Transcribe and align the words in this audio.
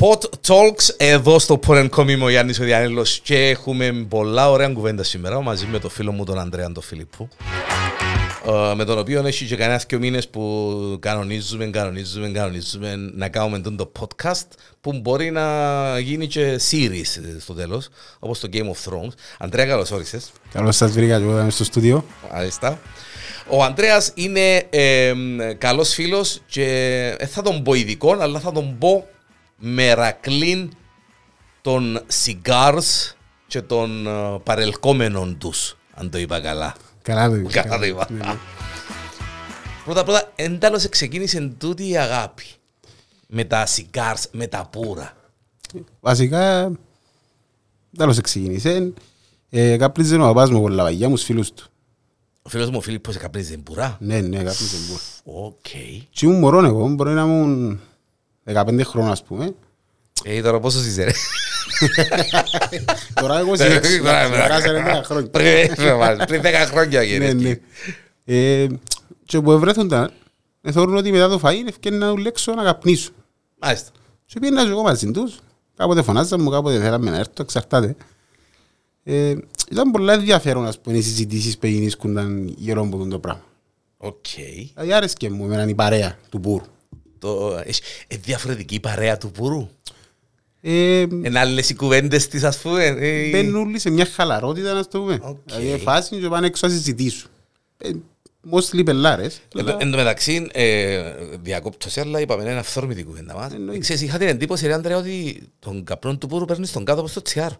Pot 0.00 0.24
Talks 0.46 0.94
εδώ 0.96 1.38
στο 1.38 1.60
Porn.com 1.66 2.08
είμαι 2.08 2.24
ο 2.24 2.28
Γιάννης 2.28 2.60
ο 2.60 2.64
Διάννηλος 2.64 3.20
και 3.22 3.48
έχουμε 3.48 4.06
πολλά 4.08 4.50
ωραία 4.50 4.68
κουβέντα 4.68 5.02
σήμερα 5.02 5.40
μαζί 5.40 5.66
με 5.66 5.78
τον 5.78 5.90
φίλο 5.90 6.12
μου 6.12 6.24
τον 6.24 6.38
Ανδρέα 6.38 6.72
τον 6.72 6.82
Φιλιππού 6.82 7.28
ε, 8.46 8.74
με 8.74 8.84
τον 8.84 8.98
οποίο 8.98 9.26
έχει 9.26 9.44
και 9.46 9.56
κανένας 9.56 9.86
δύο 9.88 9.98
μήνες 9.98 10.28
που 10.28 10.96
κανονίζουμε, 11.00 11.66
κανονίζουμε, 11.66 12.28
κανονίζουμε 12.28 12.96
να 12.96 13.28
κάνουμε 13.28 13.60
το 13.60 13.92
podcast 14.00 14.46
που 14.80 14.92
μπορεί 14.92 15.30
να 15.30 15.98
γίνει 15.98 16.26
και 16.26 16.60
series 16.70 17.20
στο 17.40 17.54
τέλος 17.54 17.88
όπως 18.18 18.40
το 18.40 18.48
Game 18.52 18.56
of 18.56 18.90
Thrones. 18.90 19.12
Ανδρέα 19.38 19.66
καλώς 19.66 19.90
όρισες. 19.90 20.30
Καλώς 20.52 20.76
σας 20.76 20.90
βρήκα 20.90 21.18
και 21.18 21.24
εγώ 21.24 21.50
στο 21.50 21.64
στούντιο. 21.64 22.04
Άριστα. 22.30 22.80
Ο 23.48 23.64
Ανδρέας 23.64 24.12
είναι 24.14 24.66
ε, 24.70 25.12
καλός 25.58 25.94
φίλος 25.94 26.40
και 26.46 26.64
δεν 27.18 27.28
θα 27.28 27.42
τον 27.42 27.62
πω 27.62 27.74
ειδικό 27.74 28.16
αλλά 28.20 28.40
θα 28.40 28.52
τον 28.52 28.78
πω 28.78 29.08
μερακλίν 29.60 30.70
των 31.60 32.00
cigars 32.24 33.14
και 33.46 33.62
των 33.62 34.04
uh, 34.08 34.40
παρελκόμενων 34.42 35.38
τους, 35.38 35.76
αν 35.94 36.10
το 36.10 36.18
είπα 36.18 36.40
καλά. 36.40 36.74
Καλά 37.02 37.28
το 37.28 37.34
είπα. 37.34 37.50
Καλά 37.50 37.78
το 37.78 37.84
είπα. 37.84 38.06
Ναι, 38.10 38.18
ναι. 38.18 38.36
Πρώτα 39.84 40.04
πρώτα, 40.04 40.32
εντάλλως 40.36 40.88
ξεκίνησε 40.88 41.52
τούτη 41.58 41.88
η 41.88 41.98
αγάπη 41.98 42.44
με 43.26 43.44
τα 43.44 43.66
cigars, 43.66 44.22
με 44.30 44.46
τα 44.46 44.68
πουρα. 44.72 45.16
Βασικά, 46.00 46.72
εντάλλως 47.94 48.20
ξεκίνησε. 48.20 48.92
Ε, 49.50 49.76
καπνίζε 49.76 50.16
ο 50.16 50.18
παπάς 50.18 50.50
μου 50.50 50.60
πολλά 50.60 50.82
βαγιά 50.82 51.08
μου, 51.08 51.16
φίλους 51.16 51.52
του. 51.52 51.64
Ο 52.42 52.48
φίλος 52.48 52.70
μου 52.70 52.76
ο 52.76 52.80
Φίλιππος 52.80 53.16
καπνίζει 53.16 53.56
πούρα. 53.56 53.96
Ναι, 54.00 54.20
ναι, 54.20 54.36
καπνίζε 54.36 54.76
πουρά. 54.88 55.44
Οκ. 55.46 55.68
Και 56.10 56.26
ήμουν 56.26 56.38
μωρόν 56.38 56.64
εγώ, 56.64 56.88
μπορεί 56.88 57.10
να 57.10 57.22
ήμουν 57.22 57.80
15 58.54 58.80
χρόνια 58.84 59.10
ας 59.10 59.22
πούμε. 59.22 59.54
Ε, 60.24 60.42
τώρα 60.42 60.60
πόσων 60.60 60.86
είσαι 60.86 61.04
ρε; 61.04 61.12
Τώρα 63.20 63.38
εγώ 63.38 63.56
σε 63.56 63.66
έξι, 63.66 63.98
τώρα 63.98 64.28
10 64.28 65.04
χρόνια. 65.04 65.30
Πριν 66.26 66.42
10 66.44 66.46
χρόνια 66.66 67.02
ναι, 67.18 67.32
ναι. 67.32 67.58
Ε, 68.24 68.66
Τζαι 69.24 69.40
που 69.40 69.52
ευρέθονταν, 69.52 70.12
θωρούν 70.72 70.96
ότι 70.96 71.10
μετά 71.10 71.28
το 71.28 71.40
φαΐ 71.42 71.66
ευκαιρία 71.68 71.98
να 71.98 72.08
δουλέξω 72.08 72.54
να 72.54 72.62
καπνίσω. 72.62 73.10
Μάλιστα. 73.58 73.90
Και 74.26 74.40
πήγαινα 74.40 74.62
εγώ 74.62 74.82
μαζί 74.82 75.10
τους, 75.10 75.38
κάποτε 75.76 76.02
φωνάζαμε 76.02 76.42
μου, 76.42 76.50
κάποτε 76.50 76.80
θέλαμε 76.80 77.10
να 77.10 77.16
έρθω, 77.16 77.42
εξαρτάται. 77.42 77.96
Ε, 79.04 79.34
ήταν 79.70 79.90
πολλά 79.90 80.12
ενδιαφέρον 80.12 80.66
ας 80.66 80.78
πούμε 80.78 80.96
οι 80.96 81.02
συζητήσεις 81.02 81.58
που 81.58 81.66
γίνησκονταν 81.66 82.54
γύρω 82.56 82.82
από 82.82 83.06
το 83.06 83.18
πράγμα. 83.18 83.44
Οκ. 83.96 84.26
Δηλαδή 84.74 84.92
άρεσκε 84.92 85.30
μου 85.30 85.44
εμένα 85.44 85.68
η 85.68 85.74
παρέα 85.74 86.18
του 86.28 86.40
πούρου. 86.40 86.64
Το, 87.20 87.60
έχει 87.64 87.80
ε, 88.08 88.16
διαφορετική 88.16 88.74
η 88.74 88.80
παρέα 88.80 89.16
του 89.18 89.30
πούρου. 89.30 89.68
Ε, 90.60 91.00
Εν 91.22 91.36
άλλες 91.36 91.70
οι 91.70 91.74
κουβέντες 91.74 92.28
της 92.28 92.44
ας 92.44 92.58
πούμε. 92.58 92.84
ε, 92.84 93.30
Μπαίνουν 93.30 93.54
όλοι 93.66 93.78
σε 93.78 93.90
μια 93.90 94.06
χαλαρότητα 94.06 94.72
να 94.72 94.84
το 94.86 95.00
πούμε. 95.00 95.18
Οκ. 95.22 95.36
Δηλαδή 95.46 95.78
φάση 95.82 96.16
και 96.20 96.28
πάνε 96.28 96.46
έξω 96.46 96.66
να 96.66 96.72
συζητήσουν. 96.72 97.30
Ε, 97.78 97.90
Mostly 98.50 98.84
πελάρες. 98.84 99.40
Εν 99.56 99.64
τω- 99.64 99.76
εν 99.80 99.90
τω 99.90 99.96
μεταξύ, 99.96 100.46
ε, 100.52 101.12
διακόπτω 101.42 101.90
σε 101.90 102.00
αλλά 102.00 102.20
είπαμε 102.20 102.42
είναι 102.42 102.52
αυθόρμητη 102.58 103.02
κουβέντα 103.04 103.34
μας. 103.34 103.52
Εννοείται. 103.52 103.80
Ξέρεις, 103.80 104.02
είχα 104.02 104.18
την 104.18 104.28
εντύπωση, 104.28 104.66
ρε 104.66 104.72
Άντρεα, 104.72 104.96
ότι 104.96 105.42
τον 105.58 105.84
καπνό 105.84 106.16
του 106.16 106.26
πούρου 106.26 106.44
παίρνεις 106.44 106.72
τον 106.72 106.84
κάτω 106.84 107.00
από 107.00 107.10
το 107.10 107.22
τσιγάρο. 107.22 107.56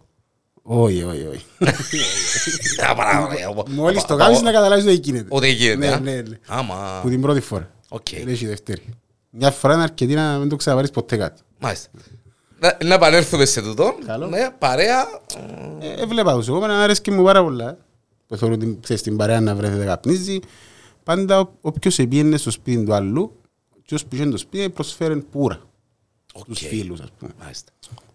Όχι, 0.63 1.03
όχι, 1.03 1.25
όχι. 1.31 1.45
Α, 2.89 2.95
παρά, 2.95 3.21
ωραία, 3.25 3.49
οπα- 3.49 3.69
Μόλις 3.69 4.03
το 4.05 4.13
οπα- 4.13 4.23
κάνεις 4.25 4.39
οπα- 4.39 4.51
να 4.51 4.57
καταλάβεις 4.57 4.85
ότι 4.85 4.93
γίνεται. 4.93 5.25
Ότι 5.29 5.49
γίνεται, 5.51 5.75
Ναι, 5.87 5.93
α. 5.93 5.99
ναι, 5.99 6.11
ναι. 6.21 6.37
Άμα, 6.47 6.99
Που 7.01 7.09
την 7.09 7.21
πρώτη 7.21 7.39
φορά. 7.41 7.71
οκ, 7.89 8.07
Δεν 8.09 8.27
έχει 8.27 8.45
δεύτερη. 8.47 8.81
Μια 9.31 9.51
φορά 9.51 9.73
είναι 9.73 9.83
αρκετή 9.83 10.13
να 10.13 10.37
μην 10.37 10.49
το 10.49 10.55
ξαναπάρεις 10.55 10.89
ποτέ 10.91 11.17
κάτι. 11.17 11.41
μάλιστα. 11.59 11.89
Να- 12.59 12.77
Να 12.83 12.93
επανέλθουμε 12.93 13.45
σε 13.45 13.61
τούτο. 13.61 13.95
Καλό. 14.05 14.27
Ναι, 14.27 14.49
παρέα. 14.59 15.05
Ε, 15.79 16.01
Έβλεπα 16.01 16.33
τους. 16.35 16.47
Εγώ 16.47 16.57
εμένα 16.57 16.83
άρεσκε 16.83 17.11
μου 17.11 17.23
πάρα 17.23 17.43
πολλά. 17.43 17.77
Που 18.27 18.37
θεωρώ 18.37 18.53
ότι 18.53 18.77
ξέρεις, 18.81 19.01
την 19.01 19.17
παρέα 19.17 19.41
που 19.41 19.55
ευρέθετουν 19.55 19.85
καπνίζει. 19.85 20.39
Πάντα 21.03 21.39
ο- 21.39 21.49
όποιος 21.61 21.99
επήαιννε 21.99 22.37
στο 22.37 22.51
σπίτι 22.51 22.83
του 22.83 22.93
άλλου, 22.93 23.35
ποιος 23.85 24.05
πήγαινε 24.05 24.29
στο 24.29 24.37
σπίτι 24.37 24.69
προσφέρει 24.69 25.21
πούρα 25.21 25.59
στους 26.45 26.61
Οκ. 26.61 26.67
φίλους 26.67 26.99
ας 26.99 27.09
πούμε. 27.19 27.31
Μάλιστα. 27.41 27.71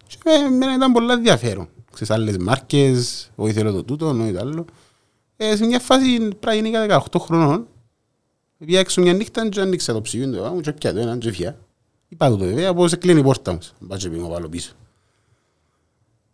Και 0.07 0.17
ε, 0.23 0.33
εμένα 0.45 0.73
ήταν 0.73 0.91
πολλά 0.91 1.13
ενδιαφέρον. 1.13 1.69
Ξέρεις 1.93 2.13
άλλες 2.13 2.37
μάρκες, 2.37 3.31
όχι 3.35 3.53
θέλω 3.53 3.71
το 3.71 3.83
τούτο, 3.83 4.07
όχι 4.09 4.31
το 4.33 4.39
άλλο. 4.39 4.65
Ε, 5.37 5.55
σε 5.55 5.65
μια 5.65 5.79
φάση 5.79 6.29
πράγμα 6.39 6.61
γενικά 6.67 7.01
18 7.11 7.19
χρονών, 7.19 7.67
πήγα 8.57 8.79
έξω 8.79 9.01
μια 9.01 9.13
νύχτα 9.13 9.49
και 9.49 9.61
άνοιξα 9.61 9.93
το 9.93 10.01
ψυγείο 10.01 10.31
του 10.31 10.53
μου 10.53 10.61
και 10.61 10.73
πια 10.73 10.93
το 10.93 10.99
έναν 10.99 11.19
και 11.19 11.31
φιά. 11.31 11.57
Είπα 12.09 12.29
του 12.29 12.37
το 12.37 12.45
βέβαια, 12.45 12.73
πώς 12.73 12.97
κλείνει 12.97 13.19
η 13.19 13.23
πόρτα 13.23 13.53
μας. 13.53 13.73
Μπα 13.79 13.97
και 13.97 14.09
πήγω 14.09 14.27
πάλι 14.27 14.49
πίσω. 14.49 14.73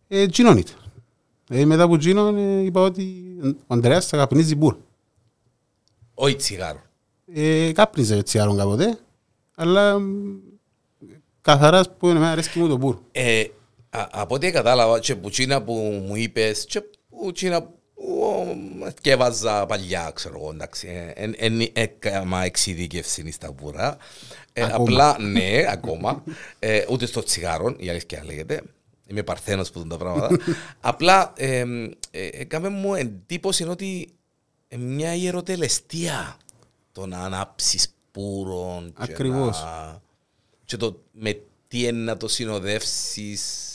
Ε, 0.08 0.26
τζινόν 0.28 0.58
ήταν. 0.58 0.76
Ε, 1.50 1.66
μετά 1.66 1.84
από 1.84 1.98
τζινόν 1.98 2.38
ε, 2.38 2.62
είπα 2.62 2.82
ότι 2.82 3.36
ο 3.68 3.74
Ανδρέας 3.74 4.08
θα 4.08 4.18
καπνίζει 4.18 4.56
μπουρ. 4.56 4.76
Όχι 6.14 6.36
τσιγάρο. 6.36 6.82
Ε, 7.34 7.72
κάπνιζε 7.72 8.24
τσιγάρον 8.24 8.58
κάποτε, 8.58 8.98
αλλά 9.56 10.00
μ, 10.00 10.36
καθαρά 11.42 11.80
ας 11.80 11.98
πούμε, 11.98 12.12
εμένα 12.12 12.32
αρέσκει 12.32 12.60
μου 12.60 12.68
το 12.68 12.78
μπουρ. 12.78 12.98
Ε, 13.12 13.44
α- 13.90 14.08
από 14.12 14.36
ό,τι 14.36 14.52
κατάλαβα 14.52 15.00
και 15.00 15.16
που 15.16 15.30
τσίνα 15.30 15.64
που 15.64 15.74
μου 16.08 16.16
είπες 16.16 16.66
και 16.66 16.82
που 17.10 17.32
τσίνα 17.32 17.70
που 17.96 18.92
θκεύαζα 18.96 19.66
παλιά, 19.66 20.12
ξέρω 20.16 20.36
εγώ, 20.40 20.50
εντάξει, 20.52 20.88
ε, 20.88 21.24
εν- 21.24 21.36
εν 21.38 21.70
έκαμα 21.74 22.44
εξειδίκευση 22.44 23.32
στα 23.32 23.52
πουρά. 23.54 23.98
Ε, 24.54 24.62
Ακόμα. 24.64 24.76
απλά, 24.84 25.20
ναι, 25.20 25.66
ακόμα, 25.70 26.24
ε, 26.60 26.86
ούτε 26.90 27.06
στο 27.06 27.24
τσιγάρο, 27.24 27.76
η 27.78 27.90
αλήθεια 27.90 28.24
λέγεται, 28.26 28.62
είμαι 29.08 29.24
παρθένος 29.24 29.72
που 29.72 29.80
δουν 29.80 29.90
τα 29.90 29.98
πράγματα. 29.98 30.38
απλά, 30.82 31.34
ε, 31.36 31.60
ε, 32.12 32.28
έκαμε 32.32 32.70
μου 32.70 32.94
εντύπωση 32.96 33.64
ότι 33.64 34.10
ε, 34.68 34.78
μια 34.78 35.16
ιεροτελεστία 35.16 36.38
το 36.92 37.06
να 37.06 37.20
ανάψεις 37.20 37.94
πουρον 38.12 38.88
και 38.88 39.12
Ακριβώς. 39.12 39.62
να- 39.64 40.02
και 40.66 40.78
το 40.78 41.02
με 41.12 41.40
τι 41.68 41.80
είναι 41.80 41.92
να 42.04 42.18
το 42.18 42.28
συνοδεύσεις 42.28 43.73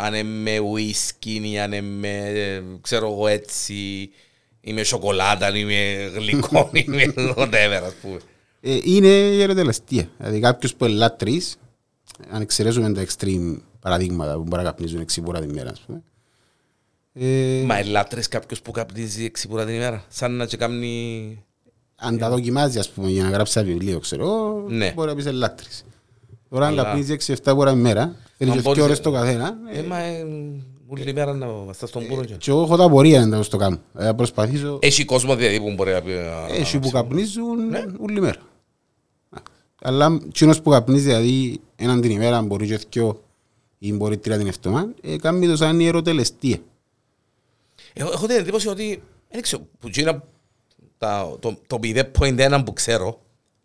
αν 0.00 0.14
είναι 0.14 0.22
με 0.22 0.58
ουίσκι 0.58 1.40
ή 1.52 1.58
αν 1.58 1.72
είναι 1.72 1.80
με 1.80 2.16
ε, 2.28 2.62
ξέρω 2.80 3.12
εγώ 3.12 3.26
έτσι 3.26 4.10
ή 4.60 4.72
με 4.72 4.82
σοκολάτα 4.82 5.56
ή 5.56 5.64
με 5.64 6.10
γλυκό 6.14 6.70
ή 6.72 6.84
με 6.88 7.12
whatever 7.16 7.82
ας 7.84 7.92
πούμε. 8.02 8.18
Ε, 8.60 8.78
είναι 8.82 9.08
η 9.08 9.42
ερωτελεστία. 9.42 10.08
Δηλαδή 10.18 10.40
κάποιος 10.40 10.74
που 10.74 10.84
είναι 10.84 10.94
λάτρης, 10.94 11.56
αν 12.30 12.40
εξαιρέσουμε 12.40 12.92
τα 12.92 13.04
extreme 13.08 13.56
παραδείγματα 13.80 14.34
που 14.34 14.42
μπορεί 14.42 14.62
να 14.62 14.68
καπνίζουν 14.68 15.00
έξι 15.00 15.20
φορά 15.24 15.40
τη 15.40 15.46
μέρα, 15.46 15.70
ας 15.70 15.80
πούμε. 15.80 16.02
Ε, 17.12 17.62
Μα 17.66 17.78
ελάτρες 17.78 18.28
κάποιος 18.28 18.62
που 18.62 18.70
καπνίζει 18.70 19.24
έξι 19.24 19.48
φορά 19.48 19.64
την 19.64 19.74
ημέρα 19.74 20.04
σαν 20.08 20.32
να 20.32 20.46
και 20.46 20.56
κάνει... 20.56 21.44
αν 21.96 22.18
τα 22.18 22.28
δοκιμάζει, 22.30 22.78
ας 22.78 22.90
πούμε, 22.90 23.08
για 23.10 23.22
να 23.24 23.30
γράψει 23.30 23.58
ένα 23.60 23.68
βιβλίο, 23.68 23.98
ξέρω 23.98 24.22
εγώ, 24.22 24.64
Ναι. 24.68 24.92
μπορεί 24.94 25.08
να 25.08 25.14
πεις 25.14 25.24
είναι 25.24 25.32
λάτρης. 25.34 25.84
Τώρα 26.48 26.66
αν 26.66 26.72
Αλλά- 26.72 26.82
καπνίζει 26.82 27.12
έξι 27.12 27.34
7 27.44 27.52
φορά 27.54 27.74
τη 28.38 28.44
μέρα, 28.44 28.52
θέλεις 28.52 28.52
Αν 28.52 28.56
και 28.56 28.62
μπορείς- 28.62 28.74
δύο 28.74 28.84
ώρες 28.84 29.00
το 29.00 29.10
καθένα, 29.10 29.58
Ε, 29.72 29.82
μα 29.82 29.98
ε, 29.98 30.26
όλη 30.86 31.12
μέρα 31.12 31.34
να 31.34 31.72
στάς 31.72 31.88
στον 31.88 32.06
πούρο 32.06 32.24
και- 32.24 32.34
και 32.34 32.50
εγώ 32.50 32.62
έχω 32.62 32.76
τα 32.76 32.88
πορεία 32.90 33.26
να 33.26 33.44
το 33.44 33.56
κάνω. 33.56 33.78
Ε, 33.98 34.04
Θα 34.04 34.14
προσπαθήσω, 34.14 34.78
Έχει 34.82 35.04
κόσμο 35.04 35.36
δηλαδή 35.36 35.60
που 35.60 35.74
μπορεί 35.74 35.92
να 35.92 36.02
πει... 36.02 36.12
α, 36.12 36.46
έχει 36.50 36.78
που 36.78 36.88
α, 36.88 36.90
καπνίζουν 36.90 37.58
όλη 38.00 38.20
μέρα. 38.20 38.38
Αλλά 39.82 40.18
κοινός 40.32 40.60
που 40.62 40.70
καπνίζει, 40.70 41.04
δηλαδή, 41.04 41.60
έναν 41.76 42.00
την 42.00 42.10
ημέρα 42.10 42.42
μπορεί 42.42 42.66
και 42.66 42.78
δυο 42.90 43.22
ή 43.78 43.92
μπορεί 43.92 44.16
τρία 44.18 44.38
την 44.38 44.46
εβδομάδα, 44.46 44.94
ε, 45.02 45.16
κάνει 45.16 45.46
το 45.46 45.56
σαν 45.56 45.80
ιεροτελεστία. 45.80 46.58
Έχω, 47.92 48.10
έχω 48.12 48.26
την 48.26 48.36
εντύπωση 48.36 48.68
ότι 48.68 49.02
δεν 49.30 49.42
ξέρω, 49.42 49.62
που 49.78 49.88
γίνα 49.88 50.24
τα, 50.98 51.36
το, 51.40 51.56
το 51.66 51.78
0.1 51.82 52.62
που 52.64 52.72
ξέρω, 52.72 53.20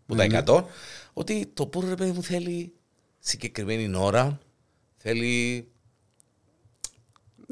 που 0.06 0.16
τα 0.16 0.44
100, 0.46 0.64
ότι 1.14 1.50
το 1.54 1.66
πουρο 1.66 1.88
ρε 1.88 1.96
παιδί 1.96 2.12
μου 2.12 2.24
θέλει 2.24 2.74
συγκεκριμένη 3.20 3.96
ώρα, 3.98 4.40
θέλει 5.04 5.68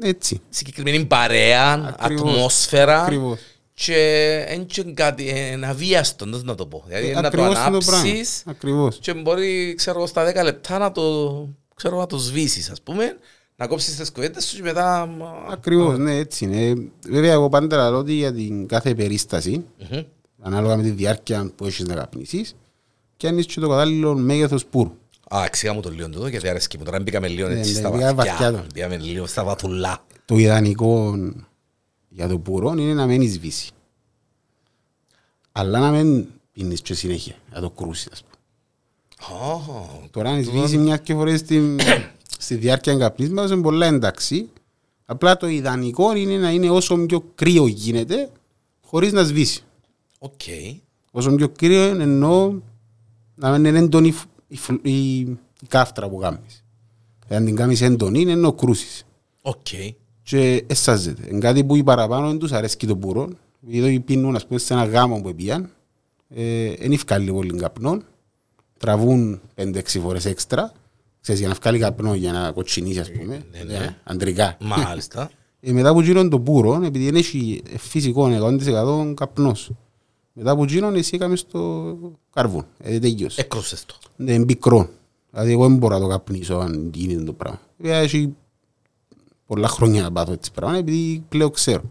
Έτσι. 0.02 0.40
συγκεκριμένη 0.48 1.04
παρέα, 1.04 1.94
Ακριβώς. 1.98 2.30
ατμόσφαιρα 2.32 3.02
Ακριβώς. 3.02 3.38
και 3.74 3.94
είναι 4.54 4.64
και 4.64 4.82
κάτι 4.82 5.28
είναι 5.52 5.66
αβίαστο, 5.66 6.26
πώς 6.26 6.42
να 6.42 6.54
το 6.54 6.66
πω. 6.66 6.84
Δηλαδή 6.86 7.08
Ε, 7.08 7.14
να 7.14 7.20
το 7.20 7.26
ακριβώς 7.26 7.56
είναι 7.66 7.78
το 7.78 7.84
πράγμα. 7.84 7.98
ανάψεις 8.08 8.42
Ακριβώς. 8.46 8.98
και 9.00 9.14
μπορεί 9.14 9.74
ξέρω, 9.74 9.96
εγώ, 9.98 10.06
στα 10.06 10.24
10 10.24 10.42
λεπτά 10.44 10.78
να 10.78 10.92
το, 10.92 11.48
ξέρω, 11.74 11.98
να 11.98 12.06
το 12.06 12.18
σβήσεις 12.18 12.70
ας 12.70 12.80
πούμε, 12.82 13.16
να 13.56 13.66
κόψεις 13.66 13.96
τις 13.96 14.12
κουβέντες 14.12 14.44
σου 14.46 14.56
και 14.56 14.62
μετά... 14.62 15.06
μα- 15.06 15.46
Ακριβώς, 15.50 15.98
ναι, 15.98 16.16
έτσι 16.16 16.44
είναι. 16.44 16.90
Βέβαια, 17.08 17.32
εγώ 17.32 17.48
πάντα 17.48 17.90
λέω 17.90 17.98
ότι 17.98 18.12
για 18.12 18.32
την 18.32 18.66
κάθε 18.66 18.94
περίσταση, 18.94 19.64
Μμμ. 19.90 20.02
ανάλογα 20.42 20.76
με 20.76 20.82
τη 20.82 20.90
διάρκεια 20.90 21.52
που 21.56 21.66
έχεις 21.66 21.86
να 21.86 21.94
καπνίσεις, 21.94 22.56
και 23.16 23.28
αν 23.28 23.38
είσαι 23.38 23.48
και 23.48 23.60
το 23.60 23.68
κατάλληλο 23.68 24.14
μέγεθος 24.16 24.66
πούρου. 24.66 24.96
Α, 25.36 25.44
εξήγα 25.44 25.72
μου 25.72 25.80
το 25.80 25.90
λίγο 25.90 26.08
τούτο 26.08 26.26
γιατί 26.26 26.48
αρέσκει 26.48 26.78
μου. 26.78 26.84
Τώρα 26.84 27.00
μπήκαμε 27.00 27.28
λίγο 27.28 27.48
Ναι, 27.48 27.58
έτσι 27.58 27.72
ναι, 27.72 27.78
στα 27.78 27.90
μπήκα 27.90 28.14
βαθιά 28.14 28.32
βαθιά. 28.32 28.50
τώρα. 28.50 28.66
Μπήκαμε 28.74 28.96
λίγο 28.96 29.26
στα 29.26 29.44
βαθουλά. 29.44 30.04
Το 30.24 30.36
ιδανικό 30.36 31.14
για 32.08 32.28
το 32.28 32.38
πουρό 32.38 32.72
είναι 32.72 32.94
να 32.94 33.06
μένει 33.06 33.28
σβήσει. 33.28 33.70
Αλλά 35.52 35.78
να 35.78 35.90
μην 35.90 36.26
πίνεις 36.52 36.80
και 36.82 36.94
συνέχεια, 36.94 37.34
να 37.52 37.60
το 37.60 37.70
κρούσεις, 37.70 38.08
ας 38.12 38.22
πούμε. 38.22 38.34
Ω, 39.40 40.08
Τώρα 40.10 40.30
αν 40.30 40.44
σβήσει 40.44 40.78
μιας 40.78 41.00
και 41.00 41.14
φορές 41.14 41.40
στην, 41.40 41.78
στη 42.38 42.54
διάρκεια 42.54 42.96
καπνίσματος 42.96 43.50
είναι 43.50 43.62
πολλά 43.62 43.86
εντάξει. 43.86 44.48
Απλά 45.04 45.36
το 45.36 45.46
ιδανικό 45.48 46.16
είναι 46.16 46.36
να 46.36 46.50
είναι 46.50 46.70
όσο 46.70 46.96
πιο 46.96 47.24
κρύο 47.34 47.66
γίνεται 47.66 48.30
χωρίς 48.86 49.12
να 49.12 49.22
σβήσει. 49.22 49.62
Οκ. 50.18 50.40
Όσο 51.10 51.34
πιο 51.34 51.48
κρύο 51.48 51.88
είναι 51.88 52.02
εννοώ 52.02 52.54
να 53.34 53.50
μην 53.50 53.64
είναι 53.64 53.78
έντονη 53.78 54.14
η 54.52 54.56
φ- 54.56 54.68
η, 54.70 54.72
φλ- 54.76 54.86
η, 54.86 55.18
η 55.20 55.38
κάφτρα 55.68 56.08
που 56.08 56.16
κάνεις. 56.16 56.64
Αν 57.28 57.44
την 57.44 57.56
κάνεις 57.56 57.80
έντονη 57.80 58.20
είναι 58.20 58.32
εννοώ 58.32 58.52
κρούσεις. 58.52 59.04
Οκ. 59.42 59.66
Και 60.22 60.64
εσάζεται. 60.66 61.22
Είναι 61.28 61.38
κάτι 61.38 61.64
που 61.64 61.76
οι 61.76 61.82
παραπάνω 61.82 62.28
δεν 62.28 62.38
τους 62.38 62.52
αρέσκει 62.52 62.86
το 62.86 62.96
πούρο. 62.96 63.28
Επειδή 63.68 64.00
πίνουν 64.00 64.34
ας 64.36 64.46
πούμε 64.46 64.58
σε 64.58 64.72
ένα 64.72 64.84
γάμο 64.84 65.20
που 65.20 65.34
πήγαν, 65.34 65.70
ε, 66.28 66.74
δεν 66.74 66.92
ευκάλλει 66.92 67.32
πολύ 67.32 67.56
καπνό. 67.56 67.98
Τραβούν 68.78 69.40
5-6 69.56 70.00
φορές 70.00 70.24
έξτρα. 70.24 70.72
Ξέρεις, 71.20 71.40
για 71.40 71.48
να 71.48 71.54
βγάλει 71.60 71.78
καπνό, 71.78 72.14
για 72.14 72.32
να 72.32 72.52
κοτσινίσει 72.52 73.00
ας 73.00 73.10
πούμε, 73.12 73.44
ναι, 73.52 73.62
ναι. 73.62 73.74
ε, 73.74 73.96
αντρικά. 74.04 74.56
Μάλιστα. 74.60 75.30
Ε, 75.60 75.72
μετά 75.72 75.92
που 75.92 76.00
γίνον 76.00 76.30
το 76.30 76.40
πουρο, 76.40 76.80
επειδή 76.84 77.04
δεν 77.04 77.14
έχει 77.14 77.62
φυσικό 77.78 78.28
100% 78.30 79.14
καπνός. 79.14 79.70
Μετά 80.32 80.56
που 80.56 80.64
γίνον 80.64 80.94
εσύ 80.94 81.10
έκαμες 81.14 81.40
στο 81.40 81.96
καρβούν. 82.34 82.64
Ε, 82.78 82.98
τελειώσε. 82.98 83.40
Έκρουσες 83.40 83.84
το. 83.86 83.94
Ναι, 84.16 84.32
είναι 84.32 84.44
πικρό. 84.44 84.88
Δηλαδή 85.30 85.52
εγώ 85.52 85.68
δεν 85.68 85.76
μπορώ 85.76 85.94
να 85.94 86.00
το 86.00 86.06
καπνίσω 86.08 86.54
αν 86.54 86.90
γίνεται 86.94 87.22
το 87.24 87.32
πράγμα. 87.32 87.60
Βέβαια 87.78 87.98
έχει 87.98 88.34
πολλά 89.46 89.68
χρόνια 89.68 90.02
να 90.02 90.12
πάθω 90.12 90.32
έτσι 90.32 90.52
πράγμα 90.52 90.76
επειδή 90.76 91.24
πλέον 91.28 91.50
ξέρω. 91.50 91.82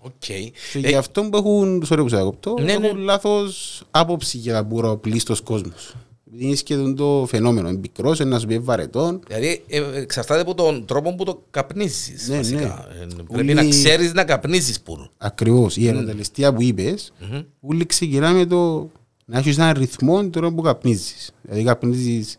Οκ. 0.00 0.12
Και 0.18 0.52
Ε, 0.72 0.78
γι' 0.88 0.94
αυτό 0.94 1.22
που 1.28 1.36
έχουν, 1.36 1.82
sorry 1.88 1.96
που 1.98 2.08
σε 2.08 2.16
διακόπτω, 2.16 2.54
Ναι, 2.58 2.76
ναι. 2.76 2.86
έχουν 2.86 2.98
λάθος 2.98 3.82
άποψη 3.90 4.38
για 4.38 4.52
τα 4.52 4.62
πούρα 4.62 4.90
ο 4.90 4.96
πλείστος 4.96 5.40
κόσμος. 5.40 5.94
Επειδή 6.36 6.46
είναι 6.50 6.56
σχεδόν 6.56 6.94
το 6.96 7.24
φαινόμενο. 7.28 7.68
Είναι 7.68 7.78
πικρός, 7.78 8.18
είναι 8.18 8.28
να 8.30 8.38
σου 8.38 8.46
πει 8.46 8.58
βαρετόν. 8.58 9.20
Δηλαδή 9.26 9.64
ε, 9.68 9.82
εξαρτάται 9.94 10.40
από 10.40 10.54
τον 10.54 10.84
τρόπο 10.86 11.14
που 11.14 11.24
το 11.24 11.42
καπνίζεις 11.50 12.28
Ναι, 12.28 12.36
βασικά. 12.36 12.86
Ε, 13.00 13.06
Πρέπει 13.06 13.34
Ούλοι- 13.42 13.54
να 13.54 13.68
ξέρεις 13.68 14.12
να 14.12 14.24
καπνίζεις 14.24 14.80
πούρο. 14.80 14.98
Ακριβώς. 15.18 15.76
Η 15.76 15.88
ιεροτελεστία 15.88 16.52
που 16.54 16.62
είπες, 16.62 17.12
όλοι 17.60 17.86
ξεκινά 17.86 18.30
με 18.32 18.46
το 18.46 18.90
να 19.24 19.38
έχεις 19.38 19.58
έναν 19.58 19.72
ρυθμό 19.78 20.28
τώρα 20.30 20.52
που 20.52 20.62
καπνίζεις. 20.62 21.30
Δηλαδή 21.42 21.64
καπνίζεις 21.64 22.38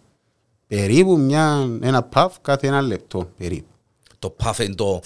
περίπου 0.67 1.17
μια, 1.19 1.69
ένα 1.81 2.03
puff 2.03 2.35
κάθε 2.41 2.67
ένα 2.67 2.81
λεπτό 2.81 3.29
περίπου. 3.37 3.67
Το 4.19 4.35
puff 4.43 4.59
είναι 4.59 4.75
το... 4.75 5.01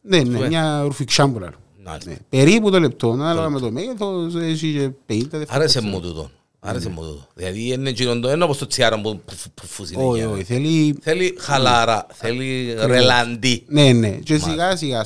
Ναι, 0.00 0.22
ναι, 0.22 0.38
Ναι. 0.38 0.46
μια 0.48 0.82
ρουφιξάμπουλα. 0.82 1.52
Μάλιστα. 1.84 2.10
Ναι. 2.10 2.16
Περίπου 2.28 2.70
το 2.70 2.80
λεπτό, 2.80 3.10
ανάλογα 3.10 3.48
με 3.48 3.60
το 3.60 3.70
μέγεθος, 3.70 4.34
έχει 4.34 4.72
και 4.72 4.86
50 4.86 4.92
δευτερόλεπτα. 5.06 5.54
Άρεσε 5.54 5.80
μου 5.80 6.00
τούτο. 6.00 6.30
Άρεσε 6.66 6.88
μου 6.88 7.00
τούτο. 7.02 7.26
Δηλαδή 7.34 7.72
είναι 7.72 7.88
εκείνο 7.88 8.20
το 8.20 8.30
είναι 8.32 8.44
όπως 8.44 8.58
το 8.58 8.66
τσιάρο 8.66 9.00
που 9.00 9.20
που- 9.24 9.34
που 9.54 9.66
φου 9.66 9.82
Όχι, 9.82 9.94
συνέχεια. 9.94 10.28
όχι, 10.30 10.44
θέλει... 10.44 10.98
Θέλει 11.00 11.34
χαλάρα, 11.40 12.06
θέλει 12.12 12.74
ρελαντί. 12.78 13.64
Ναι, 13.68 13.92
ναι, 13.92 14.10
και 14.10 14.38
σιγά 14.38 14.76
σιγά 14.76 15.04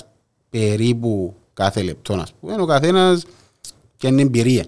περίπου 0.50 1.34
κάθε 1.55 1.82
λεπτό, 1.82 2.14
ας 2.14 2.32
πούμε, 2.40 2.55
ο 2.62 2.64
καθένας 2.64 3.25
και 3.96 4.06
είναι 4.06 4.22
εμπειρία. 4.22 4.64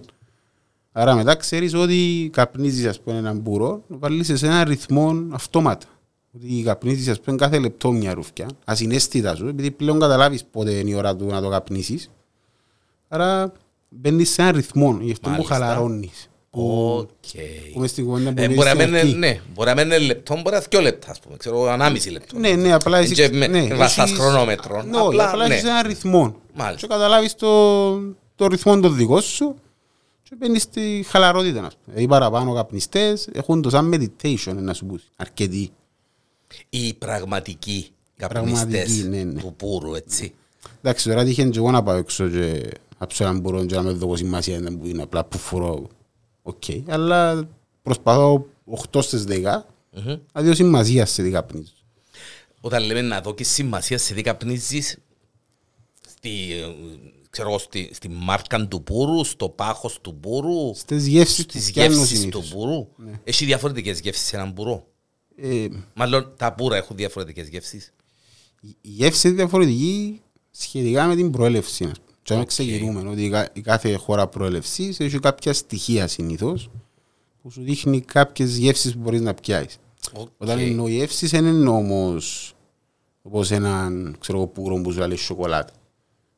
Άρα 0.93 1.15
μετά 1.15 1.35
ξέρεις 1.35 1.75
ότι 1.75 2.31
καπνίζεις, 2.33 2.87
ας 2.87 3.01
πούμε, 3.01 3.17
έναν 3.19 3.39
μπουρό, 3.39 3.83
βάλεις 3.89 4.31
σε 4.35 4.47
ένα 4.47 4.65
ρυθμό 4.65 5.15
αυτόματα. 5.31 5.87
Ότι 6.37 6.63
καπνίζεις, 6.65 7.09
ας 7.09 7.21
πούμε, 7.21 7.37
κάθε 7.37 7.59
λεπτό 7.59 7.93
μια 7.93 8.15
ρουφκιά, 8.15 8.47
ασυναίσθητα 8.65 9.35
σου, 9.35 9.47
επειδή 9.47 9.71
πλέον 9.71 10.01
καταλάβεις 10.01 10.45
πότε 10.45 10.71
είναι 10.71 10.91
η 10.91 10.95
ώρα 10.95 11.17
του 11.17 11.25
να 11.27 11.41
το 11.41 11.49
καπνίσεις. 11.49 12.11
Άρα 13.09 13.53
μπαίνεις 13.89 14.31
σε 14.31 14.43
ένα 14.43 14.51
ρυθμό, 14.53 14.99
γι' 15.01 15.13
αυτό 15.13 15.29
που 15.29 15.35
Μάλιστα. 15.35 15.55
χαλαρώνεις. 15.55 16.30
Που, 16.51 16.97
Οκ. 16.99 17.41
που 17.73 17.81
μες 17.81 17.91
στην 17.91 18.05
κουβέντα 18.05 18.33
που 18.33 18.41
Ε, 18.41 18.45
είπες 18.45 18.57
Μπορεί 18.57 18.69
να 18.69 18.75
στην 18.75 18.91
μένει, 18.91 18.99
αρχή. 18.99 19.15
ναι, 19.19 19.41
μπορεί 19.55 19.69
να 19.69 19.75
μένει 19.75 19.99
λεπτό, 20.05 20.35
μπορεί 20.35 20.51
να 20.51 20.57
είναι 20.57 20.67
δυο 20.71 20.81
λεπτά, 20.81 21.11
ας 21.11 21.21
πούμε, 21.21 21.37
ξέρω, 21.37 21.65
ενάμιση 21.65 22.11
λεπτό. 22.11 22.39
Ναι, 22.39 22.51
ναι, 22.51 22.73
απλά 22.73 22.99
εσύ... 22.99 23.15
Και 23.15 23.29
με- 23.33 23.47
ναι, 23.47 23.75
βαστάς 23.75 24.07
έχεις- 24.11 24.19
χρονόμετρο. 24.21 24.83
Ναι, 24.83 24.97
όχι, 24.97 25.07
Απλά, 25.07 25.29
απλά 25.31 25.47
ναι. 25.47 25.55
έχεις 25.55 25.65
έναν 25.67 25.87
ρυθμό. 25.87 26.37
Μάλιστα. 26.55 26.87
Και 26.87 26.93
καταλάβεις 26.93 27.35
το, 27.35 27.91
το 28.35 28.47
ρυθμό 28.47 28.81
το 28.81 28.89
δικό 28.89 29.21
σου 29.21 29.55
και 30.23 30.35
μπαίνεις 30.39 30.63
στη 30.63 31.05
χαλαρότητα. 31.09 31.65
ας 31.67 31.77
πούμε. 31.85 32.01
Οι 32.01 32.07
παραπάνω 32.07 32.55
καπνιστές 32.55 33.29
έχουν 33.33 33.63
το 33.63 33.71
σαν 33.71 33.91
meditation, 33.95 34.55
να 34.55 34.75
σου 34.75 34.87
πούσιν. 34.87 35.05
Αρκετοί. 35.17 35.71
Οι 36.71 36.95
πραγματικοί 36.95 37.91
πραγματικοί, 38.17 38.57
καπνιστές 38.67 39.05
ναι, 39.05 39.23
ναι. 39.23 39.41
του 39.41 39.55
πούρου, 39.57 39.95
έτσι. 39.95 40.33
Εντάξει, 40.83 41.09
τώρα 41.09 41.25
τύχαινε 41.25 41.51
και 41.51 41.59
εγώ 41.59 41.71
να 41.71 41.83
πάω 41.83 41.97
έξω 41.97 42.29
και 42.29 42.71
να 42.99 43.07
άψω 43.07 43.25
έναν 43.25 43.39
πούρο 43.41 43.65
και 43.65 43.75
να 43.75 43.83
μεν 43.83 43.91
δώ 43.93 44.17
σημασία 44.17 44.61
να 44.61 44.71
μου 44.71 44.81
είναι 44.85 45.03
απλά 45.03 45.25
πουφορώ. 45.25 45.87
Οκ. 46.43 46.63
Αλλά 46.89 47.49
προσπαθώ 47.83 48.47
8 48.93 49.03
στις 49.03 49.25
10 49.29 49.67
Μμμ. 49.93 50.17
να 50.33 50.43
δω 50.43 50.55
σημασία 50.55 51.07
σε 51.07 51.23
τι 51.23 51.31
καπνίζω. 51.31 51.73
Όταν 52.61 52.83
λέμε 52.85 53.01
να 53.03 53.21
δω 53.21 53.35
και 53.35 53.45
σημασία 53.45 53.99
σε 53.99 54.15
τι 54.15 54.23
καπνίζεις, 54.23 54.99
στη, 56.09 56.53
ε, 56.53 56.67
ξέρω, 57.31 57.49
εγώ, 57.49 57.59
στη, 57.59 57.91
στη 57.93 58.09
μάρκα 58.09 58.67
του 58.69 58.83
πούρου, 58.83 59.25
στο 59.25 59.49
πάχος 59.49 60.01
του 60.01 60.15
πούρου, 60.21 60.75
Στις 60.75 61.07
γεύσεις 61.07 61.45
που 61.47 61.51
στις 61.59 61.73
πιάνω 61.73 61.95
γεύσεις 61.95 62.11
του 62.11 62.17
συνήθως. 62.17 62.49
πούρου. 62.49 62.89
Έχει 63.25 63.45
διαφορετικές 63.45 64.01
γεύσεις 64.01 64.27
σε 64.27 64.37
έναν 64.37 64.53
πούρο. 64.55 64.87
Ε, 65.37 65.67
Μάλλον 65.95 66.33
τα 66.37 66.55
πούρα 66.55 66.77
έχουν 66.77 66.97
διαφορετικές 66.97 67.49
γεύσεις; 67.49 67.93
η 68.61 68.75
γεύση 68.81 69.27
είναι 69.29 69.37
διαφορετική 69.37 70.21
σχετικά 70.51 71.07
με 71.07 71.17
την 71.17 71.31
προέλευση. 71.31 71.91
Ας 72.23 72.29
πούμε. 72.29 72.35
Και 72.35 72.35
αν 72.35 72.45
ξεκινούμε 72.47 73.11
ότι 73.11 73.25
η 73.25 73.31
κα- 73.31 73.51
η 73.53 73.61
κάθε 73.61 73.95
χώρα 73.95 74.27
προέλευση 74.27 74.95
έχει 74.99 75.19
κάποια 75.19 75.53
στοιχεία 75.53 76.07
συνήθως 76.07 76.71
που 77.43 77.51
σου 77.51 77.63
δείχνει 77.63 78.01
κάποιες 78.01 78.57
γεύσεις 78.57 78.93
που 78.93 78.99
μπορείς 78.99 79.21
να 79.21 79.35
πιάσεις. 79.35 79.79
Οκ. 80.13 80.29
Όταν 80.39 80.59
εννοώ 80.59 80.89
γεύσεις, 80.89 81.31
δεν 81.31 81.47
είναι 81.47 81.69
όμως 81.69 82.55
όπως 83.23 83.51
έναν 83.51 84.17
ξέρω, 84.21 84.39
εγώ, 84.39 84.47
πούρο 84.47 84.81
που 84.81 84.93
σου 84.93 84.99
λέει 84.99 85.17
σοκολάτα. 85.17 85.73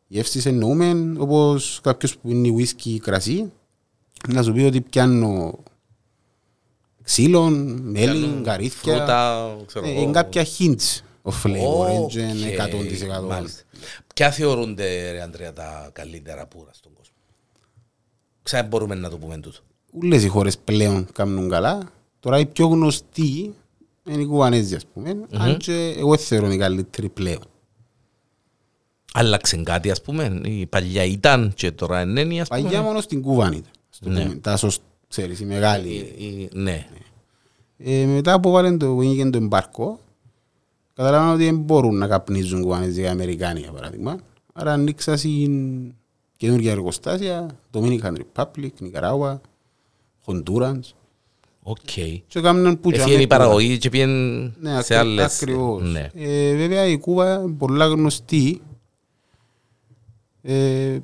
Γεύσεις 0.06 0.46
εννοούμε 0.46 1.14
όπως 1.18 1.80
κάποιος 1.82 2.18
που 2.18 2.30
είναι 2.30 2.48
whisky 2.58 2.84
ή 2.84 2.98
κρασί 2.98 3.52
να 4.28 4.42
σου 4.42 4.52
πει 4.52 4.60
ότι 4.60 4.80
πιάνω 4.80 5.58
ξύλων, 7.02 7.52
μέλι, 7.82 8.18
Πιάνουν 8.20 8.42
καρύδια. 8.42 8.96
Φρούτα, 8.96 9.56
ξέρω 9.66 9.86
Ε, 9.86 9.90
εγώ. 9.90 10.00
Είναι 10.00 10.12
κάποια 10.12 10.46
hints 10.58 11.00
of 11.22 11.32
flavor, 11.46 12.00
Οκ, 12.02 12.12
δεν 12.12 12.28
είναι 12.36 12.54
100%. 13.20 13.26
μάλιστα. 13.28 13.62
Ποια 14.14 14.30
θεωρούνται, 14.30 15.10
ρε 15.10 15.22
Αντρέα, 15.22 15.52
τα 15.52 15.90
καλύτερα 15.92 16.46
πούρα 16.46 16.70
στον 16.72 16.92
κόσμο; 16.96 17.14
Εν 18.42 18.49
τζαι 18.49 18.62
μπορούμε 18.62 18.94
να 18.94 19.10
το 19.10 19.18
πούμε 19.18 19.38
τούτο. 19.38 19.58
Ούλες 19.92 20.22
οι 20.24 20.28
χώρες 20.28 20.58
πλέον 20.58 21.06
κάνουν 21.12 21.48
καλά. 21.48 21.82
Τώρα 22.20 22.38
οι 22.38 22.46
πιο 22.46 22.66
γνωστοί 22.66 23.54
είναι 24.08 24.22
οι 24.22 24.26
Κουβανέζοι, 24.26 24.74
ας 24.74 24.86
πούμε. 24.86 25.16
Αν 25.32 25.56
και 25.58 25.94
εγώ 25.98 26.16
θεωρώ 26.16 26.44
είναι 26.46 26.54
οι 26.54 26.58
καλύτεροι 26.58 27.08
πλέον. 27.08 27.42
Άλλαξε 29.12 29.56
κάτι, 29.56 29.90
ας 29.90 30.02
πούμε. 30.02 30.40
Η 30.44 30.66
παλιά 30.66 31.04
ήταν 31.04 31.52
και 31.54 31.70
τώρα 31.72 32.00
είναι, 32.00 32.40
ας 32.40 32.48
πούμε. 32.48 32.60
Παλιά 32.62 32.82
μόνο 32.82 33.00
στην 33.00 33.22
Κούβα 33.22 33.56
ήταν. 33.56 33.70
ας 33.90 33.98
το 33.98 34.08
Ναι. 34.08 34.22
πούμε. 34.22 34.34
Τα 34.34 34.56
σωσ- 34.56 34.82
ξέρεις, 35.08 35.40
η 35.40 35.44
μεγάλη. 35.44 35.88
Η- 35.88 36.24
η- 36.26 36.48
Ναι. 36.52 36.86
Ε, 37.78 38.04
μετά 38.04 38.40
που 38.40 38.50
βάλουν 38.50 38.78
το, 38.78 38.86
που 38.86 39.02
έγινε 39.02 39.30
το 39.30 39.38
εμπάργκο, 39.38 40.00
καταλάβαμε 40.94 41.32
ότι 41.32 41.44
δεν 41.44 41.56
μπορούν 41.58 41.96
να 41.98 42.06
καπνίζουν 42.06 42.62
Κουβανέζοι 42.62 43.00
οι 43.00 43.06
Αμερικάνοι, 43.06 43.60
για 43.60 43.72
παράδειγμα. 43.72 44.18
Άρα 44.52 44.72
ανοίξασιν 44.72 45.92
καινούργια 46.36 46.70
εργοστάσια, 46.70 47.58
Dominican 47.72 48.12
Republic, 48.34 48.70
Νικαράγουα, 48.80 49.40
Honduras. 50.26 50.78
Οκ. 51.62 51.78
Και 52.26 52.38
έκαναν 52.38 52.80
που 52.80 52.90
Έφυγε 52.92 53.20
η 53.20 53.26
παραγωγή 53.26 53.78
και 53.78 53.88
πήγαινε 53.90 54.52
Ναι, 54.60 54.70
σε 54.70 54.76
ακρι- 54.78 54.96
άλλες. 54.98 55.36
Ακριβώς. 55.42 55.82
Ναι. 55.92 56.10
Ε, 56.14 56.54
βέβαια 56.56 56.86
η 56.86 56.98
Κούβα 56.98 57.34
είναι 57.42 57.52
πολλά 57.52 57.86
γνωστή 57.86 58.60
ε, 60.42 60.98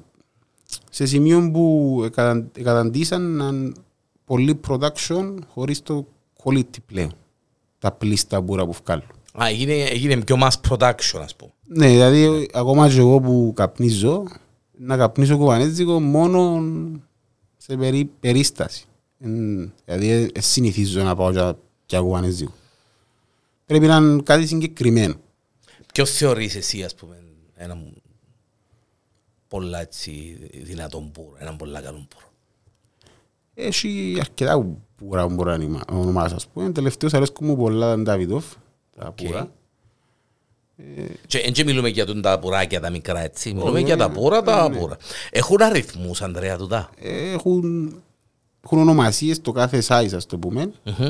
σε 0.90 1.06
σημείο 1.06 1.50
που 1.50 2.00
εκαταν- 2.04 2.56
εκαταντήσαν 2.56 3.22
να 3.22 3.72
πολύ 4.24 4.60
production 4.68 5.34
χωρίς 5.48 5.82
το 5.82 6.06
quality 6.44 6.76
πλέον. 6.86 7.12
Τα 7.78 7.92
πλήστα 7.92 8.40
μπούρα 8.40 8.66
που 8.66 8.74
βγάλουν. 8.84 9.06
Α, 9.42 9.46
έγινε, 9.48 9.72
έγινε 9.82 10.16
πιο 10.24 10.36
mass 10.42 10.68
production, 10.70 11.20
ας 11.22 11.36
πούμε. 11.36 11.52
Ναι, 11.66 11.88
δηλαδή 11.88 12.48
ακόμα 12.54 12.88
και 12.88 12.98
εγώ 12.98 13.20
που 13.20 13.52
καπνίζω, 13.56 14.24
να 14.78 14.96
καπνίσω 14.96 15.36
κουβανέζικο 15.36 16.00
μόνο 16.00 16.62
σε 17.56 17.76
περί, 17.76 18.10
περίσταση. 18.20 18.84
Εν- 19.20 19.72
Δηλαδή 19.84 20.08
ε, 20.10 20.28
ε, 20.32 20.40
συνηθίζω 20.40 21.02
να 21.02 21.14
πάω 21.16 21.30
για, 21.30 21.58
για 21.86 22.00
κουβανέζικο. 22.00 22.52
Πρέπει 23.66 23.86
να 23.86 23.96
είναι 23.96 24.22
κάτι 24.22 24.46
συγκεκριμένο. 24.46 25.14
Ποιος 25.92 26.10
θεωρείς 26.10 26.54
εσύ, 26.54 26.82
ας 26.82 26.94
πούμε, 26.94 27.22
έναν 27.56 27.92
πολλά 29.48 29.80
έτσι 29.80 30.38
δυνατόν 30.62 31.10
πουρο, 31.10 31.36
έναν 31.38 31.56
πολλά 31.56 31.80
καλό 31.80 32.06
πουρο; 32.08 32.26
Έχει 33.54 34.16
αρκετά 34.20 34.66
πουρά 34.96 35.26
που 35.28 35.34
μπορώ 35.34 35.50
να 35.50 35.56
ονοιμα- 35.56 35.84
ονομάσω, 35.92 36.34
ας 36.34 36.46
πούμε. 36.48 36.70
Τελευταίως 36.72 37.14
αρέσκουν 37.14 37.46
μου 37.46 37.56
πολλά 37.56 37.94
τα 37.94 38.02
Ντάβιδοφ, 38.02 38.44
τα 38.98 39.12
πουρά. 39.12 39.52
Και 41.26 41.52
δεν 41.54 41.66
μιλούμε 41.66 41.88
για 41.88 42.06
τον 42.06 42.22
τα 42.22 42.38
πουράκια 42.38 42.80
τα 42.80 42.90
μικρά, 42.90 43.20
έτσι. 43.20 43.52
Μιλούμε 43.52 43.70
Όχι, 43.70 43.84
για 43.84 43.96
τα 43.96 44.08
ναι. 44.08 44.14
πουρα, 44.14 44.42
τα 44.42 44.68
Ναι. 44.68 44.78
πουρα. 44.78 44.96
Έχουν 45.30 45.62
αριθμούς, 45.62 46.22
Ανδρέα, 46.22 46.56
τούτα; 46.56 46.90
Έχουν, 47.32 47.94
έχουν 48.64 48.78
ονομασίες 48.78 49.40
το 49.40 49.52
κάθε 49.52 49.82
size, 49.88 50.12
ας 50.14 50.26
το 50.26 50.38
πούμε. 50.38 50.72
Μμμ. 50.84 51.04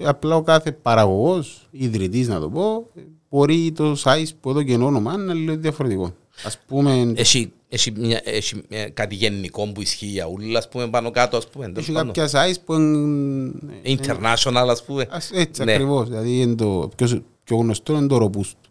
Ε, 0.00 0.04
απλά 0.04 0.36
ο 0.36 0.42
κάθε 0.42 0.72
παραγωγός, 0.72 1.68
ιδρυτής 1.70 2.28
να 2.28 2.40
το 2.40 2.50
πω, 2.50 2.86
μπορεί 3.30 3.72
το 3.72 3.96
size 4.04 4.28
που 4.40 4.50
εδώ 4.50 4.62
και 4.62 4.74
όνομα 4.74 5.16
να 5.16 5.22
είναι 5.22 5.32
λίγο 5.34 5.56
διαφορετικό. 5.56 6.14
Ας 6.44 6.58
πούμε, 6.66 7.12
Έχει, 7.16 7.52
έχει, 7.72 7.90
μια, 7.90 8.20
έχει 8.24 8.60
μια, 8.68 8.88
κάτι 8.88 9.14
γενικό 9.14 9.72
που 9.72 9.80
ισχύει 9.80 10.06
για 10.06 10.26
όλα, 10.26 10.58
ας 10.58 10.68
πούμε, 10.68 10.88
πάνω 10.88 11.10
κάτω, 11.10 11.36
ας 11.36 11.48
πούμε. 11.48 11.64
τέλος 11.64 11.78
έχει 11.82 11.92
πάντων. 11.92 12.12
κάποια 12.12 12.46
size 12.48 12.56
που 12.64 12.74
είναι... 12.74 13.52
International, 13.84 14.66
ας 14.68 14.84
πούμε. 14.84 15.06
Ας- 15.10 15.30
Έτσι 15.34 15.64
Ναι. 15.64 15.72
ακριβώς, 15.72 16.08
δηλαδή 16.08 16.40
είναι 16.40 16.54
το 16.54 16.90
πιο, 16.96 17.24
πιο 17.44 17.56
γνωστό 17.56 17.96
είναι 17.96 18.06
το 18.06 18.30
robusto. 18.32 18.68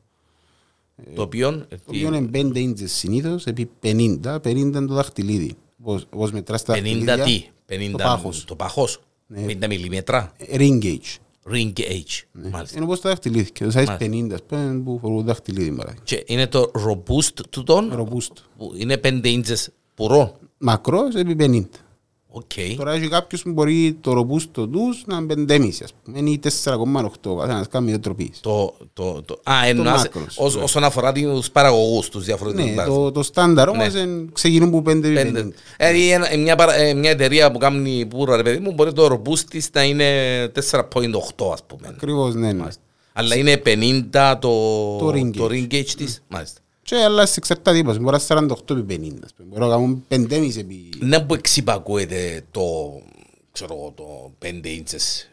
Το 1.16 1.22
οποίο, 1.22 1.52
Το 1.70 1.78
οποίο 1.88 2.14
είναι 2.16 2.30
5 2.34 2.58
inches 2.58 2.84
συνήθως 2.86 3.46
επί 3.46 3.70
50, 3.84 4.40
50 4.40 4.48
είναι 4.56 4.86
το 4.86 4.94
δαχτυλίδι. 4.94 5.54
Όπως, 5.84 6.06
όπως 6.10 6.32
μετράς 6.32 6.64
τα 6.64 6.74
50 6.74 6.78
δαχτυλίδια, 7.06 7.18
τι, 7.24 7.44
50 7.68 7.92
το 7.92 7.98
πάχος. 7.98 8.44
Το 8.46 8.56
πάχος, 8.56 9.00
Ναι. 9.28 9.46
50 9.48 9.68
μιλιμέτρα, 9.68 10.32
Ring 10.54 10.80
gauge. 10.84 11.18
Ring 11.52 11.74
gauge, 11.80 12.42
μάλιστα. 12.52 12.76
Είναι 12.76 12.86
όπως 12.86 13.00
το 13.02 13.10
δαχτυλίδι. 13.10 13.52
Και 13.52 13.64
το 13.64 13.70
size 13.70 13.86
Μάλιστα. 13.86 13.98
50, 14.00 14.34
ας 14.34 14.44
πούμε, 14.48 14.82
που 14.84 15.00
φορούν 15.02 15.26
δαχτυλίδι. 15.26 15.72
παράδειγμα. 15.72 16.04
Και 16.06 16.24
είναι 16.28 16.48
το 16.48 16.72
robusto 16.88 17.34
τούτον, 17.50 17.92
Robusto. 17.94 18.42
που 18.58 18.74
είναι 18.76 18.98
5 19.04 19.22
inches 19.26 19.66
πούρο. 19.96 20.38
Μακρός 20.58 21.16
επί 21.16 21.36
50. 21.40 21.66
Οκ. 22.32 22.52
Τώρα 22.78 22.92
έχει 22.94 23.08
κάποιος 23.08 23.42
που 23.44 23.52
μπορεί 23.52 23.98
το 24.02 24.14
robusto 24.14 24.68
τους 24.68 25.04
να 25.06 25.18
είναι 25.18 25.26
5,5 25.48 25.84
ας 25.84 25.94
πούμε. 26.04 26.18
Είναι 26.20 26.40
4,8. 26.64 27.36
Καθένας 27.40 27.68
κάνει 27.68 27.88
διά 27.90 28.00
τροπής. 28.00 28.40
Το, 28.42 28.74
το, 28.94 29.22
το, 29.22 29.40
α, 29.44 29.54
εννοάς, 29.68 29.98
μάκρος, 29.98 30.38
ως, 30.38 30.56
ναι. 30.56 30.62
όσον 30.64 30.84
αφορά 30.84 31.12
τους 31.12 31.50
παραγωγούς, 31.52 32.10
τους 32.10 32.26
διαφορετικούς 32.26 32.70
Ναι, 32.70 32.76
παραγωγούς. 32.76 33.04
το, 33.06 33.12
το 33.12 33.24
στάνταρ 33.24 33.70
όμως 33.70 33.94
Ναι. 33.94 34.00
είναι- 34.00 34.26
ξεκινούν 34.34 34.72
που 34.72 34.82
5 34.82 35.08
επί 35.08 35.14
Πέντε. 35.14 35.40
50. 35.44 35.54
Δηλαδή 35.78 36.10
ένα- 36.12 36.38
μια, 36.38 36.56
παρα- 36.56 36.76
ε, 36.76 36.94
μια 36.94 37.10
εταιρεία 37.10 37.52
που 37.52 37.58
κάνει 37.58 38.06
πουρο, 38.06 38.36
ρε 38.36 38.44
παιδί 38.44 38.60
μου, 38.60 38.72
μπορεί 38.74 38.94
το 38.94 39.06
robust 39.24 39.40
της 39.40 39.70
να 39.74 39.84
είναι 39.84 40.06
4.8 40.54 41.52
ας 41.54 41.64
πούμε. 41.68 41.88
Ακριβώς, 41.88 42.36
ναι, 42.36 42.52
ναι. 42.54 42.64
Αλλά 43.14 43.36
είναι 43.36 43.58
50 43.58 44.38
το, 44.42 44.50
Το 44.98 45.08
ring 45.10 45.32
το 45.38 45.46
gauge. 45.46 45.52
ring 45.52 45.68
gauge 45.74 45.92
της. 45.98 46.24
Μάλιστα. 46.28 46.60
Και 46.90 47.04
αλλά 47.04 47.26
σε 47.26 47.34
εξαρτάται 47.38 47.78
είπα, 47.78 48.00
μπορεί 48.00 48.18
να 48.30 48.38
είναι 48.42 48.54
48 48.68 48.70
επί 48.78 49.00
50. 49.14 49.20
ας 49.24 49.34
πούμε. 49.34 49.48
Μπορεί 49.50 49.62
να 49.62 49.68
κάνουν 49.70 50.06
5,5 50.10 50.58
επί... 50.58 50.90
Ναι 51.00 51.20
που 51.20 51.34
εξυπακούεται 51.34 52.44
το, 52.52 52.62
ξέρω 53.52 53.74
εγώ, 53.76 53.92
το 53.96 54.32
5 54.46 54.48
inches 54.48 55.28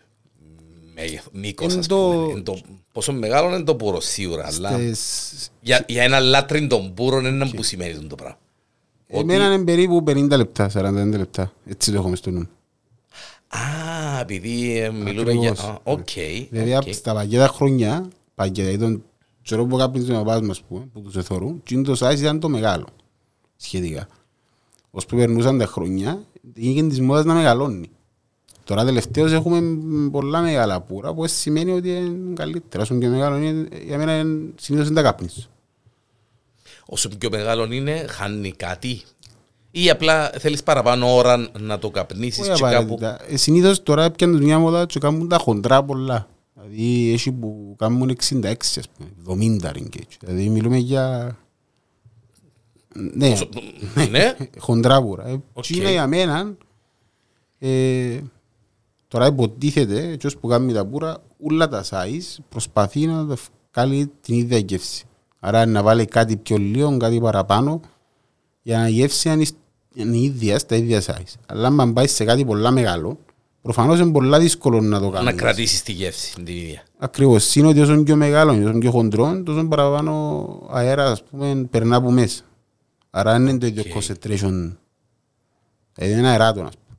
μέγεθο- 0.95 1.33
μήκος 1.33 1.71
Είναι 1.73 1.81
ας 1.81 1.87
το- 1.87 1.97
πούμε. 1.97 2.31
Είναι 2.33 2.41
το, 2.41 2.59
πόσο 2.93 3.13
μεγάλο 3.13 3.55
είναι 3.55 3.65
το 3.65 3.75
πούρο 3.77 4.01
σίγουρα, 4.01 4.47
αλλά 4.47 4.71
Στις- 4.71 5.51
για, 5.61 5.85
για 5.89 6.03
ένα 6.03 6.21
λάτριν 6.21 6.69
των 6.69 6.95
πούρων 6.95 7.25
είναι 7.25 7.49
που 7.49 7.63
σημαίνει 7.63 7.95
το 8.07 8.15
πράγμα. 8.15 8.39
Εμένα 9.09 9.53
είναι 9.53 9.65
περίπου 9.65 10.03
50 10.07 10.29
λεπτά, 10.37 10.71
45 10.75 11.17
λεπτά. 11.17 11.53
Έτσι 11.67 11.91
το 11.93 11.97
έχουμε 11.99 12.17
στο 12.17 12.31
νου. 12.31 12.49
Α, 13.49 14.21
επειδή 14.21 14.79
ε, 14.79 14.91
μιλούμε 14.91 15.33
για... 15.33 15.51
Ακριβώς. 15.51 15.71
α, 15.71 15.81
Οκ. 15.85 16.09
Δηλαδή 16.51 16.75
οκ. 16.77 16.83
απ' 16.83 16.93
στα 16.93 17.15
παγίδα 17.15 17.49
χρόνια, 17.49 18.09
παγίδα 18.35 18.71
ήταν 18.71 19.03
ξέρω 19.47 19.67
που 19.67 19.77
κάποιοι 19.77 20.03
τον 20.03 20.17
παπάς 20.17 20.41
μας 20.41 20.61
που, 20.61 20.89
που 20.93 21.01
τους 21.01 21.17
εθωρούν, 21.17 21.63
και 21.63 21.75
είναι 21.75 21.83
το 21.83 21.97
size 21.99 22.19
ήταν 22.19 22.41
το 22.41 22.49
μεγάλο, 22.49 22.87
σχετικά. 23.57 24.09
Ως 24.91 25.07
που 25.07 25.17
περνούσαν 25.17 25.59
τα 25.59 25.67
χρόνια, 25.67 26.23
ήρτε 26.55 26.83
της 26.83 27.01
μόδας 27.01 27.25
να 27.25 27.35
μεγαλώνει. 27.35 27.91
Τώρα 28.65 28.85
τελευταίως 28.85 29.33
έχουμε 29.33 29.61
μ, 29.61 30.11
πολλά 30.11 30.41
μεγάλα 30.41 30.81
πουρα, 30.81 31.15
που 31.15 31.27
σημαίνει 31.27 31.71
ότι 31.71 31.89
είναι 31.89 32.35
καλύτερα. 32.35 32.83
Όσο 32.83 32.95
πιο 32.95 33.09
μεγάλο 33.09 33.37
είναι, 33.37 33.69
για 33.85 33.99
μένα 33.99 34.19
είναι, 34.19 34.53
συνήθως 34.61 34.87
είναι 34.87 34.97
τα 34.97 35.03
κάπνις. 35.03 35.49
Όσο 36.87 37.09
πιο 37.19 37.31
μεγάλο 37.31 37.73
είναι, 37.73 38.07
χάνει 38.09 38.53
κάτι. 38.53 39.03
Ή 39.71 39.91
απλά 39.91 40.31
θέλεις 40.39 40.63
παραπάνω 40.63 41.15
ώρα 41.15 41.49
να 41.59 41.79
το 41.79 41.91
καπνίσεις 41.91 42.49
Όχι 42.49 42.53
και 42.53 42.61
κάπου... 42.63 42.95
απαραίτητα. 42.95 43.33
Ε, 43.33 43.37
Συνήθως 43.37 43.83
τώρα 43.83 44.05
έπιανε 44.05 44.39
μια 44.39 44.59
μόδα 44.59 44.87
και 44.87 44.99
κάνουν 44.99 45.29
τα 45.29 45.39
χοντρά 45.39 45.85
πολλά. 45.85 46.29
Δηλαδή 46.61 47.13
έχει 47.13 47.33
που 47.33 47.75
κάνουν 47.79 48.17
66 48.31 48.55
ας 48.61 48.89
πούμε, 48.97 49.11
70 49.63 49.71
ριγκέτς. 49.73 50.17
Δηλαδή 50.21 50.49
μιλούμε 50.49 50.77
για... 50.77 51.37
Ναι, 53.15 53.29
Όσο- 53.29 53.49
Ναι, 54.11 54.37
χοντρά 54.59 55.03
πούρα. 55.03 55.27
Ε, 55.27 55.43
Οκ. 55.53 55.65
και 55.65 55.77
είναι 55.77 55.91
για 55.91 56.07
μένα, 56.07 56.57
ε, 57.59 58.19
τώρα 59.09 59.27
υποτίθεται, 59.27 60.09
έτσι 60.09 60.37
που 60.41 60.49
κάνει 60.49 60.73
τα 60.73 60.87
πούρα, 60.87 61.23
όλα 61.47 61.69
τα 61.69 61.85
size 61.91 62.37
προσπαθεί 62.49 63.07
να 63.07 63.27
τα 63.27 63.37
βγάλει 63.73 64.11
την 64.21 64.35
ίδια 64.35 64.59
γεύση. 64.59 65.05
Άρα 65.41 65.67
να 65.67 65.83
βάλει 65.83 66.05
κάτι 66.05 66.37
πιο 66.37 66.57
λίγο, 66.57 66.97
κάτι 66.97 67.21
παραπάνω, 67.21 67.81
για 68.63 68.79
να 68.79 68.89
η 68.89 68.93
γεύση 68.93 69.31
είναι 69.31 69.45
είναι 69.95 70.17
η 70.17 70.23
ίδια 70.23 70.59
στα 70.59 70.77
ίδια 70.77 71.03
size. 71.03 71.35
Αλλά 71.47 71.69
αν 71.79 71.93
πάει 71.93 72.07
σε 72.07 72.25
κάτι 72.25 72.45
πολλά 72.45 72.71
μεγάλο, 72.71 73.19
προφανώς 73.67 74.01
είναι 74.01 74.13
πολλά 74.13 74.39
δύσκολο 74.39 74.81
να 74.81 75.01
το 75.01 75.11
να 75.11 75.19
κάνεις. 75.19 75.35
κρατήσεις 75.35 75.83
τη 75.83 75.93
γεύση 75.93 76.35
την 76.35 76.47
ίδια. 76.47 76.83
Ακριβώς. 76.99 77.55
Είναι 77.55 77.67
ότι 77.67 77.81
όσο 77.81 77.93
είναι 77.93 78.03
πιο 78.03 78.17
μεγάλο, 78.17 78.51
όσο 78.53 78.61
είναι 78.61 78.79
πιο 78.79 78.91
χοντρό, 78.91 79.43
τόσο 79.43 79.65
παραπάνω 79.65 80.47
αέρας 80.71 81.11
ας 81.11 81.23
πούμε, 81.23 81.67
περνά 81.71 81.97
από 81.97 82.11
μέσα. 82.11 82.43
Άρα 83.11 83.33
δεν 83.33 83.47
είναι 83.47 83.59
το 83.59 83.67
ίδιο 83.67 83.83
Οκ. 83.87 84.03
concentration. 84.03 84.73
Δηλαδή 85.95 86.19
είναι 86.19 86.29
αεράτο. 86.29 86.61
ας 86.61 86.75
πούμε. 86.75 86.99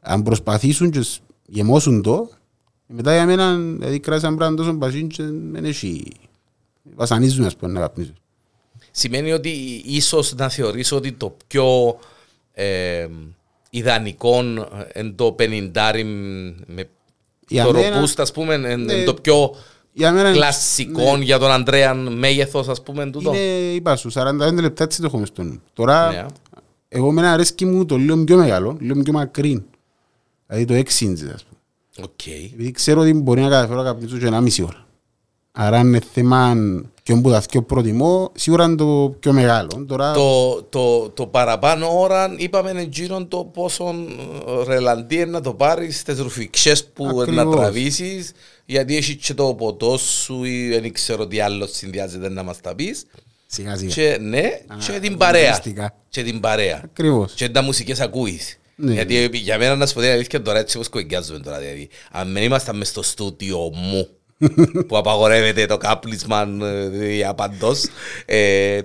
Αν 0.00 0.22
προσπαθήσουν 0.22 0.90
και 0.90 1.02
σ- 1.02 1.20
γεμώσουν 1.46 2.02
το, 2.02 2.30
μετά 2.86 3.14
για 3.14 3.26
μένα, 3.26 3.56
δηλαδή 3.56 4.00
κρατείς 4.00 4.23
έναν 4.23 4.36
πράγμα 4.36 4.56
τόσο 4.56 4.74
παχύν 4.74 5.08
και 5.08 5.22
δεν 5.52 5.64
έχει... 5.64 6.12
Βασανίζουν 6.94 7.44
ας 7.44 7.56
πούμε 7.56 7.72
να 7.72 7.80
καπνίζουν. 7.80 8.14
Σημαίνει 8.90 9.32
ότι 9.32 9.50
ίσως 9.84 10.34
να 10.34 10.48
θεωρήσω 10.48 10.96
ότι 10.96 11.12
το 11.12 11.36
πιο 11.46 11.98
ε, 12.52 13.06
ιδανικό 13.70 14.40
είναι 14.94 15.12
το 15.16 15.36
50 15.38 16.02
με 16.66 16.88
Για 17.48 17.64
το 17.64 17.72
μένα- 17.72 18.02
robusto, 18.02 18.14
ας 18.16 18.32
πούμε, 18.32 18.54
είναι 18.54 18.74
Ναι. 18.76 19.04
το 19.04 19.14
πιο 19.14 19.54
Για 19.92 20.12
μένα 20.12 20.32
κλασικό 20.32 21.16
ναι, 21.16 21.24
για 21.24 21.38
τον 21.38 21.50
Ανδρέα 21.50 21.94
μέγεθος, 21.94 22.68
ας 22.68 22.82
πούμε, 22.82 23.10
τούτο. 23.10 23.30
είναι, 23.34 23.38
είπα 23.74 23.96
σου, 23.96 24.10
45 24.10 24.60
λεπτά 24.60 24.84
έτσι 24.84 25.00
το 25.00 25.06
έχουμε 25.06 25.26
στο 25.26 25.42
νου. 25.42 25.60
Τώρα, 25.72 26.10
Ναι. 26.12 26.26
εγώ 26.88 27.12
εμένα 27.12 27.32
αρέσκει 27.32 27.64
μου 27.64 27.84
το 27.86 27.96
λίγο 27.96 28.24
πιο 28.24 28.36
μεγάλο, 28.36 28.76
λίγο 28.80 29.02
πιο 29.02 29.12
μακρύ. 29.12 29.64
Δηλαδή 30.46 30.64
το 30.64 30.74
6 30.74 31.06
inches 31.06 31.30
ας 31.34 31.44
πούμε. 31.44 31.58
Οκ. 32.02 32.26
Επειδή 32.26 32.70
ξέρω 32.70 33.00
ότι 33.00 33.12
μπορεί 33.14 33.40
να 33.40 33.48
καταφέρω 33.48 33.82
να 33.82 33.84
καπνίσω 33.84 34.18
και 34.18 34.26
ένα 34.26 34.40
μισή 34.40 34.62
ώρα. 34.62 34.86
Άρα 35.52 35.78
είναι 35.78 36.00
θέμα 36.12 36.56
ποιον 37.02 37.22
που 37.22 37.30
τα 37.30 37.42
πιο 37.50 37.62
προτιμώ, 37.62 38.30
σίγουρα 38.34 38.64
είναι 38.64 38.74
το 38.76 39.14
πιο 39.20 39.32
μεγάλο. 39.32 39.84
Τώρα, 39.88 40.12
Το, 40.12 40.62
το, 40.62 41.08
το 41.10 41.26
παραπάνω 41.26 42.00
ώρα 42.00 42.34
είπαμε 42.36 42.70
είναι 42.70 42.88
γύρω 42.92 43.24
το 43.24 43.44
πόσο 43.44 43.94
ε, 44.48 44.64
ρελαντί 44.72 45.14
είναι 45.14 45.24
να 45.24 45.40
το 45.40 45.54
πάρεις 45.54 45.98
στις 46.00 46.18
ρουφηξιές 46.18 46.84
που 46.86 47.04
Ακριβώς. 47.06 47.44
να 47.44 47.50
τραβήσεις 47.50 48.32
γιατί 48.64 48.96
έχει 48.96 49.16
και 49.16 49.34
το 49.34 49.54
ποτό 49.54 49.96
σου 49.98 50.44
ή 50.44 50.68
δεν 50.68 50.92
ξέρω 50.92 51.26
τι 51.26 51.40
άλλο 51.40 51.66
συνδυάζεται 51.66 52.28
να 52.28 52.42
μας 52.42 52.60
τα 52.60 52.74
πεις 52.74 53.06
σιγά 53.46 53.76
σιγά. 53.76 53.92
και 53.94 54.18
ναι 54.20 54.42
Α, 54.66 54.76
και 54.92 55.00
την 55.00 55.16
παρέα 55.16 55.48
μυστικά. 55.48 55.94
και 56.08 56.22
την 56.22 56.40
παρέα 56.40 56.80
Ακριβώς. 56.84 57.32
και 57.32 57.48
τα 57.48 57.62
μουσικές 57.62 58.00
ακούεις 58.00 58.58
Ναι. 58.76 58.92
γιατί 58.92 59.30
για 59.32 59.58
μένα 59.58 59.76
να 59.76 59.86
σου 59.86 59.94
πω 59.94 60.00
την 60.00 60.10
αλήθεια 60.10 60.42
τώρα 60.42 60.58
έτσι 60.58 60.76
όπως 60.76 60.88
κογκιάζουμε 60.88 61.38
τώρα 61.38 61.58
δηλαδή 61.58 61.88
αν 62.10 62.32
δεν 62.32 62.42
ήμασταν 62.42 62.76
μες 62.76 62.88
στο 62.88 63.02
στούτιο 63.02 63.58
μου 63.74 64.08
που 64.88 64.96
απαγορεύεται 64.96 65.66
το 65.66 65.76
κάπνισμα 65.76 66.48
ε, 66.62 67.12
για 67.14 67.34
παντός 67.34 67.84
ε, 68.26 68.80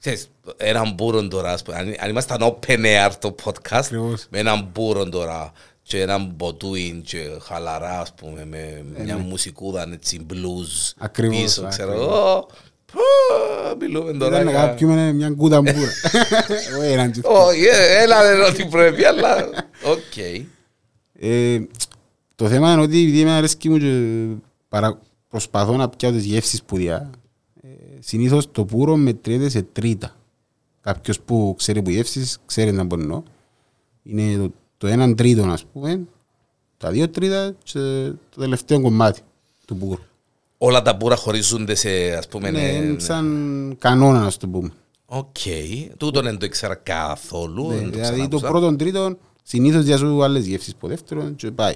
ξέρεις, 0.00 0.30
έναν 0.56 0.92
μπούρον 0.94 1.28
τώρα 1.28 1.52
ας 1.52 1.62
πούμε, 1.62 1.76
αν, 1.76 1.94
αν 1.98 2.10
ήμασταν 2.10 2.38
open 2.42 2.78
air 2.84 3.10
το 3.18 3.34
podcast 3.44 3.72
Ακριβώς. 3.84 4.26
με 4.30 4.38
έναν 4.38 4.68
μπούρον 4.72 5.10
τώρα 5.10 5.52
και 5.82 6.00
έναν 6.00 6.32
μποτούιν 6.36 7.02
και 7.02 7.18
χαλαρά 7.42 8.00
ας 8.00 8.12
πούμε 8.14 8.44
με 8.44 8.84
μια 9.04 9.18
μουσικούδα 9.18 9.88
έτσι 9.92 10.26
blues 10.30 10.92
Ε, 11.00 11.04
Ακριβώς, 11.04 11.40
πίσω 11.42 11.66
ξέρω 11.68 11.90
ακριβώς. 11.92 12.12
εγώ 12.14 12.46
Πω, 12.92 13.00
μιλούμε 13.80 14.12
τώρα 14.12 14.34
Ήταν 14.34 14.44
να 14.44 14.50
για- 14.50 14.60
κάποιουμε 14.66 15.12
μια 15.12 15.30
κούτα 15.36 15.60
μπούρα. 15.60 15.90
Εγώ 16.72 16.82
έναν 16.82 17.10
και 17.12 17.20
όχι 17.24 17.64
ε, 17.64 18.02
έλα 18.02 18.22
δεν 18.22 18.34
είναι 18.36 18.44
ότι 18.44 18.64
πρέπει 18.66 19.04
αλλά 19.04 19.48
οκ 19.84 20.16
Ε, 21.20 21.58
Το 22.34 22.48
θέμα 22.48 22.72
είναι 22.72 22.82
ότι 22.82 23.02
επειδή 23.02 23.24
με 23.24 23.30
αρέσκει 23.32 23.68
μου 23.68 23.78
και 23.78 23.86
παρα... 24.68 25.00
προσπαθώ 25.28 25.76
να 25.76 25.88
πιάω 25.88 26.12
τις 26.12 26.24
γεύσεις 26.24 26.62
που 26.62 26.76
διά, 26.76 27.10
ε, 27.62 27.68
συνήθως 27.98 28.50
το 28.50 28.64
πουρο 28.64 28.96
μετριέται 28.96 29.48
σε 29.48 29.62
τρίτα. 29.62 30.16
Κάποιος 30.80 31.20
που 31.20 31.54
ξέρει 31.58 31.82
που 31.82 31.90
γεύσεις, 31.90 32.38
ξέρει 32.46 32.72
να 32.72 32.84
μπορεί 32.84 33.06
να 33.06 33.22
Είναι 34.02 34.36
το, 34.36 34.52
το 34.78 34.86
έναν 34.86 35.16
τρίτο, 35.16 35.42
ας 35.44 35.64
πούμε, 35.64 36.00
τα 36.76 36.90
δύο 36.90 37.08
τρίτα 37.08 37.54
και 37.62 37.78
το 38.30 38.40
τελευταίο 38.40 38.80
κομμάτι 38.80 39.20
του 39.66 39.76
πουρου. 39.76 40.02
όλα 40.58 40.82
τα 40.82 40.94
πούρα 40.94 41.16
χωρίζονται 41.16 41.74
σε 41.74 42.12
ας 42.16 42.28
πούμε 42.28 42.50
Ναι, 42.50 42.68
ε, 42.68 42.74
είναι 42.74 42.98
σαν 42.98 43.76
κανόνα, 43.78 44.20
να 44.20 44.32
το 44.32 44.48
πούμε. 44.48 44.70
Οκ, 45.06 45.36
τούτον 45.96 46.24
δεν 46.24 46.38
το 46.38 46.46
ήξερα 46.46 46.74
καθόλου. 46.74 47.68
Ναι, 47.68 47.74
δεν 47.74 47.84
το 47.84 47.90
δηλαδή 47.90 48.28
το 48.28 48.36
ξανακούσα. 48.36 48.48
πρώτο 48.48 48.76
τρίτο 48.76 49.16
συνήθως 49.42 49.84
δια 49.84 49.96
σου 49.96 50.22
άλλες 50.24 50.46
γεύσεις 50.46 50.74
που 50.74 50.88
δεύτερο 50.88 51.30
και 51.30 51.50
πάει. 51.50 51.74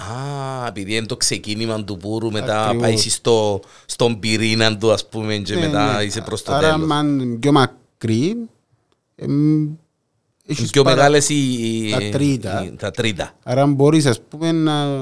Α, 0.00 0.66
επειδή 0.66 0.96
είναι 0.96 1.06
το 1.06 1.16
ξεκίνημα 1.16 1.84
του 1.84 1.96
πούρου, 1.96 2.30
μετά 2.32 2.62
Ακριβώς. 2.64 2.82
πάει 2.82 2.92
εσύ 2.92 3.10
στο, 3.10 3.60
στον 3.86 4.18
πυρήνα 4.18 4.76
του, 4.78 4.92
ας 4.92 5.08
πούμε, 5.08 5.36
και 5.36 5.54
Ναι, 5.54 5.60
μετά 5.60 5.96
ναι. 5.96 6.02
είσαι 6.02 6.20
προς 6.20 6.42
το 6.42 6.52
Άρα, 6.52 6.72
τέλος. 6.72 6.90
αν 6.90 7.18
είναι 7.20 7.36
πιο 7.36 7.52
μακρύ, 7.52 8.36
εμ, 9.16 9.60
Είναι 9.62 9.68
έχεις 10.46 10.70
πιο 10.70 10.82
παρα- 10.82 10.96
μεγάλες 10.96 11.28
οι, 11.28 11.88
τα 11.90 11.98
τρίτα. 12.18 12.64
οι- 12.64 12.70
τα 12.76 12.90
τρίτα. 12.90 13.32
Άρα 13.42 13.66
μπορείς 13.66 14.06
ας 14.06 14.20
πούμε 14.20 14.52
να, 14.52 14.96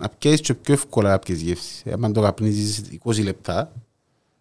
να 0.00 0.08
πιέσεις 0.18 0.40
και 0.40 0.54
πιο 0.54 0.74
εύκολα 0.74 1.10
κάποιες 1.10 1.40
γεύσεις. 1.40 1.82
Αν 2.02 2.12
το 2.12 2.20
καπνίζεις 2.20 2.82
20 3.04 3.22
λεπτά, 3.22 3.72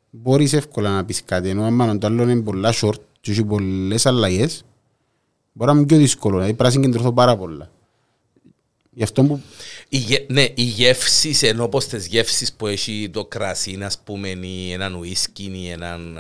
μπορείς 0.10 0.54
εύκολα 0.54 0.90
να 0.96 1.06
πεις 1.06 1.24
κάτι. 1.26 1.50
Ενώ 1.50 1.64
αν 1.64 2.00
το 2.00 2.08
άλλο 2.08 2.24
είναι 2.30 2.42
πολλά 2.42 2.74
short 2.82 2.94
και 3.22 3.32
έχει 3.32 3.44
πολλές 3.44 4.06
αλλαγές, 4.06 4.64
μπορεί 5.54 5.72
να 5.72 5.78
είναι 5.78 5.86
πιο 5.88 5.98
δύσκολο. 5.98 6.36
Δηλαδή 6.36 6.54
πρέπει 6.54 6.76
να 6.76 6.82
συγκεντρωθώ 6.82 7.12
πάρα 7.14 7.38
πολλά. 7.38 7.70
Γι' 8.94 9.04
αυτό 9.04 9.24
που 9.24 9.42
Η, 9.90 9.98
γε- 9.98 10.30
ναι, 10.32 10.42
οι 10.42 10.62
γεύσεις 10.64 11.44
ενώ 11.44 11.64
όπως 11.64 11.88
τις 11.88 12.08
γεύσεις 12.08 12.54
που 12.54 12.68
έχει 12.68 13.10
το 13.14 13.26
κρασί, 13.26 13.80
ας 13.84 14.02
πούμε, 14.04 14.28
ή 14.30 14.72
έναν 14.72 14.94
ουίσκι 14.96 15.52
ή 15.56 15.70
έναν... 15.70 16.18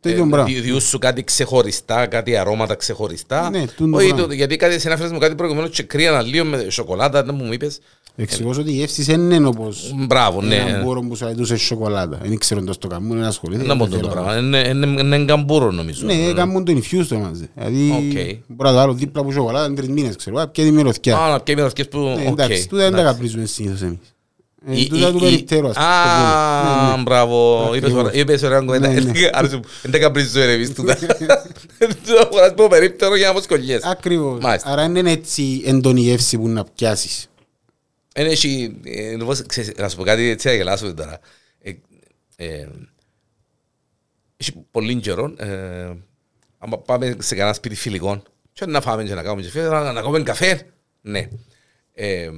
Το 0.00 0.08
ίδιο 0.08 0.26
πράγμα. 0.26 0.46
δι- 0.46 0.62
διούς 0.62 0.84
σου 0.84 0.98
κάτι 0.98 1.24
ξεχωριστά, 1.24 2.06
κάτι 2.06 2.36
αρώματα 2.36 2.74
ξεχωριστά. 2.74 3.50
Ναι, 3.50 3.66
τούτο 3.66 3.96
Όχι, 3.96 4.08
πράγμα. 4.08 4.26
το, 4.26 4.32
γιατί 4.32 4.56
κάτι 4.56 4.78
σε 4.80 4.88
αναφέρες 4.88 5.12
μου 5.12 5.18
κάτι 5.18 5.34
προηγουμένως 5.34 5.70
και 5.70 5.82
κρύανα 5.82 6.22
λίγο 6.22 6.44
με 6.44 6.66
σοκολάτα, 6.70 7.22
δεν 7.22 7.34
μου 7.34 7.52
είπες. 7.52 7.78
Εξηγώ 8.16 8.50
ότι 8.50 8.70
οι 8.70 8.72
γεύσεις 8.74 9.06
δεν 9.06 9.30
είναι 9.30 9.46
όπως 9.46 9.92
Μπράβο, 10.06 10.42
ναι. 10.42 10.54
ένα 10.54 10.82
μπόρο 10.84 11.00
που 11.00 11.16
σου 11.16 11.26
αιτούσε 11.26 11.56
σοκολάτα. 11.56 12.18
Δεν 12.22 12.38
ξέρω 12.38 12.62
το 12.62 12.72
στο 12.72 12.88
καμούν, 12.88 13.16
δεν 13.18 13.26
ασχολείται. 13.26 13.64
Να 13.64 13.76
πω 13.76 13.86
δεν 13.86 14.00
το 14.00 14.08
θέλω. 14.08 14.22
πράγμα. 14.22 14.36
Είναι- 14.38 14.68
Είναι 14.68 15.00
είναι 15.00 15.18
γκαμπούρο 15.24 15.70
νομίζω. 15.70 16.06
Ναι, 16.06 16.32
κάνουν 16.32 16.64
το 16.64 16.72
infuse 16.72 17.06
το 17.08 17.16
μαζί. 17.18 17.48
Δηλαδή, 17.54 17.90
Οκ. 17.90 18.44
μπορεί 18.46 18.68
να 18.68 18.72
το 18.72 18.78
άλλο 18.80 18.92
δίπλα 18.92 19.20
από 19.22 19.32
σοκολάτα, 19.32 19.66
είναι 19.66 19.74
τρεις 19.74 19.88
μήνες, 19.88 20.16
ξέρω. 20.16 20.46
Και 20.52 20.62
τη 20.62 20.70
μυρωθιά. 20.70 21.16
Α, 21.18 21.30
να 21.30 21.40
πιέει 21.40 21.56
μυρωδιές 21.56 21.88
που... 21.88 21.98
Ναι, 21.98 22.12
οκ, 22.12 22.38
Εντάξει, 22.38 22.68
τούτα 22.68 22.82
δεν 22.82 22.92
τα 22.92 22.98
εντάξει. 22.98 23.14
καπνίζουμε 23.14 23.44
συνήθως 23.46 23.82
εμείς. 23.82 23.98
Ε, 24.68 24.80
Η- 24.80 24.88
Τούτα 24.88 25.08
η- 25.08 25.10
του 25.10 25.16
η- 25.16 25.20
περιπτέρου, 25.20 25.68
ας 25.68 25.74
πούμε. 25.74 25.86
το 25.86 26.10
πούμε. 26.10 26.78
Ναι, 26.84 26.92
Α, 26.92 26.96
ναι. 26.96 27.02
μπράβο. 27.02 27.64
Είπες 27.66 27.76
Ακριβώς. 27.78 28.02
ωραία- 28.02 28.14
Είπες 28.20 28.42
ωραία 28.42 28.60
κουβέντα. 28.60 28.88
Ναι, 28.88 29.00
ναι. 29.00 29.12
Άρεσε 29.32 29.56
μου. 29.56 29.62
Δεν 29.82 29.90
τα 29.90 29.98
καπνίζω 29.98 30.44
ρε 30.44 30.52
εμείς 30.52 30.72
τούτα. 30.74 30.96
Το 32.06 32.28
φοράς 32.32 32.54
που 32.56 32.68
περίπτερο 32.68 33.16
για 33.16 33.26
να 33.26 33.32
πω 33.34 33.40
σκολιές. 33.40 33.82
Ακριβώς. 33.82 34.38
Μάλιστα. 34.42 34.70
Άρα 34.70 34.82
δεν 34.82 34.96
είναι 34.96 35.10
έτσι 35.10 35.62
έντονη 35.64 36.00
γεύση 36.00 36.38
που 36.38 36.48
να 36.48 36.64
πιάσεις. 36.74 37.29
Εν 38.20 38.26
έχει, 38.26 38.80
ε, 38.84 39.16
λοιπόν, 39.16 39.46
ξέρεις, 39.46 39.72
να 39.76 39.88
σου 39.88 39.96
πω 39.96 40.02
κάτι 40.02 40.22
έτσι 40.28 40.46
να 40.46 40.54
γελάσουμε 40.54 40.92
τώρα. 40.92 41.20
Ε, 41.58 41.72
ε, 42.36 42.68
Έχει 44.36 44.52
πολύ 44.70 44.94
καιρό, 44.96 45.34
ε, 45.38 45.92
άμα 46.58 46.78
πάμε 46.78 47.16
σε 47.18 47.34
κανένα 47.34 47.54
σπίτι 47.54 47.74
φιλικών 47.74 48.22
και 48.52 48.66
να 48.66 48.80
φάμε 48.80 49.04
και 49.04 49.14
να 49.14 49.22
κάνουμε 49.22 49.42
και 49.42 49.48
φίλες, 49.48 49.68
να, 49.68 49.92
να 49.92 50.00
κάνουμε 50.00 50.22
καφέ. 50.22 50.66
Ναι. 51.00 51.28
Ε, 51.92 52.30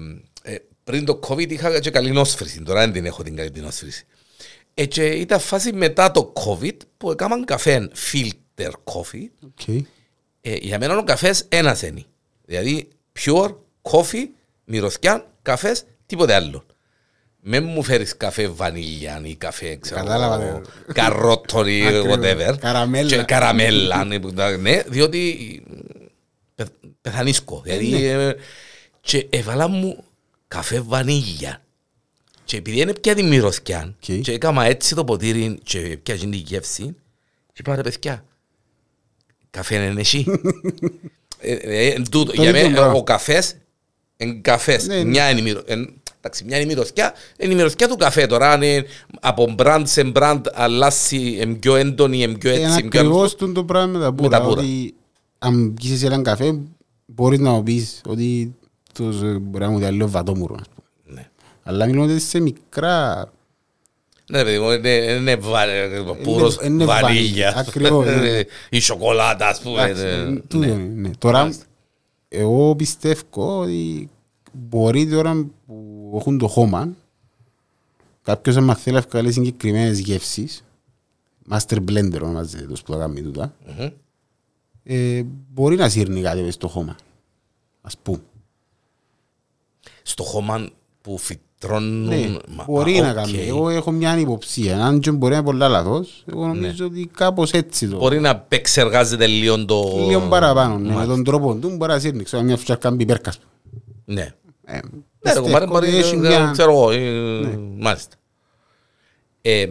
ε, 0.42 0.54
πριν 0.84 1.04
το 1.04 1.20
COVID 1.28 1.50
είχα 1.50 1.80
και 1.80 1.90
καλή 1.90 2.10
νόσφρηση, 2.10 2.62
τώρα 2.62 2.80
δεν 2.80 2.92
την 2.92 3.06
έχω 3.06 3.22
την 3.22 3.36
καλή 3.36 3.50
την 3.50 3.62
νόσφρηση. 3.62 4.04
Ε, 4.74 4.86
και 4.86 5.06
ήταν 5.06 5.40
φάση 5.40 5.72
μετά 5.72 6.10
το 6.10 6.32
COVID 6.36 6.76
που 6.96 7.10
έκαναν 7.10 7.44
καφέ 7.44 7.90
filter 8.12 8.70
coffee 8.84 9.28
Οκ. 9.44 9.68
ε, 10.40 10.56
για 10.56 10.78
μένα 10.78 10.98
ο 10.98 11.04
καφές 11.04 11.44
ένας 11.48 11.82
είναι. 11.82 12.04
Δηλαδή, 12.44 12.88
pure, 13.20 13.54
coffee, 13.82 14.26
μυρωδιά, 14.64 15.31
καφές, 15.42 15.84
τίποτε 16.06 16.34
άλλο. 16.34 16.66
Με 17.44 17.60
μου 17.60 17.82
φέρεις 17.82 18.16
καφέ 18.16 18.48
βανίλια 18.48 19.20
ή 19.24 19.34
καφέ, 19.34 19.76
ξέρω 19.76 20.00
Κατάλαβα, 20.00 20.42
εγώ, 20.44 20.58
ναι. 20.58 20.92
καρότο 20.92 21.66
ή 21.66 21.86
Ακριβώς. 21.86 22.16
whatever. 22.18 22.54
Καραμέλα. 22.60 23.08
Και 23.16 23.22
καραμέλα, 23.22 24.04
ναι, 24.04 24.20
που 24.20 24.32
τα- 24.32 24.56
ναι, 24.56 24.82
διότι 24.86 25.62
πε- 26.54 26.68
πεθανίσκω. 27.00 27.60
Δηλαδή, 27.64 27.88
Ναι. 27.88 27.98
ε, 28.06 28.36
και 29.00 29.26
έβαλα 29.30 29.68
μου 29.68 30.04
καφέ 30.48 30.80
βανίλια. 30.80 31.62
Και 32.44 32.56
επειδή 32.56 32.80
είναι 32.80 32.92
πια 32.94 33.14
τη 33.14 33.22
μυρωδιά, 33.22 33.94
Οκ. 34.08 34.20
και 34.20 34.32
έκανα 34.32 34.64
έτσι 34.64 34.94
το 34.94 35.04
ποτήρι 35.04 35.58
και 35.62 35.98
πια 36.02 36.14
γίνει 36.14 36.36
η 36.36 36.44
γεύση, 36.46 36.84
και 37.46 37.58
είπα 37.60 37.74
ρε 37.74 37.82
παιδιά, 37.82 38.24
καφέ 39.50 39.74
είναι 39.84 40.00
εσύ. 40.00 40.24
Ε, 41.44 41.52
ε, 41.54 41.86
εν 41.92 42.10
τούτο. 42.10 42.32
Το 42.32 42.42
Για 42.42 42.50
ίδιο 42.50 42.62
μένα 42.62 42.74
πράγμα. 42.76 42.92
ο 42.94 43.02
καφές 43.04 43.56
είναι 44.22 44.38
καφές. 44.42 44.86
Ναι, 44.86 44.96
ναι. 44.96 45.04
Μια 45.04 45.30
είναι 45.30 45.40
η 45.40 45.42
μυρο- 45.42 45.62
εν- 45.70 45.92
εντάξει, 46.20 46.44
μια 46.44 46.56
είναι 46.56 46.72
η 46.72 46.74
μυρωδιά, 46.74 47.14
είναι 47.38 47.52
η 47.52 47.56
μυρωδιά 47.56 47.88
του 47.88 47.96
καφέ. 47.96 48.26
Τώρα 48.26 48.50
αν 48.50 48.62
είναι 48.62 48.84
από 49.20 49.54
brand 49.58 49.82
σε 49.84 50.12
brand 50.14 50.40
αλλάσει, 50.54 51.36
είναι 51.40 51.54
πιο 51.54 51.76
έντονη, 51.76 52.22
είναι 52.22 52.38
πιο 52.38 52.50
Είναι 52.54 52.64
έτσι, 52.66 52.80
είναι 52.80 52.88
πιο 52.88 53.00
ακριβώς 53.00 53.34
τούτο 53.34 53.52
το 53.52 53.64
πράγμα 53.64 53.92
με 53.92 53.98
τα 53.98 54.04
τα 54.04 54.12
πουρα. 54.14 54.40
πουρα. 54.42 54.60
Ότι 54.60 54.94
αν 55.38 55.74
πιεις 55.74 55.92
εσύ 55.92 56.04
έναν 56.06 56.22
καφέ, 56.22 56.58
μπορείς 57.06 57.38
να 57.38 57.50
μου 57.50 57.62
πεις 57.62 58.00
ότι 58.08 58.54
τους, 58.94 59.22
ε, 59.22 59.38
μπορεί 59.40 59.64
να 59.64 59.70
μου 59.70 59.78
διαλύει 59.78 60.06
βατόμουρος. 60.06 60.58
ας 60.60 60.66
πούμε. 60.74 60.86
Ναι. 61.20 61.28
Αλλά 61.62 61.86
μιλούμε 61.86 62.18
σε 62.18 62.40
μικρά... 62.40 63.30
Ναι, 64.30 64.42
παιδί 64.44 64.58
μου, 64.58 64.70
είναι, 64.70 64.88
είναι 64.88 65.36
βα- 65.36 66.14
πουρος 66.22 66.58
είναι 66.64 66.84
βανίλια. 66.84 67.00
βανίλια, 67.08 67.54
ακριβώς, 67.56 68.06
ναι. 68.06 68.40
Η 68.78 68.80
σοκολάτα, 68.80 69.48
ας 69.48 69.60
πούμε. 69.60 69.82
Εντάξει, 69.82 70.04
ε, 70.04 70.24
τούτο 70.48 70.58
ναι. 70.58 70.66
είναι, 70.66 70.92
ναι. 70.94 71.10
Τώρα, 71.18 71.38
Μάλιστα. 71.38 71.64
Εγώ 72.34 72.76
πιστεύω 72.76 73.60
ότι 73.60 74.10
μπορεί 74.52 75.08
τώρα 75.08 75.46
που 75.66 76.12
έχουν 76.20 76.38
το 76.38 76.48
χώμα, 76.48 76.88
κάποιος 78.22 78.56
άμα 78.56 78.74
θέλει 78.74 78.96
να 78.96 79.02
βγάλει 79.10 79.32
συγκεκριμένες 79.32 79.98
γεύσεις, 79.98 80.64
master 81.50 81.78
blender 81.88 82.20
ονομάζεται 82.22 82.66
το 82.66 82.72
που 82.72 82.92
το 82.92 82.98
κάνει 82.98 83.22
τούτα, 83.22 83.54
Μμμ. 83.66 83.88
ε, 84.82 85.22
μπορεί 85.52 85.76
να 85.76 85.88
σύρνει 85.88 86.22
κάτι 86.22 86.42
μες 86.42 86.54
στο 86.54 86.68
χώμα. 86.68 86.96
Ας 87.80 87.98
πούμε. 87.98 88.22
Στο 90.02 90.22
χώμα 90.22 90.70
που 91.00 91.18
φυτρώνουν... 91.62 92.04
Ναι, 92.08 92.36
μα- 92.48 92.64
μπορεί 92.64 92.98
α, 92.98 93.02
να 93.02 93.08
οκ. 93.10 93.14
κάνει. 93.14 93.38
Εγώ 93.48 93.68
έχω 93.68 93.90
μια 93.90 94.18
υποψία. 94.18 94.84
Αν 94.84 95.00
και 95.00 95.10
μπορεί 95.10 95.30
να 95.32 95.36
είναι 95.38 95.46
πολλά 95.46 95.68
λάθος, 95.68 96.24
εγώ 96.32 96.46
νομίζω 96.46 96.86
ότι 96.86 97.10
κάπως 97.16 97.50
έτσι 97.50 97.86
το... 97.88 97.92
Ναι. 97.92 97.98
Μπορεί 98.00 98.20
να 98.20 98.28
επεξεργάζεται 98.28 99.26
λίγο 99.26 99.64
το... 99.64 99.82
Λίγο 100.08 100.20
παραπάνω. 100.20 100.78
ναι, 100.78 100.86
Με 100.88 100.92
Μάλιστα. 100.94 101.14
τον 101.14 101.24
τρόπο 101.24 101.54
του 101.54 101.76
μπορεί 101.76 101.92
να 101.92 101.98
σύρνει. 101.98 102.22
Ξέρω, 102.22 102.42
μια 102.42 102.56
φτιάχνει 102.56 102.82
κάνει 102.82 102.96
πιπέρκας. 102.96 103.38
Ναι. 104.04 104.34
Ε, 104.64 104.72
Ναι, 104.74 104.80
ρε 104.82 104.90
πιστεύω 105.20 105.44
κουμπάρε, 105.46 105.66
μπορεί, 105.66 105.86
ότι 105.88 105.96
έχει 105.96 106.16
να- 106.16 106.28
μια- 106.28 106.48
ξέρω 106.52 106.70
εγώ, 106.72 106.90
ε, 106.90 107.58
μάλιστα. 107.78 108.16
Ε, 109.42 109.66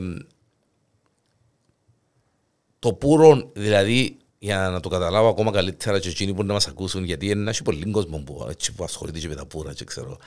το 2.80 2.94
πούρο, 2.94 3.50
δηλαδή, 3.54 4.18
για 4.44 4.70
να 4.70 4.80
το 4.80 4.90
καταλάβω 4.90 5.30
ακόμα 5.30 5.52
καλύτερα 5.52 6.00
και 6.00 6.10
εκείνοι 6.10 6.34
που 6.34 6.44
να 6.44 6.54
μας 6.54 6.68
ακούσουν, 6.68 7.04
γιατί 7.04 7.26
είναι 7.26 7.42
ένας 7.42 7.62
πολύ 7.62 7.92
κόσμο 7.92 8.18
που, 8.18 8.48
έτσι, 8.50 8.74
που 8.74 8.84
ασχολείται 8.84 9.20
και 9.20 9.28
με 9.28 9.36
τα 9.36 9.46
πούρα, 9.46 9.74
και 9.74 9.84
ξέρω. 9.84 10.18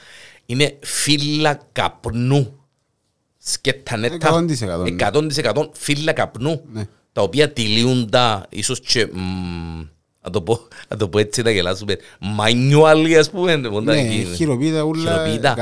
Είναι 0.46 0.78
φύλλα 0.82 1.60
καπνού. 1.72 2.64
Σκέτα 3.38 3.96
νέτα. 3.96 4.44
100%, 4.46 5.42
100% 5.44 5.68
φύλλα 5.72 6.12
καπνού. 6.12 6.62
Ναι. 6.72 6.86
Τα 7.12 7.22
οποία 7.22 7.52
τυλίουν 7.52 8.10
τα, 8.10 8.46
ίσως 8.48 8.80
και, 8.80 9.06
μ, 9.12 9.82
να 10.24 10.30
το 10.30 10.42
πω, 10.42 10.60
να 10.88 10.96
το 10.96 11.08
πω 11.08 11.18
έτσι 11.18 11.42
να 11.42 11.50
γελάσουμε, 11.50 11.96
manually, 12.38 13.12
ας 13.18 13.30
πούμε. 13.30 13.56
뭔가 13.56 13.94
Ναι, 13.94 14.00
εκεί. 14.00 14.28
χειροποίητα 14.34 14.82
ούλα 14.82 15.10
Χειροποίητα. 15.12 15.54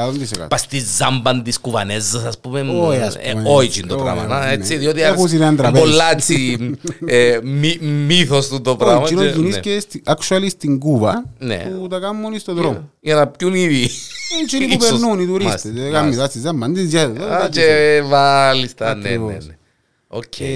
100%. 0.45 0.49
Πας 0.49 0.61
στη 0.61 0.83
ζάμπαν 0.97 1.43
της 1.43 1.59
κουβανέζας, 1.59 2.25
ας 2.25 2.39
πούμε. 2.39 2.61
Όχι, 2.61 3.01
ας 3.01 3.15
ε, 3.21 3.33
πούμε. 3.33 3.43
Όχι 3.49 3.79
είναι 3.79 3.89
το 3.89 3.95
Όχι, 3.95 4.03
πράγμα. 4.05 4.27
να, 4.27 4.47
ναι. 4.47 4.53
Έτσι, 4.53 4.77
διότι 4.77 5.01
Έχουν 5.01 5.13
άρεσε- 5.13 5.29
στην 5.29 5.45
άντρα 5.45 5.69
είναι 5.69 5.79
πέρυσι. 5.79 5.93
πολλά 5.97 6.11
έτσι 6.11 6.59
ε, 7.07 7.39
μύ- 7.43 7.83
μύθος 7.83 8.49
του 8.49 8.61
το 8.61 8.77
πράγμα. 8.77 9.03
Όχι, 9.03 9.15
και- 9.15 9.21
εκείνο 9.25 9.41
ναι. 9.43 9.49
γεννήσκε 9.49 9.81
στη- 9.81 10.03
actually 10.07 10.47
στην 10.49 10.79
Κούβα 10.79 11.25
Ναι. 11.39 11.57
που 11.79 11.87
τα 11.89 11.99
κάνουν 11.99 12.25
όλοι 12.25 12.39
στον 12.39 12.55
δρόμο. 12.55 12.91
Για 13.01 13.15
να 13.15 13.27
πιούν 13.27 13.55
ήδη. 13.55 13.89
Έτσι 14.43 14.59
που 14.59 14.65
Ίσως. 14.81 14.91
περνούν 14.91 15.21
οι 15.21 15.27
τουρίστες. 15.27 15.65
Μάλιστα, 15.65 15.83
Δεν 15.83 15.93
κάνουν 15.93 16.01
μάλιστα. 16.01 16.23
τα 16.23 16.29
στη 16.31 16.39
ζάμπαν 16.39 16.75
της, 16.75 16.89
για- 16.91 17.05
Α, 17.05 17.49
και 17.49 18.03
μάλιστα, 18.07 18.95
ναι, 18.95 19.03
ναι, 19.03 19.09
Ακριβώς. 19.09 19.47
ναι. 19.47 19.57
Οκ. 20.09 20.41
Ε, 20.41 20.47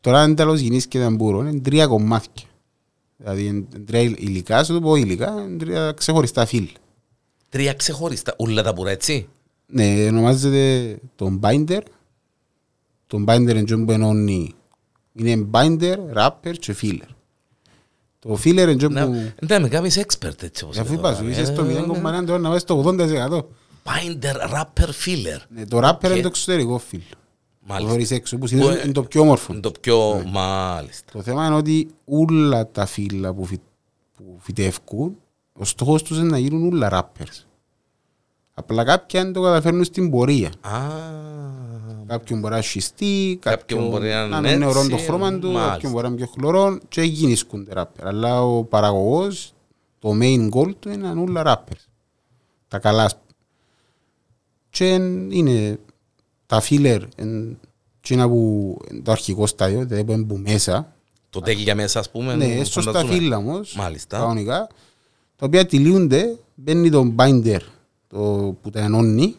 Τώρα 0.00 0.18
αν 0.20 0.34
τέλος 0.34 0.60
γεννήσκεται 0.60 1.04
ένα 1.04 1.14
πούρο, 1.16 1.40
είναι 1.40 1.60
τρία 1.60 1.86
κομμάτια. 1.86 2.44
Δηλαδή 3.20 3.44
είναι 3.46 3.64
τρία 3.86 4.00
υλικά, 4.00 4.64
σου 4.64 4.72
το 4.72 4.80
πω 4.80 4.94
υλικά, 4.96 5.44
είναι 5.48 5.56
τρία 5.58 5.92
ξεχωριστά 5.92 6.46
φύλλα. 6.46 6.68
Τρία 7.48 7.74
ξεχωριστά, 7.74 8.34
ούλα 8.38 8.62
τα 8.62 8.72
πούρα, 8.74 8.90
έτσι. 8.90 9.28
Ναι, 9.66 10.06
ονομάζεται 10.08 10.96
τον 11.16 11.40
binder. 11.42 11.80
Τον 13.06 13.24
binder 13.28 13.38
είναι 13.50 13.60
αυτό 13.60 13.78
που 13.78 13.92
ενώνει. 13.92 14.54
Είναι 15.12 15.48
binder, 15.52 15.96
wrapper 16.16 16.52
και 16.58 16.76
filler. 16.82 17.08
Το 18.18 18.32
filler 18.44 18.46
είναι 18.46 18.70
αυτό 18.72 18.88
Να- 18.88 19.06
που... 19.06 19.32
Ναι, 19.46 19.58
με 19.58 19.68
κάνεις 19.68 19.98
expert 20.06 20.42
έτσι 20.42 20.64
όπως 20.64 20.78
Αφού 20.78 20.92
είναι 20.92 21.00
είπα 21.00 21.10
τώρα. 21.12 21.22
σου, 21.24 21.28
είσαι 21.30 21.40
Ε, 21.40 21.44
στο 21.44 21.62
ναι. 21.64 21.72
0,1 21.86 22.24
τώρα 22.26 22.38
να 22.38 22.48
βάζεις 22.48 22.64
το 22.64 22.82
80%. 22.86 23.38
Binder 23.84 24.54
Rapper 24.54 24.88
Filler. 25.04 25.40
Ναι, 25.48 25.66
Το 25.66 25.78
wrapper 25.78 25.98
Και- 26.00 26.06
είναι 26.08 26.20
το 26.20 26.26
εξωτερικό 26.28 26.78
φύλλο. 26.78 27.04
Το 27.68 27.74
Μάλιστα. 27.74 27.92
χωρίς 27.92 28.10
έξω, 28.10 28.34
που 28.36 28.40
Που, 28.40 28.46
συνήθως 28.46 28.74
ε, 28.74 28.80
είναι 28.84 28.92
το 28.92 29.02
πιο 29.02 29.20
όμορφο. 29.20 29.52
Είναι 29.52 29.60
το 29.62 29.72
πιο 29.80 30.22
μάλιστα. 30.26 31.12
Το 31.12 31.22
θέμα 31.22 31.46
είναι 31.46 31.54
ότι 31.54 31.88
όλα 32.04 32.66
τα 32.70 32.86
φύλλα 32.86 33.34
που, 33.34 33.44
φυ... 33.44 33.60
που 34.16 34.36
φυτεύκουν, 34.40 35.16
ο 35.52 35.64
στόχος 35.64 36.02
τους 36.02 36.18
είναι 36.18 36.28
να 36.28 36.38
γίνουν 36.38 36.72
όλα 36.72 36.88
rappers. 36.92 37.44
Απλά 38.54 38.84
κάποια 38.84 39.22
δεν 39.22 39.32
το 39.32 39.42
καταφέρνουν 39.42 39.84
στην 39.84 40.10
πορεία. 40.10 40.52
Α, 40.60 40.80
Κάποιον 42.06 42.40
μπορεί 42.40 42.54
να 42.54 42.62
σχιστεί, 42.62 43.38
Κάποιον 43.40 43.58
κάποιον 43.60 43.88
μπορεί 43.88 44.08
να 44.08 44.26
να 44.26 44.38
είναι 44.38 44.48
είναι 44.50 44.56
νερό 44.66 44.78
έτσι, 44.78 44.90
το 44.90 44.96
χρώμα 44.96 45.38
του, 45.38 45.46
μάλιστα. 45.50 45.72
κάποιον 45.72 45.92
μπορεί 45.92 46.02
να 46.04 46.08
είναι 46.08 46.16
πιο 46.24 46.26
χλωρό 46.26 46.78
και 46.88 47.02
γίνησκονται 47.02 47.72
ράπερ. 47.72 48.06
Αλλά 48.06 48.42
ο 48.42 48.64
παραγωγός, 48.64 49.52
το 49.98 50.10
main 50.20 50.50
goal 50.50 50.74
του 50.78 50.88
είναι 50.88 50.96
να 50.96 51.10
είναι 51.10 51.20
όλα 51.20 51.42
rappers. 51.46 51.84
Τα 52.68 52.78
καλά. 52.78 53.04
ας 53.04 53.12
πούμε. 53.16 53.24
Και 54.70 54.94
είναι 55.36 55.78
τα 56.48 56.62
filler, 56.68 57.00
εν- 57.16 57.58
εκείνα 58.00 58.28
που 58.28 58.76
είναι 58.90 59.00
το 59.00 59.10
αρχικό 59.12 59.46
στάδιο, 59.46 59.84
δηλαδή 59.84 60.04
που 60.04 60.12
είναι 60.12 60.24
που 60.24 60.36
μέσα, 60.36 60.92
το 61.30 61.40
τέλεια 61.40 61.74
μέσα 61.74 61.98
ας 61.98 62.10
πούμε. 62.10 62.34
ναι, 62.34 62.64
σωστά 62.64 62.92
φανταζούμε. 62.92 63.12
φύλλα 63.14 63.36
όμως, 63.36 63.74
Μάλιστα. 63.76 64.18
κανονικά, 64.18 64.66
τα 65.36 65.46
οποία 65.46 65.66
τυλίονται, 65.66 66.38
μπαίνει 66.54 66.90
το 66.90 67.12
binder 67.16 67.58
το 68.08 68.18
που 68.62 68.70
τα 68.70 68.80
ενώνει 68.80 69.34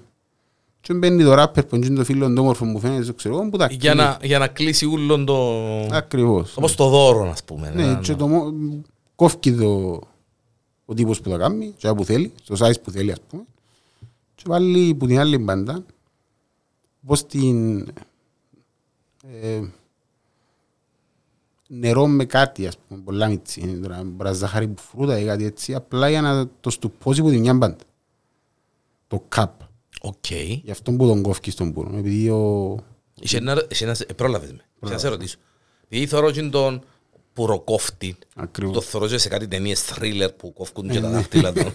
και 0.81 0.93
μπαίνει 0.93 1.23
το 1.23 1.33
ράπερ 1.33 1.63
που 1.65 1.75
είναι 1.75 1.89
το 1.95 2.03
φίλο 2.03 2.33
το 2.33 2.41
όμορφο 2.41 2.65
μου 2.65 2.79
φαίνεται, 2.79 3.13
ξέρω 3.13 3.35
εγώ, 3.35 3.49
που 3.49 3.57
τα 3.57 3.67
Για 3.71 3.93
να, 3.93 4.17
για 4.23 4.39
να 4.39 4.47
κλείσει 4.47 4.85
ούλον 4.85 5.25
το... 5.25 5.61
Ακριβώς. 5.91 6.57
Όπως 6.57 6.75
το 6.75 6.87
δώρο, 6.89 7.29
ας 7.29 7.43
πούμε. 7.43 7.71
Ναι, 7.75 7.83
Ένα- 7.83 7.99
και 7.99 8.15
το 8.15 8.27
μο- 8.27 8.53
κόφκει 9.15 9.53
το 9.53 9.99
ο 10.85 10.93
τύπος 10.93 11.21
που 11.21 11.29
το 11.29 11.37
κάνει, 11.37 11.73
και 11.77 11.93
που 11.93 12.05
θέλει, 12.05 12.31
στο 12.43 12.55
size 12.65 12.81
που 12.83 12.91
θέλει 12.91 13.11
ας 13.11 13.19
πούμε, 13.29 13.43
και 14.35 14.43
βάλει 14.47 14.93
που 14.93 15.07
την 15.07 15.19
άλλη 15.19 15.37
μπάντα, 15.37 15.83
πως 17.05 17.25
την 17.25 17.79
ε, 19.41 19.62
νερό 21.67 22.07
με 22.07 22.25
κάτι, 22.25 22.67
ας 22.67 22.77
πούμε, 22.77 23.01
πολλά 23.01 23.27
μίτσι, 23.27 23.59
είναι 23.62 23.88
τώρα, 23.88 24.03
μπορεί 24.03 24.29
να 24.29 24.33
ζάχαρη 24.33 24.67
που 24.67 24.81
φρούτα 24.81 25.19
ή 25.19 25.25
κάτι 25.25 25.45
έτσι, 25.45 25.73
απλά 25.75 26.09
για 26.09 26.21
να 26.21 26.47
το 26.59 26.69
στουπώσει 26.69 27.21
που 27.21 27.29
την 27.29 27.39
μια 27.39 27.53
μπάντα. 27.53 27.83
Το 29.07 29.23
cap. 29.29 29.62
Οκ. 30.01 30.31
Γι' 30.63 30.71
αυτό 30.71 30.91
που 30.91 31.07
τον 31.07 31.21
κόφκεις 31.21 31.53
στον 31.53 31.73
πούρο. 31.73 31.97
Επειδή 31.97 32.29
ο... 32.29 32.75
Είχε 33.21 33.38
ένα- 33.38 33.65
είχε 33.69 33.83
ένα- 33.85 33.95
ε, 34.07 34.13
Πρόλαβες 34.13 34.51
με. 34.51 34.65
Είχε 34.83 34.93
να 34.93 34.99
σε 34.99 35.07
ρωτήσω. 35.07 35.38
Επειδή 35.85 36.07
θωρώ 36.07 36.31
και 36.31 36.41
τον 36.41 36.83
πουροκόφτη, 37.33 38.15
Ακριβώς. 38.35 38.73
το 38.75 38.81
θωρώ 38.81 39.07
και 39.07 39.17
σε 39.17 39.29
κάτι 39.29 39.47
ταινίες 39.47 39.93
thriller 39.93 40.29
που 40.38 40.53
κόφκουν 40.53 40.89
και 40.89 40.99
τα 40.99 41.09
δάχτυλα 41.09 41.53
του, 41.53 41.73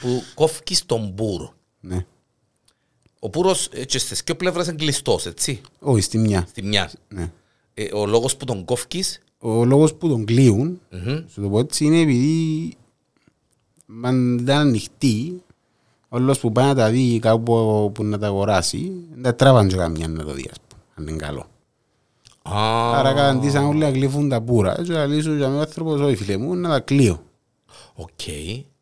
που 0.00 0.22
κόφκεις 0.34 0.78
στον 0.78 1.14
πουρο. 1.14 1.52
Ναι. 1.80 2.06
Ο 3.20 3.30
πούρος 3.30 3.68
ε, 3.72 3.84
και 3.84 3.98
στις 3.98 4.22
δύο 4.24 4.36
πλευρές 4.36 4.66
είναι 4.66 4.76
κλειστός, 4.76 5.26
έτσι, 5.26 5.60
Όχι, 5.80 6.00
στη 6.02 6.18
μια. 6.18 6.44
στη 6.48 6.62
μια. 6.62 6.90
Ναι. 7.08 7.30
Ε, 7.74 7.94
Ο 7.94 8.06
λόγος 8.06 8.36
που 8.36 8.44
τον 8.44 8.64
κόφκεις, 8.64 9.20
Ο 9.38 9.64
λόγος 9.64 9.94
που 9.94 10.08
τον 10.08 10.24
κλείουν, 10.24 10.80
μμμ, 10.90 11.18
σου 11.32 11.40
το 11.42 11.48
πω 11.48 11.58
έτσι, 11.58 11.84
είναι 11.84 12.00
επειδή 12.00 12.76
αν 14.02 14.38
ήταν 14.38 14.56
ανοιχτή, 14.58 15.42
όλος 16.08 16.38
που 16.38 16.52
πάει 16.52 16.66
να 16.66 16.74
τα 16.74 16.90
δει 16.90 17.18
κάπου 17.18 17.90
που 17.94 18.04
να 18.04 18.18
τα 18.18 18.26
αγοράσει, 18.26 18.92
δεν 19.12 19.22
τα 19.22 19.34
τράβαν 19.34 19.68
και 19.68 19.76
καμιά 19.76 20.08
να 20.08 20.24
το 20.24 20.32
δει, 20.32 20.48
ας 20.50 20.56
πούμε, 20.68 20.82
αν 20.94 21.06
είναι 21.06 21.16
καλό. 21.26 21.46
Α, 22.42 22.98
Άρα 22.98 23.12
καταντήσαν 23.12 23.64
όλοι 23.64 23.78
να 23.78 23.90
κλείφουν 23.90 24.28
τα 24.28 24.40
πουρα. 24.42 24.78
Έτσι 24.80 24.92
να 24.92 25.06
λύσουν 25.06 25.36
για 25.36 25.48
μένα 25.48 25.60
άνθρωπος, 25.60 26.00
όχι 26.00 26.16
φίλε 26.16 26.36
μου, 26.36 26.54
να 26.54 26.68
τα 26.68 26.80
κλείω. 26.80 27.22
οκ. 27.94 28.08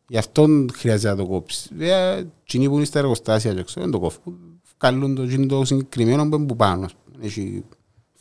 Γι' 0.09 0.17
αυτό 0.17 0.65
χρειάζεται 0.73 1.09
να 1.09 1.15
το 1.15 1.27
κόψεις. 1.27 1.71
Βέβαια, 1.75 2.15
εκείνοι 2.43 2.67
που 2.67 2.75
είναι 2.75 2.85
στα 2.85 2.99
εργοστάσια 2.99 3.53
και 3.53 3.63
ξέρω, 3.63 3.81
δεν 3.81 3.91
το 3.91 3.99
κόφουν. 3.99 4.37
Βγάλουν 4.79 5.15
το, 5.15 5.21
εκείνο 5.21 5.45
το 5.45 5.65
συγκεκριμένο 5.65 6.29
που 6.29 6.35
είναι 6.35 6.45
που 6.45 6.55
πάνω. 6.55 6.85
ας 6.85 6.93
πούμε. 6.93 7.25
Έχει, 7.25 7.63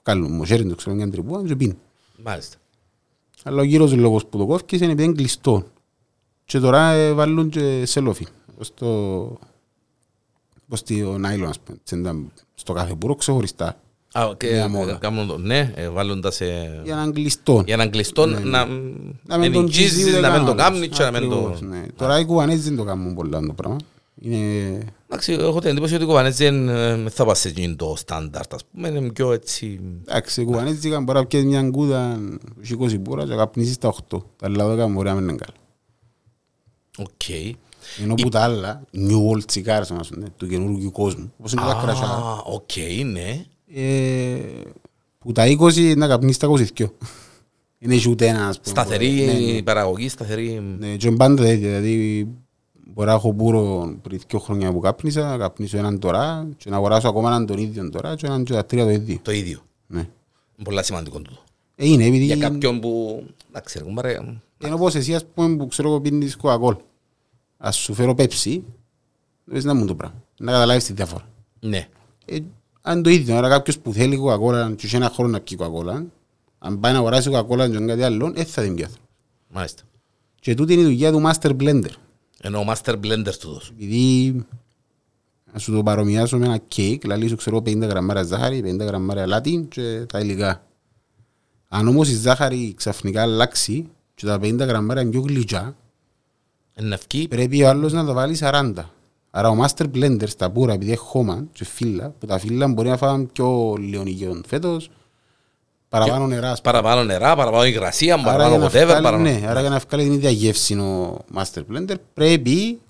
βγάλουν 0.04 0.32
μοσέρι, 0.32 0.66
το 0.66 0.74
ξέρω, 0.74 0.96
μια 0.96 1.10
τρυπούα 1.10 1.42
και 1.46 1.56
πίνουν. 1.56 1.78
Μάλιστα. 2.22 2.56
Αλλά 3.42 3.62
ο 3.62 3.64
κύριος 3.64 3.94
λόγος 3.94 4.26
που 4.26 4.38
το 4.38 4.46
κόφκεις 4.46 4.80
είναι 4.80 4.92
επειδή 4.92 5.04
είναι 5.04 5.14
κλειστό. 5.14 5.66
Και 6.44 6.58
τώρα 6.58 6.90
ε, 6.92 7.12
βάλουν 7.12 7.48
και 7.48 7.86
σελόφι. 7.86 8.26
Ως 8.58 8.74
το... 8.74 8.86
Ως 10.68 10.82
το 10.82 11.18
νάιλον, 11.18 11.48
ας 11.48 11.60
πούμε. 11.60 11.78
Έτσι, 11.80 11.98
ήταν 11.98 12.32
Στο 12.54 12.72
κάθε 12.72 12.94
πουρο 12.94 13.14
ξεχωριστά. 13.14 13.80
Α, 14.18 14.34
και 14.36 14.50
Μια 14.52 14.68
μόδα. 14.68 14.90
ε, 14.92 14.96
κάνουν 15.00 15.26
το- 15.26 15.38
ναι, 15.38 15.72
ε, 15.74 15.88
βάλουν 15.88 16.20
τα 16.20 16.30
σε... 16.30 16.44
Για 16.84 16.94
να 16.94 17.02
είναι 17.02 17.12
κλειστό. 17.12 17.62
Για 17.66 17.76
να 17.76 17.86
κλειστώ, 17.86 18.26
να 18.26 18.38
Να 18.40 18.64
να 18.64 19.38
μην 19.38 19.52
τον 19.52 19.62
ενοικίζεις, 19.62 19.92
τζιζί, 19.92 20.10
δεν 20.10 20.20
να 20.20 20.30
μην 20.30 20.44
το 20.46 20.54
κάνουν. 20.54 20.80
κάνεις 20.80 20.96
και 20.98 21.02
να 21.02 21.10
μην 21.20 21.28
το... 21.30 21.36
Ακριβώς, 21.36 21.60
ναι. 21.60 21.82
Τώρα 21.96 22.18
οι 22.20 22.24
κουβανές 22.24 22.62
δεν 22.64 22.76
το 22.76 22.84
κάνουν 22.84 23.14
πολλά 23.14 23.40
το 23.40 23.52
πράγμα. 23.52 23.76
Είναι... 24.20 24.78
Εντάξει, 25.08 25.32
έχω 25.32 25.60
την 25.60 25.70
εντύπωση 25.70 25.94
ότι 25.94 26.04
ο 26.04 26.06
Κοβανέτς 26.06 26.36
δεν 26.36 26.68
ε, 26.68 27.04
θα 27.10 27.24
πάει 27.24 27.34
σε 27.34 27.48
εκείνο 27.48 27.76
το 27.76 27.94
στάνταρτ, 27.96 28.54
ας 28.54 28.64
πούμε, 28.64 28.88
είναι 28.88 29.10
πιο 29.12 29.32
έτσι... 29.32 29.80
Εντάξει, 30.08 30.40
οι 30.40 30.44
κουβανές 30.44 30.84
είχαν 30.84 31.04
μπορεί 31.04 31.18
να 31.18 31.26
πιέσεις 31.26 31.48
μια 31.48 31.70
κούτα 31.70 32.18
20 32.80 32.96
πούρα 33.02 33.22
και 33.24 33.30
να 33.30 33.36
καπνίσεις 33.36 33.78
τα 33.78 33.94
8. 34.10 34.18
Τα 34.36 34.46
άλλα 34.46 34.86
12 34.86 34.90
μπορεί 34.90 35.08
να 35.08 35.14
μην 35.14 35.28
είναι 35.28 35.36
καλά. 35.38 35.58
Οκ. 36.98 37.28
Ενώ 38.02 38.14
που 38.14 38.28
τα 38.28 38.40
άλλα, 38.40 38.82
New 38.94 39.18
World 39.30 39.44
Cigars, 39.54 39.96
ας 40.00 40.08
πούμε, 40.08 40.26
του 40.36 40.46
καινούργιου 40.46 40.90
κόσμου, 40.90 41.32
όπως 41.38 41.52
είναι 41.52 41.60
τα 41.62 41.80
κρασιά. 41.82 42.06
Α, 42.06 42.42
οκ, 42.44 42.70
ναι. 43.12 43.44
Ε, 43.78 44.38
που 45.18 45.32
τα 45.32 45.44
20 45.46 45.96
να 45.96 46.08
καπνίσεις 46.08 46.38
τα 46.38 46.48
22. 46.48 46.86
Είναι 47.78 47.94
έχει 47.94 48.10
ούτε 48.10 48.26
ένα, 48.26 48.46
ας 48.48 48.60
πούμε. 48.60 48.70
Σταθερή 48.70 49.10
Ναι, 49.10 49.52
ναι. 49.52 49.62
παραγωγή, 49.62 50.08
σταθερή... 50.08 50.62
Ναι, 50.78 50.96
και 50.96 51.06
είναι 51.06 51.16
πάντα 51.16 51.42
τέτοια, 51.42 51.80
δηλαδή 51.80 52.28
μπορεί 52.72 53.08
να 53.08 53.14
έχω 53.14 53.32
πούρο 53.32 53.94
πριν 54.02 54.20
δύο 54.28 54.38
χρόνια 54.38 54.72
που 54.72 54.80
κάπνισα, 54.80 55.28
να 55.28 55.36
καπνίσω 55.36 55.78
έναν 55.78 55.98
τώρα 55.98 56.48
και 56.56 56.70
να 56.70 56.76
αγοράσω 56.76 57.08
ακόμα 57.08 57.28
έναν 57.28 57.46
τον 57.46 57.58
ίδιο 57.58 57.90
τώρα 57.90 58.16
και 58.16 58.26
έναν 58.26 58.44
και 58.44 58.52
τα 58.52 58.64
τρία 58.64 58.84
το 58.84 58.90
ίδιο. 58.90 59.18
Το 59.22 59.32
ίδιο. 59.32 59.58
Ναι. 59.86 59.98
Είναι 59.98 60.64
πολλά 60.64 60.82
σημαντικό 60.82 61.18
τούτο. 61.20 61.42
Ε, 61.74 61.88
είναι 61.88 62.04
επειδή 62.04 62.24
Για 62.24 62.36
κάποιον 62.36 62.80
που... 62.80 63.22
Εντάξει, 63.48 63.78
ρε 63.78 63.84
κουμπάρε... 63.84 64.18
είναι 64.64 64.74
όπως 64.74 64.94
εσύ 64.94 65.14
ας 65.14 65.24
πούμε 65.34 65.56
που 65.56 65.66
ξέρω 65.66 65.88
εγώ 65.88 66.00
πίνεις 66.00 66.36
κοκακόλ. 66.36 66.76
Ας 67.56 67.76
σου 67.76 67.94
φέρω 67.94 68.14
πέψη, 68.14 68.64
δεν 69.44 69.62
να 69.64 69.74
μου 69.74 69.86
το 69.86 69.94
πράγμα. 69.94 70.22
Να 70.38 70.52
καταλάβεις 70.52 70.84
τη 70.84 70.92
διαφορά. 70.92 71.28
Ναι. 71.60 71.88
Ε, 72.24 72.38
αν 72.88 73.02
το 73.02 73.10
ίδιο, 73.10 73.36
άρα 73.36 73.48
κάποιος 73.48 73.78
που 73.78 73.92
θέλει 73.92 74.16
κοκακόλα 74.16 74.72
και 74.76 74.86
έχει 74.86 74.96
ένα 74.96 75.10
χρόνο 75.10 75.30
να 75.30 75.40
πιει 75.40 75.56
κοκακόλα, 75.56 76.04
αν 76.58 76.80
πάει 76.80 76.92
να 76.92 76.98
αγοράσει 76.98 77.28
κοκακόλα 77.28 77.68
και 77.68 77.78
κάτι 77.78 78.02
άλλο, 78.02 78.30
δεν 78.32 78.46
θα 78.46 78.62
την 78.62 78.74
πιει. 78.74 78.88
Μάλιστα. 79.48 79.82
Και 80.40 80.54
τούτη 80.54 80.72
είναι 80.72 80.82
η 80.82 80.84
δουλειά 80.84 81.12
του 81.12 81.22
Master 81.26 81.56
Blender. 81.60 81.90
Ενώ 82.40 82.58
ο 82.58 82.64
Master 82.68 82.92
Blender 82.94 83.34
τούτος. 83.40 83.72
Επειδή 83.76 84.34
να 85.52 85.58
σου 85.58 85.72
το 85.72 85.82
παρομοιάσω 85.82 86.38
με 86.38 86.44
ένα 86.46 86.56
κέικ, 86.56 87.00
δηλαδή 87.00 87.28
σου 87.28 87.36
ξέρω 87.36 87.56
50 87.58 87.80
γραμμάρια 87.80 88.22
ζάχαρη, 88.22 88.62
50 88.64 88.78
γραμμάρια 88.86 89.26
λάτι 89.26 89.66
και 89.70 90.04
τα 90.08 90.18
υλικά. 90.20 90.66
Αν 91.68 91.88
όμως 91.88 92.08
η 92.08 92.14
ζάχαρη 92.14 92.74
ξαφνικά 92.76 93.22
αλλάξει 93.22 93.88
και 94.14 94.26
τα 94.26 94.38
50 94.42 94.58
γραμμάρια 94.58 95.02
είναι 95.02 95.10
πιο 95.10 95.20
γλυκιά, 95.20 95.76
Είναι 96.80 96.94
ευκή. 96.94 97.26
πρέπει 97.28 97.62
ο 97.62 97.68
άλλος 97.68 97.92
να 97.92 98.04
τα 98.04 98.12
βάλει 98.12 98.36
40. 98.40 98.72
Άρα 99.38 99.48
ο 99.50 99.56
Master 99.64 99.84
Blender 99.94 100.28
στα 100.28 100.50
πουρα, 100.50 100.72
επειδή 100.72 100.90
έχει 100.92 101.00
χώμα 101.00 101.44
και 101.52 101.64
φύλλα, 101.64 102.10
που 102.18 102.26
τα 102.26 102.38
φύλλα 102.38 102.68
μπορεί 102.68 102.88
να 102.88 102.96
φάμε 102.96 103.24
πιο 103.32 103.76
λιονικιόν 103.78 104.44
φέτος, 104.46 104.90
παραπάνω 105.88 106.26
νερά. 106.26 106.50
ας 106.50 106.60
πούμε. 106.60 106.72
Παραπάνω 106.72 107.04
νερά, 107.04 107.36
παραπάνω 107.36 107.64
υγρασία, 107.64 108.14
Άρα 108.14 108.22
παραπάνω 108.22 108.48
για 108.48 108.58
να 108.58 108.66
whatever. 108.66 108.70
βγάλει- 108.70 109.02
παραπάνω- 109.02 109.22
Ναι, 109.22 109.42
άρα 109.46 109.60
για 109.60 109.70
να 109.70 109.78
βγάλει 109.88 110.02
την 110.04 110.12
ίδια 110.12 110.30
γεύση 110.30 110.74
ο 110.74 111.18
Master 111.34 111.62
Blender 111.72 111.94
πρέπει 112.14 112.80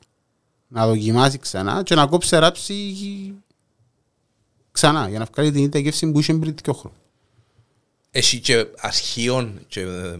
να 0.68 0.86
δοκιμάσει 0.86 1.38
ξανά 1.38 1.82
και 1.82 1.94
να 1.94 2.06
κόψει 2.06 2.36
ράψει 2.36 2.74
ξανά 4.72 5.08
για 5.08 5.18
να 5.18 5.26
βγάλει 5.34 5.50
την 5.52 5.62
ίδια 5.62 5.80
γεύση 5.80 6.10
που 6.10 6.18
είχε 6.20 6.34
πριν 6.34 6.54
δύο 6.64 6.72
χρόνια. 6.72 6.98
Έχει 8.10 8.40
και 8.40 8.66
αρχείων 8.80 9.58
και 9.68 9.80
ε, 9.80 10.18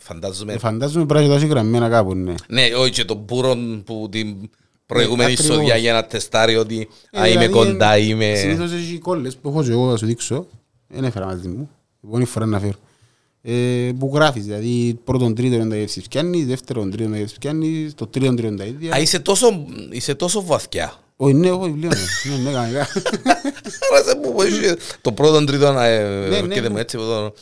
φαντάζομαι... 0.00 0.58
Φαντάζομαι 0.58 1.06
πρέπει 1.06 1.24
να 1.24 1.30
το 1.30 1.36
έχει 1.36 1.46
γραμμένα 1.46 1.88
κάπου, 1.88 2.14
ναι. 2.14 2.34
Ναι, 2.48 2.62
όχι 2.76 2.90
και 2.90 3.04
τον 3.04 3.24
πουρον 3.24 3.82
που 3.86 4.08
την 4.10 4.50
προηγούμενη 4.92 5.32
ακριβώς. 5.32 5.56
σοδιά 5.56 5.76
για 5.76 5.92
να 5.92 6.04
τεστάρει 6.04 6.56
ότι 6.56 6.88
Ε, 7.10 7.20
α, 7.20 7.28
είμαι 7.28 7.46
δηλαδή, 7.46 7.52
κοντά, 7.72 7.92
ε, 7.92 8.02
είμαι... 8.04 8.34
Συνήθως 8.34 8.72
έχει 8.72 8.98
κόλλες 8.98 9.36
που 9.36 9.48
έχω 9.48 9.62
και 9.62 9.70
εγώ 9.70 9.90
να 9.90 9.96
σου 9.96 10.06
δείξω. 10.06 10.46
Δεν 10.88 11.04
έφερα 11.04 11.26
μαζί 11.26 11.48
μου. 11.48 11.70
Επόμενη 12.04 12.24
φορά 12.24 12.46
να 12.46 12.60
φέρω. 12.60 12.78
Ε, 13.44 13.90
που 13.98 14.10
γράφεις, 14.14 14.44
δηλαδή 14.44 15.00
πρώτον 15.04 15.34
τρίτον 15.34 15.60
είναι 15.60 15.68
τα 15.68 15.76
γεύσεις 15.76 16.08
πιάνεις, 16.08 16.46
δεύτερον 16.46 16.90
τρίτον 16.90 17.12
τα 17.12 17.18
γεύσεις 17.18 17.38
πιάνεις, 17.38 17.94
το 17.94 18.06
τρίτον 18.06 18.36
τρίτον 18.36 18.56
τα 18.56 18.64
ίδια. 18.64 18.94
Α, 18.94 18.98
είσαι 19.00 19.18
τόσο, 19.18 19.66
είσαι 19.90 20.14
τόσο 20.14 20.42
βαθιά. 20.44 20.94
Όχι, 21.16 21.34
ναι, 21.34 21.50
όχι, 21.50 21.70
βιβλίο, 21.70 21.90
ναι, 22.24 22.36
ναι, 22.36 22.52
κανονικά. 22.52 22.80
Άρα 23.92 24.02
σε 24.04 24.14
που 24.22 24.42
έχει 24.42 24.74
το 25.00 25.12
πρώτο, 25.12 25.44
τρίτο, 25.44 25.66
ε, 25.66 26.28
Ναι, 26.28 26.40
ναι, 26.40 26.54
και 26.54 26.60
ναι. 26.60 26.68
μου 26.68 26.76
έτσι. 26.78 26.96
το- 26.96 27.34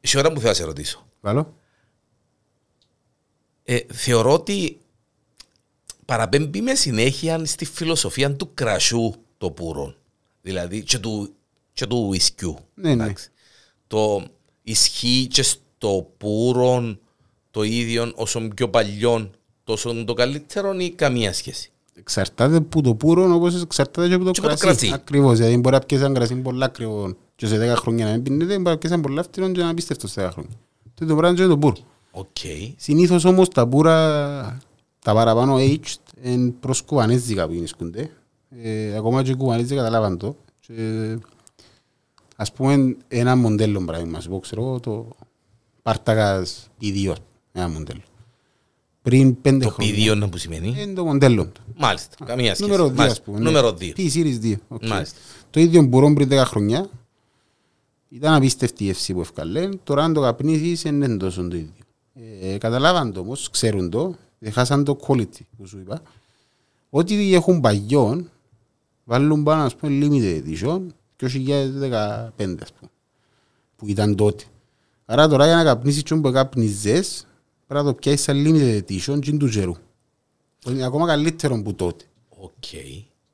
Είσαι 0.00 0.18
ώρα 0.18 0.28
που 0.28 0.36
θέλω 0.38 0.48
να 0.48 0.54
σε 0.54 0.64
ρωτήσω. 0.64 1.06
Καλό. 1.22 1.54
Ε, 3.64 3.78
θεωρώ 3.92 4.32
ότι 4.32 4.78
παραπέμπει 6.06 6.60
με 6.60 6.74
συνέχεια 6.74 7.44
στη 7.44 7.64
φιλοσοφία 7.64 8.34
του 8.34 8.50
κρασιού 8.54 9.14
το 9.38 9.50
πουρό. 9.50 9.94
Δηλαδή 10.42 10.82
και 10.82 10.98
του, 10.98 11.32
και 11.72 11.86
του 11.86 12.10
ισκιού. 12.14 12.56
Ναι, 12.74 12.94
ναι. 12.94 13.02
Εντάξει. 13.02 13.28
Το 13.86 14.24
ισχύει 14.62 15.26
και 15.30 15.42
στο 15.42 16.10
πουρό 16.18 16.96
το 17.50 17.62
ίδιο 17.62 18.12
όσο 18.14 18.40
πιο 18.54 18.68
παλιό 18.68 19.30
τόσο 19.64 20.04
το 20.04 20.14
καλύτερο 20.14 20.72
ή 20.72 20.90
καμία 20.90 21.32
σχέση. 21.32 21.70
Εξαρτάται 21.98 22.60
που 22.60 22.80
το 22.80 22.94
πούρο 22.94 23.34
όπως 23.34 23.62
εξαρτάται 23.62 24.08
και 24.08 24.14
από 24.14 24.24
το 24.24 24.30
Και 24.30 24.40
από 24.40 24.48
το 24.48 24.56
κρασί. 24.56 24.78
κρασί. 24.78 24.94
Ακριβώς, 24.94 25.38
δηλαδή 25.38 25.56
μπορεί 25.56 25.74
να 25.74 25.80
πιάσεις 25.80 26.04
ένα 26.04 26.14
κρασί 26.14 26.34
πολλά 26.34 26.64
ακριβό 26.66 27.16
και 27.36 27.46
σε 27.46 27.72
10 27.72 27.76
χρόνια 27.76 28.04
να 28.04 28.10
μην 28.10 28.22
πίνεται, 28.22 28.52
μπορεί 28.52 28.62
να 28.62 28.78
πιάσεις 28.78 28.94
ένα 28.94 29.02
πολλά 29.02 29.22
φτηνό 29.22 29.52
και 29.52 29.62
απίστευτο 29.62 30.10
σε 30.10 30.26
10 30.26 30.30
χρόνια. 30.32 30.50
Το 30.94 31.04
ίδιο 31.04 31.16
πράγμα 31.16 31.36
και 31.36 31.42
με 31.42 31.48
το 31.48 31.58
πούρο. 31.58 31.76
Οκ. 32.10 32.36
Συνήθως 32.76 33.24
όμως 33.24 33.48
τα 33.48 33.66
πούρα, 33.68 34.58
τα 35.06 35.14
παραπάνω 35.14 35.56
aged, 35.58 35.96
είναι 36.22 36.50
προς 36.60 36.82
κουβανέζικα 36.82 37.46
που 37.46 37.52
γίνονται. 37.52 38.10
Ε, 38.62 38.96
ακόμα 38.96 39.22
και 39.22 39.30
οι 39.30 39.34
κουβανέζοι 39.34 39.74
καταλάβαν 39.74 40.18
το. 40.18 40.36
Και, 40.60 41.16
ας 42.36 42.52
πούμε 42.52 42.96
ένα 43.08 43.36
μοντέλο 43.36 43.84
πράγμα, 43.84 44.20
σου 44.20 44.28
πω, 44.28 44.38
ξέρω 44.38 44.62
εγώ, 44.62 44.80
το 44.80 45.08
Partagás 45.82 46.68
P2, 46.82 47.12
ένα 47.52 47.68
μοντέλο. 47.68 48.00
Πριν 49.02 49.40
πέντε 49.40 49.64
Το 49.64 49.70
χρόνια. 49.70 49.94
πηδίο 49.94 50.14
να 50.14 50.28
που 50.28 50.36
σημαίνει. 50.36 50.74
Είναι 50.78 50.92
το 50.92 51.04
μοντέλο 51.04 51.46
του. 51.46 51.60
Μάλιστα. 51.76 52.24
Καμία 52.24 52.54
σχέση. 52.54 52.70
Νούμερο 52.70 52.86
2 52.86 52.90
ας 52.90 52.96
Μάλιστα. 52.96 53.22
πούμε. 53.22 53.38
ναι. 53.38 53.44
Νούμερο 53.44 53.68
2. 53.80 53.92
P-Series 53.96 54.38
2. 54.42 54.54
οκ. 54.68 54.86
Μάλιστα. 54.86 55.18
Το 55.50 55.60
ίδιο 55.60 55.82
πούρον 55.82 56.14
πριν 56.14 56.28
10 56.32 56.42
χρόνια. 56.46 56.88
Ήταν 58.08 58.34
απίστευτη 58.34 58.84
η 58.84 58.88
γεύση 58.88 59.12
που 59.14 59.20
έφκαλε. 59.20 59.68
Τώρα 59.84 60.04
αν 60.04 60.12
το 60.12 60.20
καπνίσεις 60.20 60.82
δεν 60.82 60.94
είναι 61.02 61.16
τόσο 61.16 61.48
το 61.48 61.56
ίδιο. 61.56 61.84
Ε, 62.40 62.58
καταλάβαν 62.58 63.12
το 63.12 63.20
όμως, 63.20 63.50
ξέρουν 63.50 63.90
το. 63.90 64.14
Έχασαν 64.38 64.84
το 64.84 64.98
quality 65.06 65.40
που 65.56 65.66
σου 65.66 65.78
είπα. 65.78 66.02
Ό,τι 66.90 67.34
έχουν 67.34 67.60
παγιόν, 67.60 68.30
βάλουν 69.04 69.42
πάνω, 69.42 69.62
ας 69.62 69.76
πούμε, 69.76 69.98
limited 70.02 70.42
edition, 70.42 70.80
2015, 71.16 72.62
ας 72.62 72.72
πούμε, 72.72 72.90
που 73.76 73.86
ήταν 73.86 74.14
τότε. 74.14 74.44
Άρα 75.04 75.28
τώρα 75.28 75.46
για 75.46 75.54
να 75.54 75.64
καπνίσεις 75.64 76.02
κείνο 76.02 76.14
που 76.14 76.30
κάπνιζες, 76.30 77.26
πρέπει 77.66 77.84
να 77.84 77.90
το 77.90 77.94
πιάσεις 77.94 78.22
σαν 78.22 78.44
limited 78.46 78.78
edition 78.78 79.20
και 79.20 79.30
είναι 79.30 79.38
του 79.38 79.48
τζαιρού. 79.48 79.74
Είναι 80.68 80.84
ακόμα 80.84 81.06
καλύτερο 81.06 81.62
που 81.62 81.74
τότε. 81.74 82.04
Οκ. 82.28 82.64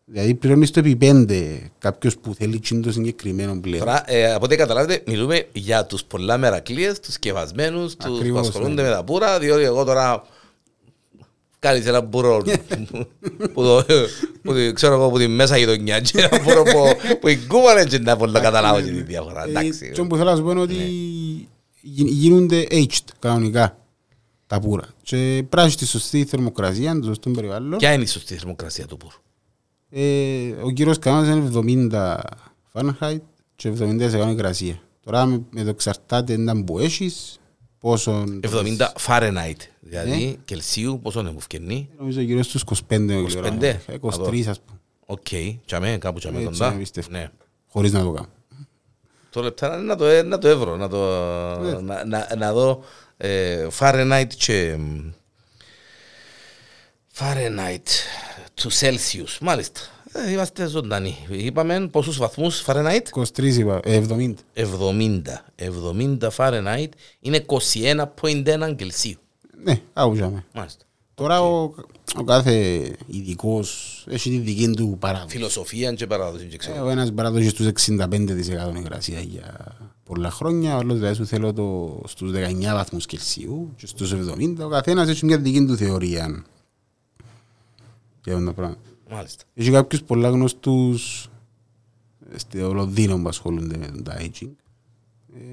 Δηλαδή 0.04 0.34
πληρώνεις 0.34 0.70
το 0.70 0.78
επί 0.78 0.96
πέντε 0.96 1.70
κάποιος 1.78 2.18
που 2.18 2.34
θέλει 2.34 2.58
τσιν 2.58 2.92
συγκεκριμένο 2.92 3.60
πλέον. 3.60 3.78
Τώρα, 3.78 4.02
ε, 4.06 4.32
από 4.32 4.44
ό,τι 4.44 4.56
καταλάβετε, 4.56 5.02
μιλούμε 5.06 5.46
για 5.52 5.86
τους 5.86 6.04
πολλά 6.04 6.38
μερακλήες, 6.38 7.00
τους 7.00 7.14
σκευασμένους, 7.14 7.96
τους 7.96 8.16
Ακριβώς, 8.16 8.40
που 8.40 8.46
ασχολούνται 8.46 8.82
ναι. 8.82 8.88
με 8.88 8.94
τα 8.94 9.04
πούρα, 9.04 9.38
διότι 9.38 9.62
εγώ 9.62 9.84
τώρα 9.84 10.24
κάνεις 11.62 11.86
ένα 11.86 12.00
πούρο 12.00 12.42
που, 13.54 13.62
το, 13.62 13.84
που 14.42 14.52
το- 14.54 14.72
ξέρω 14.72 14.94
εγώ 14.94 15.10
που 15.10 15.18
τη 15.18 15.26
μέσα 15.28 15.56
γειτονιά 15.56 16.00
και 16.00 16.18
ένα 16.20 16.42
μπουρο 16.42 16.62
που, 16.62 16.70
που 17.20 17.28
η 17.28 17.36
κούβα 17.36 17.74
δεν 17.74 17.86
είναι 17.86 17.98
να 17.98 18.16
πολύ 18.16 18.32
καταλάβω 18.40 18.80
και 18.80 18.90
τη 18.90 19.02
διαφορά. 19.02 19.44
Ε, 19.46 19.48
Εντάξει. 19.48 19.90
και 19.94 20.02
που 20.02 20.16
θέλω 20.16 20.30
να 20.30 20.36
σου 20.36 20.42
πω 20.42 20.50
είναι 20.50 20.60
ότι 20.60 20.74
γι- 21.80 22.08
γίνονται 22.08 22.66
aged 22.70 23.04
κανονικά 23.18 23.78
τα 24.46 24.60
πουρα. 24.60 24.84
Και 25.02 25.44
πράσινη 25.48 25.72
στη 25.72 25.86
σωστή 25.86 26.24
θερμοκρασία, 26.24 26.98
το 26.98 27.04
σωστό 27.06 27.30
περιβάλλον. 27.30 27.78
Ποια 27.78 27.92
είναι 27.92 28.02
η 28.02 28.06
σωστή 28.06 28.34
θερμοκρασία 28.34 28.86
του 28.86 28.96
μπουρου. 29.00 29.16
Ε, 29.90 30.50
ο 30.62 30.70
κύριος 30.70 30.98
κανόνας 30.98 31.28
είναι 31.28 31.88
70 31.90 32.16
Fahrenheit 32.72 33.18
και 33.56 33.68
70% 33.68 34.28
υγρασία. 34.30 34.80
Τώρα 35.04 35.26
με, 35.26 35.42
με 35.50 35.62
το 35.62 35.68
εξαρτάται 35.68 36.36
να 36.36 36.64
που 36.64 36.78
έχεις, 36.78 37.40
πόσο... 37.82 38.24
70 38.42 38.76
Fahrenheit, 39.06 39.56
δηλαδή 39.80 40.38
Κελσίου, 40.44 41.00
πόσο 41.02 41.20
είναι 41.20 41.30
μου 41.30 41.40
φκαίνει. 41.40 41.88
Νομίζω 41.98 42.20
γύρω 42.20 42.42
στους 42.42 42.64
25 42.66 42.74
25? 42.90 43.74
23 44.00 44.44
ας 44.48 44.60
πούμε, 44.60 44.78
Οκ, 45.06 45.26
τζιαμέ, 45.66 45.98
κάπου 45.98 46.18
τζιαμέ 46.18 46.38
Έτσι, 46.38 46.50
κοντά. 46.50 46.70
να 46.72 46.78
πιστεύω. 46.78 47.08
Ναι. 47.10 47.30
χωρίς 47.68 47.92
να 47.92 48.02
το 48.02 48.10
κάνω. 48.10 48.28
Το 49.30 49.42
λεπτά 49.42 49.76
να 49.76 49.96
το, 49.96 50.04
ε, 50.06 50.22
να 50.22 50.38
το 50.38 50.48
εύρω, 50.48 50.76
να, 50.76 50.88
το, 50.88 50.98
Ναι. 51.60 51.72
να, 51.80 52.04
να, 52.04 52.28
να 52.38 52.52
δω 52.52 52.84
ε, 53.16 53.66
Fahrenheit 53.78 54.26
και 54.36 54.76
μ, 54.78 55.10
Fahrenheit 57.18 57.86
του 58.54 58.70
Celsius, 58.72 59.38
μάλιστα. 59.40 59.80
Ε, 60.12 60.30
είμαστε 60.30 60.66
ζωντανοί. 60.66 61.16
Είπαμε 61.30 61.88
πόσους 61.88 62.18
βαθμούς 62.18 62.64
Fahrenheit? 62.66 63.02
23 63.12 63.56
είπα, 63.58 63.80
ε, 63.84 64.02
70. 64.08 64.34
70. 64.54 65.44
70 65.56 66.30
Fahrenheit 66.36 66.88
είναι 67.20 67.44
21.1 67.46 68.74
Κελσίου. 68.76 69.18
Ναι, 69.64 69.80
άκουσα 69.92 70.44
Μάλιστα. 70.54 70.84
Τώρα 71.14 71.42
ο, 71.42 71.74
ο 72.16 72.24
κάθε 72.24 72.82
ειδικός 73.06 74.04
έχει 74.10 74.30
τη 74.30 74.38
δική 74.38 74.70
του 74.70 74.96
παράδοση. 75.00 75.36
Φιλοσοφία 75.36 75.92
και 75.92 76.06
παράδοση. 76.06 76.44
και 76.44 76.54
Ε, 76.54 76.58
ξέρω. 76.58 76.86
Ο 76.86 76.88
ένας 76.88 77.12
παράδοση 77.12 77.48
στους 77.48 77.66
65% 77.66 78.76
υγρασία 78.76 79.20
για 79.20 79.76
πολλά 80.04 80.30
χρόνια, 80.30 80.74
ο 80.76 80.78
άλλος 80.78 80.96
δηλαδή 80.96 81.14
σου 81.14 81.26
θέλω 81.26 81.52
το 81.52 82.00
στους 82.06 82.30
19 82.34 82.72
βαθμούς 82.72 83.06
Κελσίου 83.06 83.72
και 83.76 83.86
στους 83.86 84.12
70. 84.12 84.64
Ο 84.64 84.68
καθένας 84.68 85.08
έχει 85.08 85.24
μια 85.24 85.38
δική 85.38 85.64
του 85.66 85.76
θεωρία 85.76 86.44
για 88.24 88.34
αυτό 88.34 88.46
το 88.46 88.52
πράγμα. 88.52 88.76
Μάλιστα. 89.12 89.44
Έχει 89.54 89.70
κάποιους 89.70 90.02
πολλά 90.02 90.28
γνωστούς 90.28 91.28
ε, 92.30 92.38
στο 92.38 92.72
Λονδίνο 92.72 93.20
που 93.20 93.28
ασχολούνται 93.28 93.76
με 93.76 93.86
τον 93.86 94.14
aging. 94.18 94.52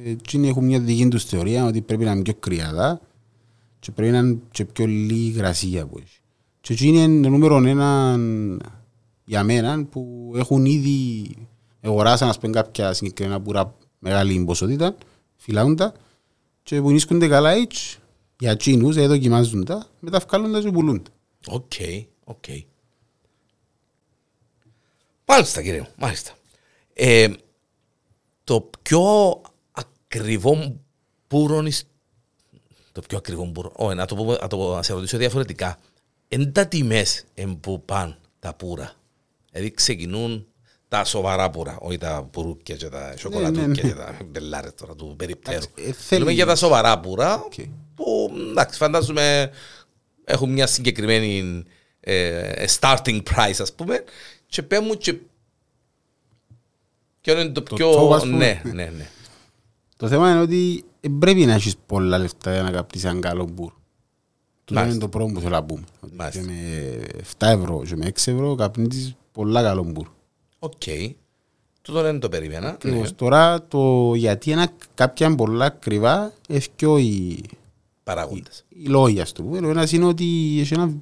Ε, 0.06 0.10
Εκείνοι 0.10 0.48
έχουν 0.48 0.66
μια 0.66 0.80
δική 0.80 1.08
τους 1.08 1.24
θεωρία 1.24 1.66
ότι 1.66 1.82
πρέπει 1.82 2.04
να 2.04 2.12
είναι 2.12 2.22
πιο 2.22 2.34
κρυαδά 2.34 3.02
και 3.80 3.92
πρέπει 3.92 4.12
να 4.12 4.18
είναι 4.18 4.38
και 4.52 4.66
πιο 4.66 4.86
λίγη 4.86 5.28
υγρασία 5.28 5.86
που 5.86 5.98
έχει. 5.98 6.20
Και 6.62 6.74
εκείνοι 6.74 7.04
είναι 7.04 7.22
το 7.22 7.30
νούμερο 7.30 7.56
ένα 7.58 8.20
για 9.26 9.44
μένα 9.44 9.86
που 9.86 10.32
έχουν 10.36 10.66
ήδη 10.66 11.30
αγοράσαν 11.82 12.30
ας 12.30 12.40
πούμε 12.40 12.52
κάποια 12.54 12.94
συγκεκριμένα 12.94 13.42
πούρα 13.42 13.76
μεγάλη 14.00 14.44
ποσότητα, 14.46 14.96
φυλάουν 15.36 15.76
τα 15.76 15.94
και 16.64 16.82
πογίνονται 16.82 17.28
καλά 17.28 17.52
έτσι 17.52 17.98
για 18.40 18.52
εκείνους, 18.52 18.96
δηλαδή 18.96 19.14
δοκιμάζουν 19.14 19.66
τα, 19.66 19.86
μετά 20.00 20.22
βγάλουν 20.28 20.52
τα 20.52 20.60
και 20.62 20.72
πουλούν 20.72 21.02
τα. 21.04 21.12
Οκ, 21.54 21.72
οκ. 22.24 22.46
Μάλιστα 25.30 25.62
κύριε 25.62 25.80
μου, 25.80 25.88
μάλιστα. 25.98 26.32
Ε, 26.94 27.28
το 28.44 28.70
πιο 28.82 29.02
ακριβό 29.72 30.80
πούρον 31.30 31.66
εις- 31.66 31.88
το 32.92 33.02
πιο 33.08 33.18
ακριβό 33.18 33.46
πούρον, 33.46 33.72
όχι, 33.76 33.96
να 33.96 34.06
το, 34.06 34.16
πω, 34.16 34.24
να 34.42 34.48
το 34.48 34.76
να 34.76 34.84
σε 34.84 34.94
ρωτήσω 34.94 35.18
διαφορετικά. 35.18 35.78
Εν 36.28 36.52
τα 36.54 36.68
τιμές 36.68 37.24
εν 37.34 37.60
που 37.60 37.86
πάνε 37.86 38.18
τα 38.40 38.54
πούρα. 38.54 38.94
Δηλαδή 39.52 39.72
ξεκινούν 39.72 40.48
τα 40.88 41.04
σοβαρά 41.04 41.50
πούρα, 41.50 41.78
όχι 41.80 41.98
τα 41.98 42.28
πουρούκια 42.32 42.76
και 42.76 42.90
τα 42.90 43.14
σοκολατούκια 43.18 43.68
ναι. 43.68 43.74
και 43.82 43.94
τα 43.94 44.18
μπελάρες 44.26 44.72
τώρα 44.76 44.96
του 44.96 45.14
περιπτέρου. 45.18 45.56
Εντάξει, 45.58 45.72
ε, 45.78 45.82
θέλει- 45.92 45.96
Μιλούμε 46.12 46.32
για 46.32 46.46
τα 46.46 46.56
σοβαρά 46.56 47.00
πούρα 47.00 47.36
Οκ. 47.36 47.54
που 47.96 48.32
εντάξει 48.50 48.78
φαντάζομαι 48.78 49.52
έχουν 50.26 50.52
μια 50.52 50.68
συγκεκριμένη 50.68 51.64
ε, 52.00 52.66
starting 52.80 53.22
price 53.36 53.60
ας 53.60 53.74
πούμε 53.74 54.04
και 54.50 54.64
πέ 54.64 54.80
μου 54.80 54.94
και 54.96 55.16
ποιο 57.22 57.40
είναι 57.40 57.50
το 57.50 57.62
Το 57.64 57.76
πιο... 57.76 58.08
top, 58.10 58.14
ας 58.16 58.22
πούμε. 58.24 58.38
ναι, 58.38 58.62
ναι, 58.74 58.86
ναι. 58.98 59.10
Το 59.98 60.08
θέμα 60.08 60.32
είναι 60.32 60.40
ότι 60.40 60.84
δεν 61.02 61.18
πρέπει 61.18 61.46
να 61.46 61.54
έχεις 61.54 61.76
πολλά 61.86 62.18
λεφτά 62.18 62.54
για 62.54 62.62
να 62.62 62.72
καπνίσεις 62.72 63.04
έναν 63.04 63.22
καλό 63.22 63.50
πούρο. 63.54 63.72
Το 64.66 64.76
είναι 64.76 64.80
Μάλιστα. 64.80 65.00
το 65.00 65.08
πρώτο 65.10 65.32
που 65.34 65.40
θέλω 65.40 65.52
να 65.56 65.64
πούμε. 65.64 65.84
Ότι 66.00 66.14
Μάλιστα. 66.16 66.42
Και 66.42 66.46
με 66.48 67.00
7 67.38 67.48
ευρώ 67.48 67.84
και 67.88 67.96
με 67.96 68.06
6 68.08 68.32
ευρώ 68.32 68.56
καπνίζεις 68.56 69.16
πολλά 69.32 69.62
καλό 69.64 69.84
πούρο. 69.84 70.08
Οκ. 70.60 70.72
Τούτο 71.82 72.02
δεν 72.02 72.20
το 72.20 72.30
περίμενα. 72.30 72.60
Ναι. 72.60 72.68
Ακριβώς. 72.68 73.16
Τώρα 73.16 73.64
το 73.68 74.14
γιατί 74.16 74.52
ένα, 74.52 74.68
κάποια 74.94 75.36
πολλά 75.36 75.66
ακριβά 75.66 76.34
εφκαίνουν 76.48 76.98
οι, 76.98 77.42
Παράγοντες. 78.04 78.66
οι 78.70 78.86
λόγοι 78.86 79.20
ας 79.22 79.32
το 79.32 79.44
πούμε. 79.44 79.68
Ο 79.68 79.70
ένας 79.70 79.92
είναι 79.92 80.06
ότι 80.06 80.58
έχει 80.60 80.74
ένα, 80.74 80.94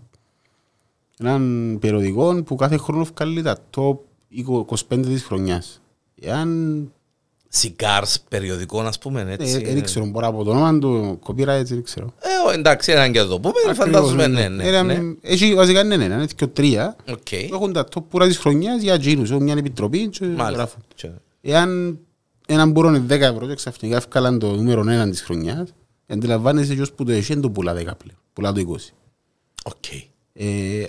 έναν 1.20 1.78
περιοδικό 1.82 2.44
που 2.44 2.56
κάθε 2.56 2.78
χρόνο 2.78 3.04
βγάλει 3.16 3.42
τα 3.42 3.58
top 3.76 3.98
25 4.66 4.76
της 5.06 5.24
χρονιάς. 5.24 5.82
Εάν 6.22 6.92
Cigars 7.62 8.16
περιοδικών 8.30 8.88
ας 8.88 8.98
πούμε 8.98 9.26
έτσι. 9.40 9.64
δεν 9.64 9.84
ξέρω, 9.84 10.06
μπορώ 10.06 10.28
από 10.28 10.44
το 10.44 10.52
όνομα 10.52 10.80
του 10.80 11.20
copyright, 11.28 11.64
δεν 11.66 11.84
ξέρω. 11.84 12.14
Ε, 12.20 12.48
ο, 12.48 12.52
εντάξει, 12.52 12.92
έναν 12.92 13.12
και 13.12 13.20
να 13.20 13.28
το 13.28 13.40
πούμε, 13.40 13.74
φαντάζομαι, 13.74 14.28
ναι, 14.28 14.48
ναι. 14.48 14.64
Ένα- 14.64 14.84
ναι. 14.84 15.00
Έχει 15.22 15.56
βασικά 15.56 15.84
ναι, 15.84 15.98
ναι, 15.98 16.04
είναι 16.04 16.26
και 16.36 16.48
τρία. 16.48 16.96
Οκ. 17.10 17.32
Έχουν 17.32 17.74
τα 17.74 17.88
top 17.96 18.04
πούρα 18.10 18.28
της 18.28 18.38
χρονιάς 18.38 18.82
για 18.82 19.00
τζείνους, 19.00 19.32
έχουν 19.32 19.44
μια 19.44 19.56
επιτροπή 19.58 20.08
και 20.08 20.26
Μάλιστα. 20.26 20.52
γράφουν. 20.52 20.82
Και- 20.96 21.10
Εάν 21.42 22.00
έναν 22.48 22.72
πούρο 22.72 22.90
είναι 22.90 23.00
10 23.08 23.10
ευρώ 23.22 23.48
και 23.48 23.56
ξαφνικά 23.56 23.96
έφκαλαν 23.96 24.40
το 24.40 24.56
νούμερο 24.56 24.82
1 24.82 25.10
της 25.10 25.22
χρονιάς, 25.22 25.74
αντιλαμβάνεσαι 26.08 26.74
ποιος 26.74 26.92
που 26.92 27.04
το 27.04 27.12
έχει 27.12 27.34
δεν 27.34 27.42
το 27.42 27.50
πουλά 27.50 27.74
10 27.74 27.76
πλέον, 27.76 28.20
πουλά 28.34 28.52
το 28.54 28.60
20. 28.60 28.94
Οκ. 29.66 29.92
Ε, 29.94 30.04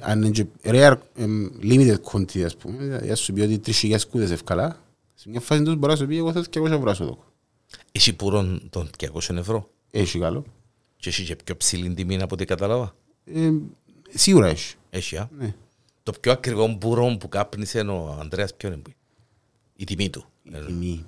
αν 0.02 0.22
είναι 0.22 0.30
και 0.30 0.46
rare, 0.62 0.96
εμ, 1.14 1.46
limited 1.62 1.96
quantity 2.12 2.40
ας 2.40 2.56
πούμε, 2.56 2.84
δηλαδή 2.84 3.10
ας 3.10 3.20
σου 3.20 3.32
πει 3.32 3.40
ότι 3.40 3.60
3.000 3.82 3.96
κούτες 4.10 4.30
έφκαλα, 4.30 4.82
σε 5.14 5.28
μια 5.28 5.40
φάση 5.40 5.62
τους 5.62 5.74
μπορεί 5.76 5.92
να 5.92 5.98
σου 5.98 6.06
πει 6.06 6.16
εγώ 6.16 6.32
θέλω 6.32 6.44
200 6.50 6.70
ευρώ 6.70 6.94
σου 6.94 7.04
δω. 7.04 7.24
Έχει 7.92 8.12
πούρον 8.12 8.62
των 8.70 8.90
200 8.98 9.36
ευρώ 9.36 9.70
Έχει 9.90 10.18
καλό. 10.18 10.44
και 10.96 11.08
έχει 11.08 11.24
και 11.24 11.36
πιο 11.44 11.56
ψηλή 11.56 11.94
τιμή 11.94 12.22
από 12.22 12.34
ό,τι 12.34 12.44
κατάλαβα. 12.44 12.94
Ε, 13.24 13.50
σίγουρα 14.14 14.46
έχει. 14.46 14.74
Έχει, 14.90 15.16
α. 15.16 15.28
Ναι. 15.38 15.54
Το 16.02 16.12
πιο 16.20 16.32
ακριβό 16.32 16.76
μπουρό 16.78 17.16
που 17.20 17.28
κάπνισε 17.28 17.80
ο 17.80 18.16
Ανδρέας 18.20 18.54
ποιο 18.54 18.68
είναι 18.68 18.76
που 18.78 18.90
είναι; 18.90 18.98
Η 19.76 19.84
τιμή 19.84 20.10
του. 20.10 20.24
Ε, 20.52 20.64
τιμή. 20.64 21.04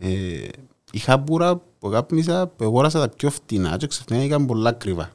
Ε, 0.00 0.48
είχα 0.92 1.16
μπούρα 1.16 1.56
που 1.78 1.88
κάπνισα 1.90 2.46
που 2.46 2.64
αγόρασα 2.64 3.00
τα 3.00 3.08
πιο 3.08 3.30
φτηνά 3.30 3.76
και 3.76 3.86
ξαφνικά 3.86 4.24
ήταν 4.24 4.46
πολλά 4.46 4.68
ακριβά. 4.68 5.12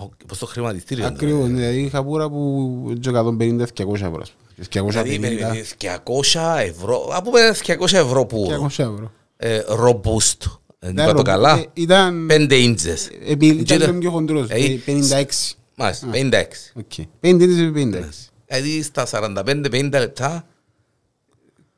Α, 0.00 0.06
Πώς 0.26 0.38
το 0.38 0.46
χρηματιστήριο. 0.46 1.06
Ακριβώς, 1.06 1.46
δηλαδή 1.48 1.80
είχα 1.80 2.02
μπούρα 2.02 2.28
που 2.28 2.88
έτσι 2.90 3.10
150-200 3.14 3.94
ευρώ. 3.94 4.20
ας 4.22 4.30
πούμε. 4.30 4.66
Δηλαδή 4.68 4.68
250 4.70 5.02
περίμενε, 5.02 5.62
200 5.78 6.58
ευρώ. 6.58 7.10
Α 7.12 7.22
πούμε 7.22 7.40
200 7.66 7.92
ευρώ 7.92 8.26
που 8.26 8.46
200 8.50 8.66
ευρώ. 8.66 9.12
ε, 9.36 9.60
robust. 9.68 10.50
Δεν 10.78 10.92
Ήταν 10.92 11.04
είπα 11.04 11.10
το 11.10 11.16
ρο- 11.16 11.22
καλά. 11.22 11.58
ε, 11.58 11.64
Ήταν, 11.74 12.26
5 12.30 12.50
ίντσες. 12.62 13.06
επί- 13.26 13.42
ήταν 13.52 13.64
Τζίτα- 13.64 13.86
λίγο 13.86 13.98
πιο 13.98 14.10
χοντρός, 14.10 14.48
Ε, 14.50 14.54
ε, 14.54 14.78
56. 14.86 15.56
Μάλιστα, 15.74 16.06
56. 16.10 16.72
Οκ. 16.74 16.92
50 17.20 17.42
επί 17.62 17.70
56. 17.72 18.30
Δηλαδή 18.46 18.82
στα 18.82 19.06
45-50 19.06 19.98
λεπτά 19.98 20.46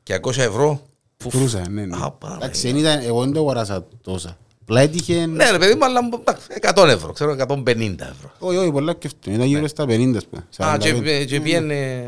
200 0.03 0.37
ευρώ. 0.43 0.83
Πουφ. 1.17 1.33
Κρούσα, 1.35 1.69
ναι, 1.69 1.85
ναι. 1.87 1.97
Α, 2.01 2.11
πάρα 2.11 2.35
Εντάξει, 2.35 2.61
πολύ. 2.71 2.73
δεν 2.83 2.83
ήταν, 2.93 3.05
εγώ 3.07 3.21
δεν 3.21 3.33
το 3.33 3.39
αγοράσα 3.39 3.87
τόσα. 4.03 4.39
Απλά 4.69 4.81
έτυχε, 4.81 5.27
Ναι 5.27 5.51
ρε 5.51 5.59
παιδί 5.59 5.75
μου, 5.75 5.85
αλλά 5.85 6.01
εντάξει, 6.21 6.47
100 6.75 6.87
ευρώ, 6.89 7.13
ξέρω 7.13 7.37
150 7.49 7.67
ευρώ. 7.99 8.33
όχι, 8.39 8.57
όχι, 8.57 8.71
πολλά 8.71 8.95
πιο 8.95 9.09
φτηνά. 9.09 9.35
Ήταν 9.37 9.47
γύρω 9.47 9.67
στα 9.69 9.85
50, 9.85 10.17
ας 10.17 10.27
πούμε. 10.27 10.47
Ναι. 10.59 10.67
Α, 10.67 10.77
και, 10.79 10.95
45. 11.23 11.27
και 11.27 11.41
πιένε... 11.41 12.05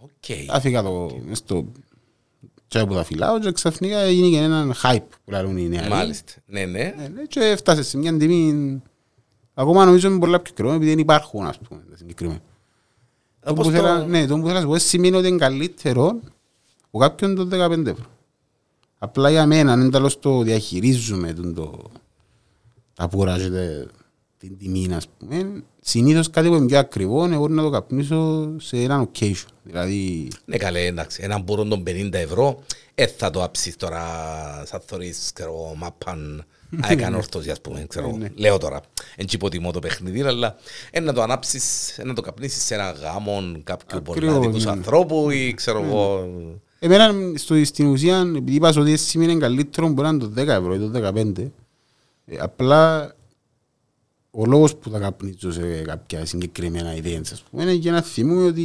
Οκ. 0.00 0.10
Άφηκα 0.48 0.82
το 0.82 1.10
μες 1.28 1.38
στο 1.38 1.64
τσάι 2.68 2.86
που 2.86 2.94
τα 2.94 3.04
φυλάω 3.04 3.38
και 3.38 3.52
ξαφνικά 3.52 3.98
έγινε 3.98 4.28
και 4.28 4.36
έναν 4.44 4.74
hype 4.82 4.98
που 5.24 5.30
λαλούν 5.30 5.56
οι 5.56 5.68
νεαροί. 5.68 5.88
Μάλιστα. 5.88 6.32
Ναι, 6.46 6.64
ναι. 6.64 6.94
Ναι, 6.96 7.08
ναι, 7.14 7.22
και 7.28 7.40
έφτασε 7.40 7.82
σε 7.82 7.96
μια 7.98 8.16
τιμή 8.16 8.82
ακόμα 9.54 9.84
νομίζω 9.84 10.08
είναι 10.08 10.18
πολλά 10.18 10.40
πιο 10.40 10.52
κρυμό 10.54 10.72
επειδή 10.74 10.90
δεν 10.90 10.98
υπάρχουν 10.98 11.46
ας 11.46 11.58
πούμε 11.58 11.80
τα 11.90 11.96
συγκεκριμένα. 11.96 12.40
Το 13.40 13.50
Όπως 13.50 13.66
που 13.66 13.72
το- 13.72 13.78
θέλω- 13.78 14.06
Ναι, 14.06 14.26
το 14.26 14.34
που 14.36 14.42
θέλω 14.42 14.54
να 14.54 14.60
σου 14.60 14.66
πω 14.66 14.78
σημαίνει 14.78 15.16
ότι 15.16 15.28
είναι 15.28 15.38
καλύτερο 15.38 16.18
από 16.86 16.98
κάποιον 16.98 17.34
των 17.34 17.48
15 17.52 17.86
ευρώ. 17.86 18.04
Απλά 18.98 19.30
για 19.30 19.46
μένα, 19.46 19.72
αν 19.72 19.90
τέλος 19.90 20.18
το 20.18 20.42
διαχειρίζουμε 20.42 21.32
τον 21.32 21.54
το, 21.54 21.82
τα 22.94 23.08
πουρα 23.08 23.36
και 23.38 23.48
τε- 23.50 23.88
την 24.38 24.58
τιμή, 24.58 24.94
ας 24.94 25.06
πούμε, 25.18 25.62
συνήθως 25.80 26.30
κάτι 26.30 26.48
που 26.48 26.54
είναι 26.54 26.66
πιο 26.66 26.78
ακριβό, 26.78 27.24
εγώ 27.32 27.48
να 27.48 27.62
το 27.62 27.70
καπνίσω 27.70 28.52
σε 28.60 28.76
έναν 28.76 29.10
occasion. 29.10 29.46
Δηλαδή, 29.62 30.28
Ναι 30.44 30.56
καλέ, 30.56 30.80
εντάξει, 30.86 31.20
έναν 31.22 31.42
μπουρόν 31.42 31.68
των 31.68 31.82
50 31.86 32.12
ευρώ, 32.12 32.62
ε, 32.94 33.06
θα 33.06 33.30
το 33.30 33.42
άψεις 33.42 33.76
τώρα 33.76 34.02
σαν 34.66 34.80
θωρείς, 34.86 35.30
ξέρω, 35.34 35.74
μάπαν, 35.76 36.44
α, 36.86 36.92
έκανε 36.92 37.16
όρθωση, 37.16 37.50
ας 37.50 37.60
πούμε, 37.60 37.84
ξέρω, 37.88 38.18
λέω 38.34 38.58
τώρα, 38.58 38.80
εν 39.16 39.26
τσι 39.26 39.36
υποτιμώ 39.36 39.72
το 39.72 39.78
παιχνίδι, 39.78 40.22
αλλά 40.22 40.56
ε, 40.90 41.00
να 41.00 41.12
το 41.12 41.22
ανάψεις, 41.22 41.98
ε, 41.98 42.04
να 42.04 42.14
το 42.14 42.20
καπνίσεις 42.20 42.62
σε 42.64 42.74
ένα 42.74 42.90
γάμο 42.90 43.42
κάποιου 43.64 43.98
Ακριβώς, 43.98 44.18
πολλαδικούς 44.18 44.64
ναι. 44.64 44.70
ανθρώπου 44.70 45.30
ή 45.30 45.54
ξέρω 45.54 45.82
εγώ, 45.84 46.28
εμένα 46.78 47.12
στο, 47.38 47.64
στην 47.64 47.86
ουσία, 47.86 48.18
επειδή 48.36 48.54
είπα 48.54 48.72
ότι 48.78 48.96
σημαίνει 48.96 49.36
καλύτερο, 49.38 49.88
μπορεί 49.88 50.08
να 50.08 50.14
είναι 50.14 50.24
το 50.24 50.42
10 50.42 50.46
ευρώ 50.46 50.74
ή 50.74 50.78
το 50.78 50.90
15, 51.14 51.38
ε, 51.38 51.50
απλά 52.38 53.14
ο 54.30 54.44
λόγος 54.46 54.76
που 54.76 54.90
θα 54.90 54.98
καπνίσω 54.98 55.52
σε 55.52 55.82
κάποια 55.82 56.26
συγκεκριμένα 56.26 56.94
ιδέα, 56.96 57.20
ας 57.32 57.42
πούμε, 57.50 57.62
είναι 57.62 57.72
για 57.72 57.92
να 57.92 58.02
θυμούμε 58.02 58.46
ότι 58.46 58.64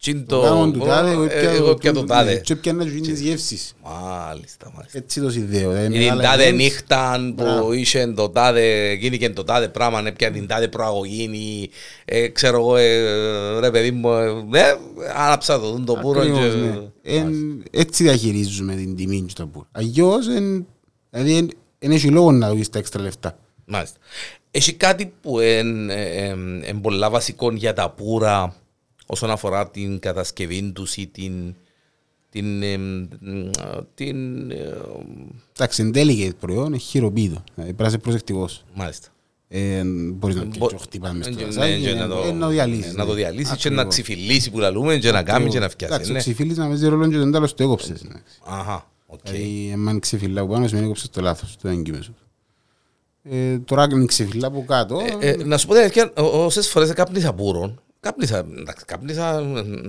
τσιν 0.00 0.26
το 0.26 0.40
το, 0.40 0.46
γάμο 0.46 0.70
του 0.70 0.78
τάδε, 0.78 1.10
εγώ 1.10 1.22
ε, 1.22 1.26
έπια 1.26 1.50
εγώ 1.50 1.74
πια 1.74 1.92
το 1.92 2.04
τάδε. 2.04 2.36
Και 2.40 2.52
έπιανα 2.52 2.84
και 2.84 3.00
τις 3.00 3.20
γεύσεις. 3.20 3.74
Μάλιστα, 3.82 4.72
μάλιστα. 4.74 4.98
Έτσι 4.98 5.20
το 5.20 5.30
συνδέω. 5.30 5.70
δηλαδή 5.70 5.86
Είναι 5.86 5.94
την 6.04 6.16
μεγάλα 6.16 6.22
τάδε 6.22 6.50
events. 6.50 6.54
νύχτα 6.54 7.16
που 7.36 7.42
Μπράβο. 7.42 7.72
είχε 7.72 8.06
το 8.06 8.28
τάδε, 8.28 8.92
γίνηκε 8.92 9.30
το 9.30 9.44
τάδε 9.44 9.68
πράγμα, 9.68 10.02
έπια 10.06 10.30
την 10.30 10.46
τάδε 10.46 10.68
προαγωγή, 10.68 11.22
ή, 11.32 11.70
ε, 12.04 12.28
ξέρω 12.28 12.56
εγώ, 12.58 12.76
ε, 12.76 13.60
ρε 13.60 13.70
παιδί 13.70 13.90
μου, 13.90 14.08
ε, 14.10 14.58
ε, 14.58 14.76
άναψα 15.16 15.60
το, 15.60 15.80
το 15.86 15.94
πουρο 15.94 16.20
Ακριβώς, 16.20 16.40
και... 16.40 16.56
ναι. 16.56 16.80
Εν- 17.02 17.62
Έτσι 17.70 18.02
διαχειρίζουμε 18.02 18.74
την 18.74 18.96
τιμή 18.96 19.22
και 19.22 19.32
το 19.36 19.46
πουρο. 19.46 19.66
Αγιώς, 19.72 20.28
εν- 20.28 20.66
δηλαδή, 21.10 21.48
εν- 21.82 21.90
εν 21.90 21.96
έχει 21.96 22.08
λόγος 22.08 22.34
να 22.34 22.50
δεις 22.54 22.68
τα 22.68 22.78
έξτρα 22.78 23.02
λεφτά. 23.02 23.38
Μάλιστα. 23.64 23.98
Έχει 24.50 24.72
κάτι 24.72 25.12
που 25.22 25.40
είναι 25.40 26.78
πολλά 26.82 27.10
βασικό 27.10 27.52
για 27.52 27.72
τα 27.72 27.90
πουρα 27.90 28.54
όσον 29.06 29.30
αφορά 29.30 29.68
την 29.70 29.98
κατασκευή 29.98 30.72
τους 30.72 30.96
ή 30.96 31.06
την... 31.06 31.54
την, 32.30 32.62
εμ, 32.62 33.06
την 33.94 34.50
ε, 34.50 34.74
Εντάξει, 35.56 35.82
εν 35.82 35.92
τέλει 35.92 36.16
και 36.16 36.32
προϊόν 36.40 36.66
είναι 36.66 36.76
χειροποίητο. 36.76 37.44
Δηλαδή, 37.54 37.72
πρέπει 37.72 37.82
να 37.82 37.86
είσαι 37.88 37.98
προσεκτικός. 37.98 38.64
μάλιστα. 38.74 39.08
Ε, 39.48 39.82
μπορείς 39.84 40.36
να 40.36 40.44
Μπο- 40.44 40.50
πιέσεις 40.50 40.68
και 40.76 40.82
χτυπάμε 40.82 41.18
ε, 41.18 41.22
στο 41.22 41.40
ναι, 41.40 41.44
δασάκι, 41.44 41.80
και 41.82 41.88
ε, 41.90 41.94
να 41.94 42.08
το- 42.08 42.22
ε, 42.26 42.32
να 42.32 42.40
το 42.40 42.48
διαλύσεις. 42.52 42.94
Να 42.94 43.04
το 43.04 43.10
ναι. 43.10 43.16
διαλύσεις 43.16 43.56
και 43.56 43.68
να 43.70 43.74
Ακριβώς. 43.82 43.94
ξυφιλίσει 44.02 44.50
που 44.50 44.58
λαλούμε 44.58 44.96
και 44.96 45.10
να 45.10 45.22
κάνεις 45.22 45.52
και 45.52 45.58
να 45.58 45.64
Εντάξει, 45.64 45.84
ο 45.84 45.88
φτιάσει. 45.88 46.12
ναι. 46.12 46.18
ξυφίλης 46.18 46.56
να 46.56 46.66
παίζει 46.68 46.88
ρόλο 46.88 47.08
και 47.08 47.16
τον 47.16 47.32
τέλος 47.32 47.54
το 47.54 47.62
έκοψες. 47.62 48.02
εντάξει. 48.02 48.38
Αχα, 48.44 48.74
οκ. 48.74 49.01
Δηλαδή, 49.22 49.74
αν 49.88 49.98
ξεφυλά 50.00 50.40
από 50.40 50.52
πάνω, 50.52 50.66
σημαίνει 50.66 50.84
έκοψες 50.86 51.10
το 51.10 51.20
λάθος, 51.20 51.56
το 51.62 51.68
έγκυμες 51.68 52.04
σου. 52.04 52.14
Ε, 53.22 53.58
Τώρα 53.58 53.82
αν 53.82 54.06
ξεφυλά 54.06 54.46
από 54.46 54.64
κάτω, 54.66 55.00
Ε, 55.20 55.28
ε, 55.30 55.44
Να 55.44 55.56
σου 55.58 55.66
πω 55.66 55.72
την 55.72 55.82
αλήθεια, 55.82 56.12
ό- 56.16 56.44
όσες 56.44 56.68
φορές 56.68 56.92
κάπνισα 56.92 57.32
πουρον, 57.34 57.80
κάπνισα, 58.00 58.38
εντάξει, 58.58 58.84
κάπνισα 58.84 59.38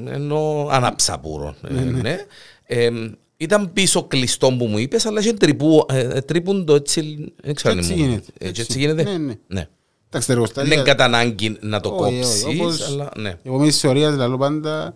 ε, 0.08 0.14
ενώ 0.14 0.68
ανάψα 0.72 1.20
πουρον, 1.20 1.56
ε, 1.68 1.74
ναι. 1.84 2.26
Ε, 2.66 2.90
ήταν 3.38 3.74
πίσω 3.74 4.04
κλειστό 4.04 4.56
που 4.58 4.66
μου 4.66 4.78
είπες, 4.78 5.06
αλλά 5.06 5.20
είχε 5.20 5.34
τρυπού, 5.34 5.86
ε, 5.90 6.22
τρύπουν 6.22 6.66
το 6.66 6.76
έτσι, 6.76 7.34
δεν 7.44 7.56
ξέρω 7.56 7.74
αν 7.74 7.80
Έτσι 7.80 7.94
μου- 7.94 8.00
γίνεται. 8.00 8.32
ε, 8.38 8.48
Έτσι. 8.48 8.62
έτσι 8.62 8.80
γίνεται. 8.80 9.04
Ναι, 9.04 9.18
ναι. 9.18 9.18
Ναι. 9.18 9.34
εντάξει, 9.58 9.68
τα 10.10 10.20
Δεν 10.20 10.30
εργοστάσια- 10.30 10.74
είναι 10.74 10.84
κατά 10.84 11.04
ανάγκη 11.06 11.58
να 11.62 11.80
το 11.80 11.90
Όχι, 11.90 12.20
όχι, 12.20 12.58
κόψεις, 12.58 12.60
όπως- 12.60 12.88
αλλά 12.88 13.12
ναι. 13.18 13.38
Εγώ 13.44 13.60
με 13.60 13.68
τις 13.68 13.80
θεωρίες 13.80 14.16
λαλώ 14.16 14.38
πάντα 14.38 14.94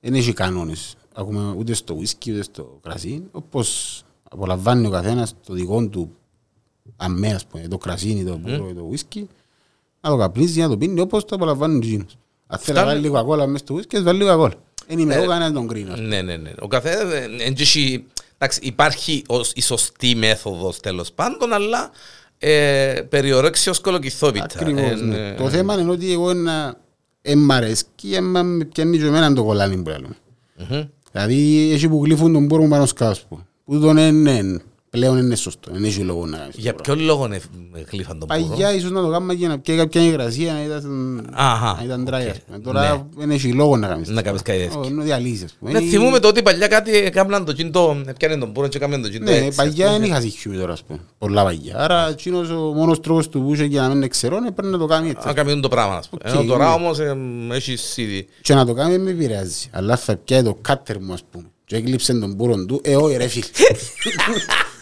δεν 0.00 0.14
έχει 0.14 0.32
κανόνες. 0.32 0.94
Ακούμε 1.18 1.54
ούτε 1.58 1.74
στο 1.74 1.94
ουίσκι 1.94 2.32
ούτε 2.32 2.42
στο 2.42 2.78
κρασί. 2.82 3.22
Όπως 3.30 4.02
απολαμβάνει 4.30 4.86
ο 4.86 4.90
καθένας 4.90 5.34
το 5.46 5.54
δικό 5.54 5.88
του 5.88 6.10
αμέ, 6.96 7.28
ας 7.34 7.46
πούμε, 7.46 7.68
το 7.68 7.78
κρασί 7.78 8.08
ή 8.08 8.24
το 8.24 8.38
πουρο 8.38 8.68
ή 8.70 8.74
το 8.74 8.86
ουίσκι, 8.90 9.28
να 10.00 10.10
το 10.10 10.16
καπνίζει, 10.16 10.60
να 10.60 10.68
το 10.68 10.76
πίνει 10.76 11.00
όπως 11.00 11.24
το 11.24 11.34
απολαμβάνει 11.34 11.76
ο 11.76 11.80
γίνος. 11.82 12.18
Αν 12.46 12.58
θέλει 12.58 12.76
να 12.76 12.82
Φτάνει- 12.82 12.86
βάλει 12.86 13.00
λίγο 13.00 13.14
κοκόλα 13.22 13.46
μέσα 13.46 13.64
στο 13.64 13.74
ουίσκι, 13.74 13.96
ας 13.96 14.02
βάλει 14.02 14.18
λίγο 14.18 14.30
κοκόλα. 14.30 14.54
Δεν 14.86 14.98
είμαι 14.98 15.14
εγώ 15.14 15.26
κανένας 15.26 15.52
τον 15.52 15.68
κρίνω. 15.68 15.96
Ναι, 15.96 16.22
ναι, 16.22 16.36
ναι. 16.36 16.52
Ο 16.60 16.66
καθένα. 16.66 17.14
Εντάξει, 18.38 18.60
υπάρχει 18.62 19.22
ως, 19.26 19.52
η 19.54 19.62
σωστή 19.62 20.14
μέθοδος 20.14 20.80
τέλος 20.80 21.12
πάντων, 21.12 21.52
αλλά 21.52 21.90
ε, 22.38 23.00
περιορέξει 23.08 23.70
ως 23.70 23.80
κολοκυθόπιτα. 23.80 24.44
Ακριβώς, 24.54 24.90
Ε, 24.90 24.94
ναι. 24.94 25.16
ναι. 25.16 25.34
Το 25.34 25.48
θέμα 25.50 25.80
είναι 25.80 25.90
ότι 25.90 26.12
εγώ 26.12 26.34
να 26.34 26.74
εν 27.22 27.38
μ' 27.38 27.52
αρέσκει, 27.52 28.14
εν 28.14 28.24
με 28.24 28.64
πιάνει 28.64 28.98
και 28.98 29.04
εμένα 29.04 29.32
το 29.34 29.44
κολλάνι 29.44 29.82
που 29.82 29.88
λέμε. 29.88 30.16
Μμμ. 31.16 31.26
Δηλαδή, 31.26 31.70
έχει 31.72 31.88
που 31.88 32.04
γλύφουν 32.04 32.32
τον 32.32 32.48
πόρο 32.48 32.68
πάνω 32.68 32.86
σκάσπου. 32.86 33.40
Που 33.64 33.80
τον 33.80 33.96
είναι, 33.96 34.60
πλέον 34.96 35.18
είναι 35.18 35.34
σωστό. 35.36 35.70
Δεν 35.72 35.84
έχει 35.84 36.00
λόγο 36.00 36.26
να 36.26 36.36
κάνεις 36.38 36.54
το 36.54 36.60
Για 36.60 36.74
πράγμα. 36.74 36.94
ποιο 36.94 37.06
λόγο 37.06 37.26
ναι, 37.28 37.38
γλύφαν 37.90 38.18
τον 38.18 38.28
πουρο. 38.28 38.40
Παγιά 38.48 38.74
ίσως 38.74 38.90
να 38.90 39.02
το 39.02 39.08
κάνουμε 39.08 39.32
για 39.34 39.48
να 39.48 39.58
πιέει 39.58 39.76
κάποια 39.76 40.02
υγρασία, 40.02 40.52
να 40.52 40.62
ήταν, 40.64 41.26
Αχα, 41.32 41.74
να 41.78 41.84
ήταν 41.84 42.00
οκ. 42.00 42.08
dry, 42.08 42.28
ας 42.30 42.40
πούμε. 42.46 42.58
Τώρα 42.58 43.06
δεν 43.16 43.30
έχει 43.30 43.52
λόγο 43.52 43.76
να 43.76 43.86
κάνεις. 43.88 44.08
Να 44.08 44.22
κάνεις 44.22 44.42
κάτι 44.42 44.58
τέτοιο. 44.58 44.80
Όχι, 44.80 44.90
Είναι 44.90 45.02
διαλύσεις, 45.04 45.44
ας 45.44 45.56
πούμε. 45.58 45.72
Ναι, 45.72 45.78
Είναι- 45.78 45.90
θυμούμε 45.90 46.18
το 46.18 46.28
ότι 46.28 46.42
παλιά 46.42 46.66
κάτι 46.68 46.96
έκαναν 46.96 47.44
το 47.44 47.52
κίντο, 47.52 47.96
πιάνε 48.18 48.36
τον 48.36 48.52
πουρο 48.52 48.68
και 48.68 48.76
έκαναν 48.76 49.02
το 49.02 49.08
κίντο 49.08 49.30
Ναι, 49.30 49.36
έτσι. 49.36 49.56
παγιά 49.56 49.90
δεν 49.90 50.02
είχα 50.02 50.20
σιχιούμι 50.20 50.56
τώρα, 50.58 50.72
ας 50.72 50.82
πούμε. 50.82 50.98
Πολλά 51.18 51.44
παγιά. 51.44 51.78
Άρα, 51.78 52.08
εκείνος 52.08 52.50
ο 52.50 52.54
μόνος 52.60 53.00
τρόπος 53.00 53.28
του 53.28 53.42
που 53.42 53.54
είχε 53.54 53.64
για 53.64 53.88
να 53.88 53.94
μην 53.94 54.08
ξέρω, 54.10 54.38
πρέπει 54.54 54.72
να 54.72 54.78
το 54.78 54.86
κάνει 54.86 55.08
έτσι. 55.10 55.26
Να 55.26 55.32
κάνουν 55.32 55.60
το 55.60 55.68
πράγμα, 55.68 55.94
ας 55.96 56.08
πούμε. 56.08 56.20
Οκ, 56.26 56.34
Ενώ 56.34 56.44
τώρα 56.44 56.68
ναι. 56.68 56.74
όμως 56.74 56.98
ε, 56.98 57.16
έχεις 57.52 57.96
ήδη. 57.96 58.26
Και 58.40 58.54
να 58.54 58.66
το 58.66 58.72
κάνει 58.74 58.90
δεν 58.90 59.00
με 59.00 59.10
επηρεάζει. 59.10 59.68
Αλλά 59.70 59.96
θα 59.96 60.16
πιάει 60.16 60.42
το 60.42 60.56
κάτερ 60.60 61.00
μου, 61.02 61.12
ας 61.12 61.22
πούμε. 61.30 61.44
Και 61.64 61.76
έκλειψε 61.76 62.12
τον 62.18 62.36
πούρον 62.36 62.66
του. 62.66 62.80
Ε, 62.84 62.96
όχι 62.96 63.16
ρε 63.16 63.26
φίλε. 63.26 63.44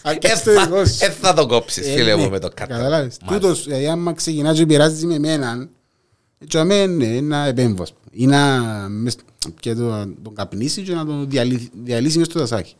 Ε, 0.05 0.09
Αρκέστε 0.09 0.53
θα- 0.53 0.63
δικό 0.65 0.85
σου. 0.85 0.97
ε, 1.05 1.09
θα 1.09 1.33
το 1.33 1.45
κόψεις, 1.45 1.87
Ε, 1.87 1.91
φίλε 1.91 2.15
ναι. 2.15 2.21
μου, 2.23 2.29
με 2.29 2.39
το 2.39 2.49
κάτω. 2.53 2.73
Καταλάβεις. 2.73 3.17
Τούτος, 3.27 3.63
δηλαδή, 3.65 3.87
άμα 3.87 4.13
ξεκινάς 4.13 4.57
και 4.57 4.65
πειράζεις 4.65 5.05
με 5.05 5.13
εμένα, 5.15 5.67
έτσι 6.39 6.57
αμέ, 6.57 6.85
ναι, 6.85 7.21
να 7.21 7.45
επέμβω, 7.45 7.83
ας 7.83 7.93
πούμε. 7.93 8.05
Ή 8.11 8.25
να 8.25 8.59
μες- 8.89 9.15
και 9.59 9.73
το, 9.73 9.81
να 9.83 10.07
τον 10.23 10.35
καπνίσει 10.35 10.81
και 10.81 10.93
να 10.93 11.05
τον 11.05 11.29
διαλύσει, 11.29 11.69
διαλύσεις 11.83 12.17
μες 12.17 12.27
στο 12.27 12.39
δασάκι. 12.39 12.73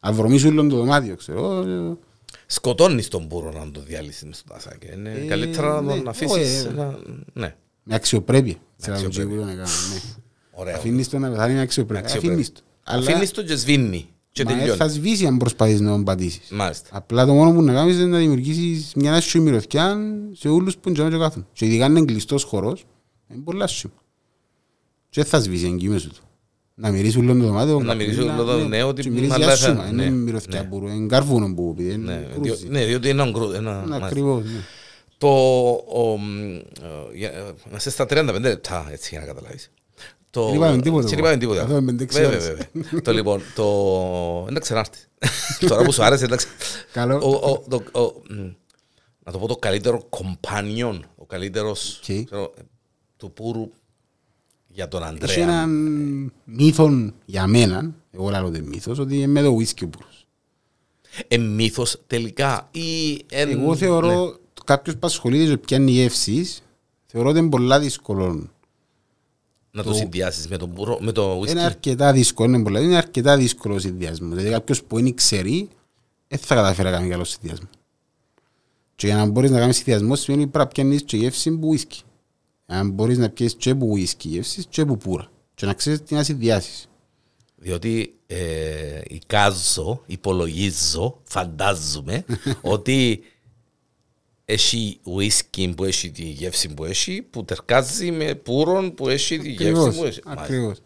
Να 0.00 0.12
βρωμίσει 0.12 0.46
όλο 0.46 0.66
το 0.66 0.76
δωμάτιο, 0.76 1.16
ξέρω. 1.16 1.62
ε, 1.62 1.96
Σκοτώνεις 2.46 3.08
τον 3.08 3.28
πουρο 3.28 3.52
να 3.52 3.70
το 3.70 3.80
διαλύσεις 3.86 4.24
μες 4.24 4.36
στο 4.36 4.52
τασάκι. 4.54 4.86
Είναι 4.94 5.10
Ε, 5.10 5.26
καλύτερα 5.26 5.68
να 5.74 5.80
ναι. 5.80 5.96
τον 5.96 6.08
αφήσεις. 6.08 6.34
Όχι, 6.36 6.66
ε. 6.68 6.72
να- 6.76 6.98
Ναι, 7.32 7.54
Με 7.82 7.94
αξιοπρέπεια. 7.94 8.56
Σε 8.76 8.90
αξιοπρέπεια. 8.90 9.22
αυτό 9.32 9.34
που 9.34 9.40
τον 9.40 9.48
έκανα, 9.48 9.68
ναι. 9.92 10.00
ωραίο. 10.50 10.74
Αφήνεις 10.76 11.08
το 11.08 11.18
να 11.18 11.30
πεθάνει 11.30 11.54
με 11.54 11.60
αξιοπρέπεια. 11.60 12.04
Αξιοπρέπεια. 12.04 12.38
Αφήνεις 12.38 12.52
το. 12.52 12.60
Αλλά 12.84 13.10
Αφήνεις 13.10 13.30
το 13.30 13.42
και 13.42 13.54
σβήνει 13.56 14.08
και 14.32 14.44
μα, 14.44 14.50
ε, 14.50 14.54
θα 14.54 14.60
τελειώνει. 14.66 14.90
σβήσει 14.92 15.26
αν 15.26 15.36
προσπαθείς 15.36 15.80
να 15.80 15.90
τον 15.90 16.04
πατήσεις. 16.04 16.50
Μάλιστα. 16.50 16.88
Απλά 16.92 17.26
το 17.26 17.32
μόνο 17.32 17.52
που 17.52 17.62
να 17.62 17.72
κάνεις 17.72 17.94
είναι 17.96 18.04
να 18.04 18.18
δημιουργήσεις 18.18 18.92
μια 18.96 19.14
άσχημη 19.14 19.44
μυρωδιά 19.44 19.98
σε 20.32 20.48
όλους 20.48 20.76
που 20.76 20.88
είναι 20.88 21.08
και 21.10 21.16
κάθουν. 21.16 21.46
Και 21.52 21.66
ειδικά 21.66 21.84
αν 21.84 21.96
είναι 21.96 22.04
κλειστός 22.04 22.42
χορός, 22.44 22.84
είναι 23.28 23.42
πολύ 23.44 23.62
άσχημο. 23.62 23.92
Και 25.10 25.24
θα 25.24 25.40
σβήσει 25.40 25.66
εγκύμες 25.66 26.02
του. 26.02 26.14
Να 26.74 26.90
μυρίσει 26.90 27.18
όλο 27.18 27.32
το 27.32 27.38
δωμάτιο. 27.46 27.80
Να 27.80 27.94
μυρίσει 27.94 28.20
όλο 28.20 28.44
το- 28.44 28.68
ναι, 28.68 28.82
ότι 28.82 29.02
Και 29.02 29.10
μυρίζει 29.10 29.32
αλλά 29.32 29.46
θα- 29.46 29.52
άσχημα. 29.52 29.90
ναι, 29.90 30.02
Είναι 30.02 30.10
μυρωδιά 30.16 30.62
ναι. 30.62 30.68
που 30.68 30.88
είναι 30.88 31.06
κάρβουνο 31.06 31.54
που 31.54 31.74
πει. 31.74 31.82
Ναι, 31.82 31.92
Είναι 31.92 32.28
διό- 32.40 32.42
κρούζι. 32.56 32.68
ναι, 32.68 32.84
διότι 32.84 33.08
είναι 33.08 33.22
ένα 33.22 33.30
γκρου- 33.30 33.54
ένα- 33.54 33.70
Είναι 33.70 33.80
μάλιστα. 33.86 34.06
ακριβώς. 34.06 34.44
ναι. 34.44 34.60
Το. 35.18 35.28
ο, 35.92 36.16
μ, 36.18 36.54
ε, 36.54 36.60
για- 37.14 37.30
ε, 37.32 37.52
Είμαστε 37.68 37.90
στα 37.90 38.06
35 38.06 38.48
λεπτά, 38.48 38.88
έτσι 38.90 39.08
για 39.12 39.20
να 39.20 39.26
καταλάβεις. 39.26 39.70
Το... 40.30 40.46
Δεν 40.46 40.54
είπαμε 40.54 40.82
τίποτα, 40.82 41.06
Δεν 41.08 41.12
εγώ. 41.18 41.20
είπαμε 41.26 41.36
τίποτα. 41.36 41.60
Καθόμαστε 41.60 41.86
πέντε-έξι 41.86 42.20
Βέβαια, 42.20 42.30
ώρες. 42.38 42.46
βέβαια. 42.46 43.02
Το 43.02 43.12
λοιπόν, 43.12 43.40
το... 43.54 44.46
Εντάξει, 44.48 44.72
να 44.72 44.78
έρθει. 44.78 44.98
Τώρα 45.68 45.82
που 45.84 45.92
σου 45.92 46.02
άρεσε, 46.04 46.24
εντάξει. 46.24 46.46
Καλό. 46.92 47.16
Ο- 47.16 47.50
ο- 47.50 47.62
το- 47.68 48.00
ο- 48.00 48.22
μ, 48.34 48.50
Να 49.24 49.32
το 49.32 49.38
πω 49.38 49.46
το 49.46 49.56
καλύτερο 49.56 50.08
companion, 50.10 51.00
ο 51.16 51.24
καλύτερος 51.26 51.96
Οκ. 51.98 52.24
ξέρω, 52.24 52.52
του 53.16 53.30
Πούρου 53.32 53.70
για 54.68 54.88
τον 54.88 55.02
Έχει 55.02 55.10
Αντρέα. 55.14 55.42
έναν 55.44 55.70
μύθο 56.44 57.12
για 57.24 57.46
μένα, 57.46 57.94
εγώ 58.10 58.28
λέω 58.30 58.44
ότι 58.46 58.62
μύθος, 58.62 58.98
ότι 58.98 59.16
είναι 59.16 59.26
με 59.26 59.42
το 59.42 59.56
whisky 59.56 59.82
ο 59.84 59.88
Πούρος. 59.88 60.26
Ε, 61.28 61.38
μύθος 61.38 62.00
τελικά 62.06 62.68
ή... 62.72 63.12
εν- 63.30 63.50
Εγώ 63.50 63.70
ναι. 63.70 63.76
θεωρώ 63.76 64.36
κάποιος 64.64 64.94
που 64.96 65.06
ασχολείται 65.06 65.50
και 65.50 65.56
πιάνει 65.56 65.90
γεύσεις, 65.90 66.62
θεωρώ 67.06 67.28
ότι 67.28 67.38
είναι 67.38 67.48
πολλά 67.48 67.80
δύσκολο 67.80 68.48
Να 69.70 69.82
το 69.82 69.94
συνδυάσεις 69.94 70.48
με 70.48 70.56
τον 70.56 70.72
Πούρο, 70.74 70.98
με 71.00 71.12
το 71.12 71.42
Είναι 71.48 71.60
whisky. 71.62 71.64
αρκετά 71.64 72.12
δύσκολο, 72.12 72.54
είναι, 72.54 72.62
πολλά, 72.62 72.80
είναι 72.80 72.96
αρκετά 72.96 73.36
δύσκολο 73.36 73.74
ο 73.74 73.78
συνδυασμός. 73.78 74.34
Δηλαδή 74.34 74.50
κάποιος 74.50 74.82
που 74.84 74.98
είναι 74.98 75.12
ξέρει, 75.12 75.68
δεν 76.28 76.38
θα 76.38 76.54
καταφέρει 76.54 76.88
να 76.88 76.96
κάνει 76.96 77.08
καλό 77.08 77.24
συνδυασμό. 77.24 77.68
Και 78.94 79.06
για 79.06 79.16
να 79.16 79.26
μπορείς 79.26 79.50
να 79.50 79.58
κάνεις 79.58 79.76
συνδυασμό 79.76 80.16
σημαίνει 80.16 80.46
πρέπει 80.46 80.58
να 80.58 80.66
πιάνεις 80.66 81.02
και 81.02 81.16
γεύση 81.16 81.50
που 81.58 81.76
whisky. 81.76 81.98
Αν 82.66 82.90
μπορείς 82.90 83.18
να 83.18 83.28
πιέσεις 83.30 83.56
και 83.58 83.74
που 83.74 83.94
whisky 83.96 84.24
γεύσεις 84.24 84.66
και 84.68 84.84
που 84.84 84.96
πουρα. 84.96 85.30
Και 85.54 85.66
να 85.66 85.74
ξέρεις 85.74 86.02
τι 86.02 86.14
να 86.14 86.22
συνδυάσεις. 86.22 86.88
Διότι 87.56 88.14
ε, 88.26 89.00
εικάζω, 89.08 90.02
υπολογίζω, 90.06 91.20
φαντάζομαι 91.22 92.24
ότι 92.60 93.22
έχει 94.52 94.98
ουίσκι 95.02 95.72
που 95.76 95.84
έχει 95.84 96.10
τη 96.10 96.22
γεύση 96.22 96.68
που 96.74 96.84
έχει, 96.84 97.22
που 97.22 97.44
τερκάζει 97.44 98.10
με 98.10 98.34
πούρον 98.34 98.94
που 98.94 99.08
έχει 99.08 99.38
τη 99.38 99.48
γεύση 99.50 99.62
Ακριβώς, 99.70 99.96
που 99.96 100.04
έχει. 100.04 100.20
Μάλιστα. 100.24 100.44
ακριβώς. 100.44 100.78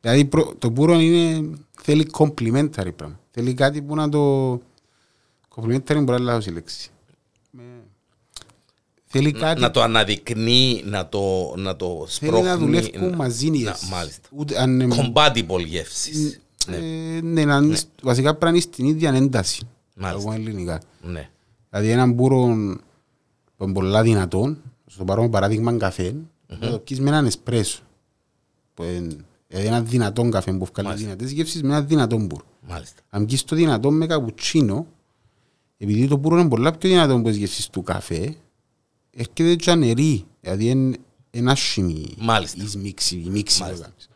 Δηλαδή 0.00 0.24
προ- 0.24 0.54
το 0.58 0.70
πουρο 0.70 0.98
είναι, 1.00 1.50
θέλει 1.82 2.06
complementary 2.18 2.90
πράγμα. 2.96 3.20
Θέλει 3.30 3.54
κάτι 3.54 3.82
που 3.82 3.94
να 3.94 4.08
το... 4.08 4.52
Complementary 5.54 5.94
μπορεί 5.94 6.04
να 6.04 6.18
λάθος 6.18 6.46
η 6.46 6.50
λέξη. 6.50 6.90
Με- 7.50 7.62
Θέλει 9.10 9.32
κάτι 9.32 9.60
Να 9.60 9.70
το 9.70 9.82
αναδεικνύει, 9.82 10.82
να 10.86 11.08
το, 11.08 11.54
να 11.56 11.76
το 11.76 11.86
θέλει 12.08 12.30
σπρώχνει. 12.30 12.46
να 12.48 12.56
δουλεύουν 12.56 13.14
μαζί 13.14 13.46
οι 13.46 13.50
να- 13.50 13.56
γεύσεις. 13.56 13.88
Μάλιστα. 13.88 14.28
Ούτε 14.32 14.60
αν 14.60 14.80
είναι- 14.80 14.96
Compatible 15.14 15.64
γεύσεις. 15.66 16.40
Ναι, 16.66 16.76
ε, 16.76 17.20
ναι, 17.20 17.44
να 17.44 17.56
είναι- 17.56 17.78
βασικά 18.02 18.28
πρέπει 18.30 18.44
να 18.44 18.50
είναι 18.50 18.60
στην 18.60 18.84
ίδια 18.86 19.12
ένταση. 19.14 19.68
Μάλιστα. 19.94 20.30
Εγώ 20.30 20.40
ελληνικά. 20.40 20.80
ναι. 21.02 21.30
Δηλαδή 21.70 21.90
έναν 21.90 22.12
πούρο 22.12 22.56
που 23.58 23.64
είναι 23.64 23.72
πολλά 23.72 24.02
δυνατόν, 24.02 24.62
στο 24.86 25.04
παρόμοιο 25.04 25.30
παράδειγμα 25.30 25.76
καφέ, 25.76 26.14
να 26.46 26.70
το 26.70 26.78
πιείς 26.78 27.00
με 27.00 27.08
έναν 27.08 27.26
εσπρέσο. 27.26 27.82
Που 28.74 28.82
είναι 28.82 29.16
δηλαδή 29.48 29.66
ένα 29.66 29.80
δυνατόν 29.82 30.30
καφέ 30.30 30.52
που 30.52 30.64
βγάλει 30.72 30.88
Μάλιστα. 30.88 31.06
δυνατές 31.08 31.30
γεύσεις 31.30 31.62
με 31.62 31.68
έναν 31.68 31.86
δυνατόν 31.86 32.26
πούρο. 32.26 32.44
Μάλιστα. 32.68 33.00
Αν 33.10 33.26
πιείς 33.26 33.44
το 33.44 33.56
δυνατόν 33.56 33.96
με 33.96 34.06
καπουτσίνο, 34.06 34.86
επειδή 35.78 36.08
το 36.08 36.16
πούρο 36.16 36.38
είναι 36.38 36.48
πολλά 36.48 36.72
πιο 36.72 36.88
δυνατόν 36.90 37.18
από 37.18 37.28
τις 37.28 37.36
γεύσεις 37.36 37.68
του 37.70 37.82
καφέ, 37.82 38.36
έρχεται 39.10 39.54
και 39.56 39.70
αναιρεί, 39.70 40.24
δηλαδή 40.40 40.68
είναι 40.68 40.96
ένα 41.30 41.50
άσχημη 41.52 42.14
Μάλιστα. 42.18 42.62
η 42.74 42.78
μίξη, 42.78 43.16
η 43.16 43.28
μίξη 43.30 43.62
Μάλιστα. 43.62 43.84
το 43.84 43.90
κάνεις. 43.90 44.08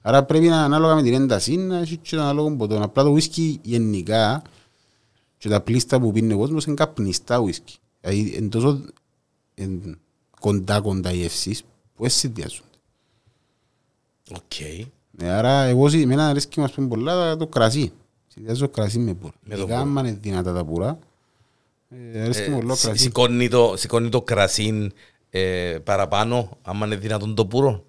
Άρα 0.00 0.24
πρέπει 0.24 0.46
να 0.48 0.64
ανάλογα 0.64 0.94
με 0.94 1.02
την 1.02 1.14
ένταση 1.14 1.56
να 1.56 1.78
έχεις 1.78 1.98
και 2.02 2.16
το 2.16 2.22
ανάλογο 2.22 2.50
ποτό. 2.56 2.82
Απλά 2.82 3.02
το 3.02 3.14
whisky 3.14 3.54
γενικά 3.62 4.42
και 5.38 5.48
τα 5.48 5.60
πλείστα 5.60 6.00
που 6.00 6.12
πίνει 6.12 6.32
ο 6.32 6.36
κόσμος 6.38 6.64
είναι 6.64 6.74
καπνιστά 6.74 7.42
ουίσκι. 7.44 7.74
Δηλαδή 8.06 8.36
είναι 8.36 8.48
τόσο 8.48 8.80
εν, 9.54 9.98
κοντά 10.40 10.80
κοντά 10.80 11.12
οι 11.12 11.24
γεύσεις 11.24 11.62
που 11.94 12.02
δεν 12.02 12.10
συνδυάζουν. 12.10 12.64
Οκ. 14.36 14.60
Ε, 15.18 15.30
άρα 15.30 15.62
εγώ 15.62 15.88
συ- 15.88 16.02
εμένα 16.02 16.28
αρέσκει 16.28 16.60
μας 16.60 16.72
πούμε 16.72 16.88
πολλά 16.88 17.36
το 17.36 17.46
κρασί. 17.46 17.92
Συνδυάζω 18.26 18.68
κρασί 18.68 18.98
με 18.98 19.14
πούρα. 19.14 19.32
Με 19.42 19.54
το 19.54 19.60
Ειδικά 19.60 19.76
πούρο. 19.78 19.88
άμα 19.90 20.00
είναι 20.00 20.18
δυνατά 20.22 20.52
τα 20.54 20.64
πούρα. 20.64 20.98
Ε, 22.12 22.20
αρέσκει 22.20 22.50
μου 22.50 22.56
Ε, 22.56 22.60
πολλά 22.60 22.74
σι- 22.74 22.84
κρασί. 22.86 23.02
Σηκώνει 23.02 23.48
το, 23.48 23.74
σηκώνει 23.76 24.08
το 24.08 24.22
κρασί 24.22 24.90
ε, 25.30 25.78
παραπάνω, 25.84 26.58
άμα 26.62 26.86
είναι 26.86 26.96
δυνατόν 26.96 27.34
το 27.34 27.46
πούρο. 27.46 27.84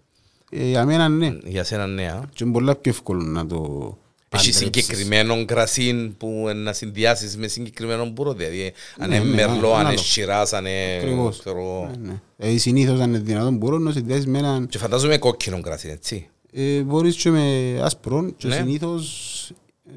Ε, 0.51 0.67
για 0.67 0.85
μένα 0.85 1.09
ναι. 1.09 1.37
Για 1.43 1.63
σένα 1.63 1.87
ναι. 1.87 2.07
α. 2.11 2.25
Και 2.33 2.43
είναι 2.43 2.53
πολλά 2.53 2.75
πιο 2.75 2.91
εύκολο 2.91 3.23
να 3.23 3.45
το 3.45 3.97
Έχει 4.29 4.49
παντρέψεις. 4.51 4.83
συγκεκριμένο 4.83 5.45
κρασί 5.45 6.15
που 6.17 6.45
να 6.55 6.73
συνδυάσεις 6.73 7.37
με 7.37 7.47
συγκεκριμένο 7.47 8.11
πουρό. 8.11 8.33
Δηλαδή, 8.33 8.73
αν 8.97 9.09
Ναι, 9.09 9.15
είναι 9.15 9.25
ναι, 9.25 9.35
μερλό, 9.35 9.53
αν 9.53 9.55
είναι 9.63 9.71
ανάλογα. 9.79 9.97
σιράς, 9.97 10.53
αν 10.53 10.65
είναι... 10.65 10.95
Ακριβώς. 11.01 11.39
ξέρω 11.39 11.59
εγώ. 11.59 11.89
Ναι, 12.01 12.07
ναι. 12.07 12.21
Δηλαδή 12.37 12.57
συνήθως 12.57 12.99
αν 12.99 13.09
είναι 13.09 13.19
δυνατόν 13.19 13.55
μπορείς 13.57 13.77
να 13.77 13.91
συνδυάσεις 13.91 14.25
με 14.27 14.37
έναν 14.37 14.67
Και 14.67 14.77
φαντάζομαι 14.77 15.17
κόκκινο 15.17 15.61
κρασί, 15.61 15.89
έτσι. 15.89 16.29
Ε, 16.51 16.81
μπορείς 16.81 17.15
και 17.15 17.29
με 17.29 17.77
άσπρο 17.81 18.31
και 18.37 18.47
Ναι. 18.47 18.55
συνήθως 18.55 19.49
ε, 19.89 19.91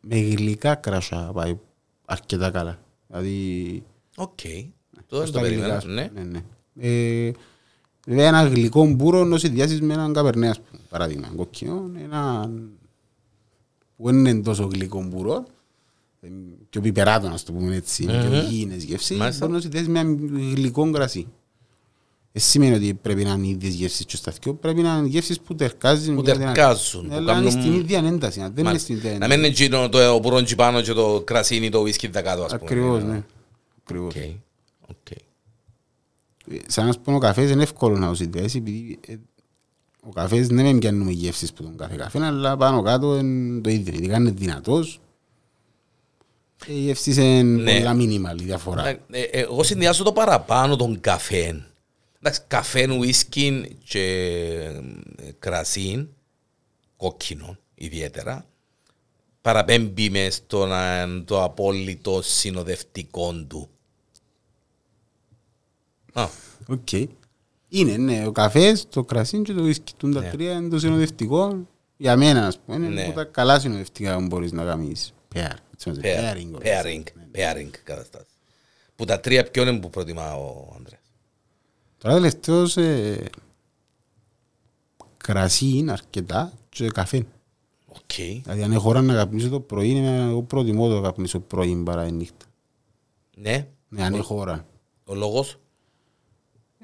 με 0.00 0.16
γλυκά 0.16 0.74
κρασά 0.74 1.30
πάει 1.34 1.58
αρκετά 2.04 2.50
καλά. 2.50 2.78
Δηλαδή 3.06 3.82
Οκ. 4.16 4.38
Το 5.08 5.18
δεν 5.18 5.26
στα 5.26 5.40
το 5.40 5.46
γλυκά, 5.46 5.60
περίμενα. 5.60 5.76
ας 5.76 5.84
πούμε. 5.84 6.10
Ναι. 6.14 6.20
ναι, 6.22 6.28
ναι. 6.30 6.42
Ε, 7.28 7.32
βέβαια 8.06 8.26
ένα 8.28 8.42
γλυκό 8.42 8.86
πούρο 8.86 9.24
να 9.24 9.38
συνδυάσεις 9.38 9.80
με 9.80 9.92
έναν 9.94 10.12
καμπερνέ 10.12 10.48
ας 10.48 10.60
πούμε, 10.60 10.82
παράδειγμα 10.88 11.32
κόκκινο 11.36 11.90
ένα 12.04 12.50
που 14.02 14.10
δεν 14.10 14.24
είναι 14.26 14.42
τόσο 14.42 14.64
γλυκό 14.72 15.02
πούρο 15.04 15.44
ε, 16.20 16.28
πιο 16.70 16.80
πιπεράτο 16.80 17.28
να 17.28 17.38
το 17.44 17.52
πούμε 17.52 17.76
έτσι, 17.76 18.04
πιο 18.04 18.34
γήινες 18.34 18.82
γεύσεις 18.84 19.16
Μάλιστα. 19.16 19.46
μπορείς 19.46 19.64
να 19.64 19.70
συνδυάσεις 19.70 19.88
με 19.88 19.98
ένα 19.98 20.52
γλυκό 20.54 20.90
κρασί. 20.90 21.26
Δεν 22.32 22.42
σημαίνει 22.42 22.74
ότι 22.74 22.94
πρέπει 22.94 23.24
να 23.24 23.32
είναι 23.32 23.46
οι 23.46 23.50
ίδιες 23.50 23.74
γεύσεις 23.74 24.04
και 24.04 24.16
στα 24.16 24.32
δυο, 24.42 24.54
πρέπει 24.54 24.82
να 24.82 24.96
είναι 24.96 25.06
γεύσεις 25.06 25.40
που 25.40 25.54
ταιρκάζουν. 25.54 26.14
Που 26.14 26.22
μια 26.22 26.34
δυνατή- 26.34 26.54
ταιρκάζουν, 26.56 27.02
Ναι, 27.02 27.08
που 27.08 27.14
Αλλά 27.14 27.32
είναι 27.38 27.50
κάνουν- 27.50 27.62
στην 27.62 27.74
ίδια 27.80 27.98
ένταση, 27.98 28.40
αν 28.40 28.46
δεν 28.46 28.54
είναι 28.58 28.62
Μάλιστα. 28.62 28.84
στην 28.86 28.96
ίδια 28.96 29.08
Να 29.10 29.14
ένταση. 29.14 29.30
μην 29.30 29.38
είναι 29.38 29.48
εκείνο 29.48 29.88
το 29.88 30.18
πούρον 30.22 30.44
τζει 30.44 30.54
πάνω 30.54 30.80
και 30.82 30.92
το 30.92 31.22
κρασίν 31.26 31.62
ή 31.62 31.68
το 31.70 31.78
ουίσκι 31.80 32.08
δακάτω, 32.08 32.42
ας 32.42 32.50
πούμε. 32.52 32.60
Ακριβώς, 32.64 33.02
ναι. 33.04 33.22
Ακριβώς. 33.82 34.14
Οκ. 34.14 34.22
Οκ. 34.88 35.10
Ε, 35.10 36.56
Σαν 36.66 36.86
να 36.86 36.92
σου 36.92 37.00
πω 37.00 37.14
ο 37.14 37.18
καφές 37.18 37.50
είναι 37.50 37.62
εύκολο 37.62 37.98
να 37.98 38.08
το 38.08 38.14
συνδυάσεις 38.14 38.54
επειδή 38.54 38.98
ε, 39.06 39.14
ο 40.06 40.08
καφές 40.12 40.46
δεν 40.46 40.64
με 40.72 40.78
πιάνουμε 40.78 41.10
γεύσεις 41.10 41.52
που 41.52 41.62
τον 41.62 41.76
καφέ 41.76 41.96
καφέ 41.96 42.24
αλλά 42.24 42.56
πάνω 42.56 42.82
κάτω 42.82 43.18
είναι 43.18 43.60
το 43.60 43.70
ίδιο. 43.70 43.94
Ειδικά 43.94 44.16
είναι 44.16 44.30
δυνατός 44.30 45.00
ε, 46.66 46.72
οι 46.74 46.78
γεύσεις 46.80 47.16
είναι 47.16 47.42
Ναι. 47.42 47.76
πολλά 47.78 47.94
minimal 47.94 48.32
η 48.32 48.42
διαφορά. 48.44 48.88
Ε, 48.88 49.00
ε, 49.10 49.20
Εγώ 49.22 49.62
συνδυάζω 49.62 50.04
το 50.04 50.12
παραπάνω 50.12 50.76
των 50.76 51.00
καφέ. 51.00 51.66
Εντάξει, 52.18 52.40
καφέ, 52.46 52.90
ουίσκι 52.90 53.76
και 53.84 54.00
ε, 55.16 55.30
κρασί, 55.38 56.08
κόκκινο 56.96 57.56
ιδιαίτερα, 57.74 58.46
παραπέμπει 59.40 60.10
μες 60.10 60.34
στο 60.34 60.66
να 60.66 61.02
είναι 61.02 61.20
το 61.20 61.42
απόλυτο 61.42 62.22
συνοδευτικό 62.22 63.32
του. 63.48 63.68
Α, 66.12 66.28
Οκ. 66.66 66.88
Είναι, 67.74 67.96
ναι, 67.96 68.26
ο 68.26 68.32
καφές, 68.32 68.88
το 68.88 69.04
κρασί 69.04 69.42
και 69.42 69.52
το 69.52 69.64
ουίσκι. 69.66 69.90
Τούντα 69.96 70.20
Ναι. 70.20 70.30
τρία 70.30 70.52
είναι 70.52 70.68
το 70.68 70.78
συνοδευτικό 70.78 71.66
για 71.96 72.16
μένα, 72.16 72.46
ας 72.46 72.58
πούμε. 72.58 72.76
Είναι 72.76 72.88
Ναι. 72.88 73.02
από 73.04 73.12
τα 73.12 73.24
καλά 73.24 73.60
συνοδευτικά 73.60 74.16
που 74.16 74.26
μπορείς 74.26 74.52
να 74.52 74.64
κάνεις 74.64 75.14
pair. 75.34 75.50
Έτσι 75.72 75.88
μας 75.88 75.98
λέει, 76.02 76.12
pair- 76.16 76.34
pairing, 76.36 76.48
όλα 76.48 76.58
pairing, 76.62 77.02
αυτά. 77.06 77.52
pairing 77.54 77.70
καταστάσεις. 77.84 78.32
Που 78.96 79.04
τα 79.04 79.20
τρία 79.20 79.50
ποιον 79.50 79.68
είναι 79.68 79.78
που 79.80 79.90
προτιμά 79.90 80.34
ο 80.34 80.72
Ανδρέας; 80.76 81.02
Τώρα 81.98 82.14
τελευταίως 82.14 82.76
ε, 82.76 83.24
κρασί 85.16 85.66
είναι 85.66 85.92
αρκετά 85.92 86.52
και 86.68 86.88
καφέ. 86.88 87.26
Οκ. 87.86 88.12
Δηλαδή 88.42 88.62
αν 88.62 88.72
έχω 88.72 88.88
ώρα 88.88 89.02
να 89.02 89.14
καπνίσω 89.14 89.48
το 89.48 89.60
πρωί, 89.60 89.88
είναι, 89.90 90.16
εγώ 90.28 90.42
προτιμώ 90.42 90.88
το 90.88 90.94
να 90.94 91.00
καπνίσω 91.00 91.40
πρωί 91.40 91.82
παρά 91.84 92.06
η 92.06 92.12
νύχτα. 92.12 92.46
Ναι, 93.36 93.68
Ναι, 93.88 94.02
αν 94.04 94.14
έχω 94.14 94.36
ώρα. 94.36 94.66
ο 95.04 95.14
λόγος; 95.14 95.56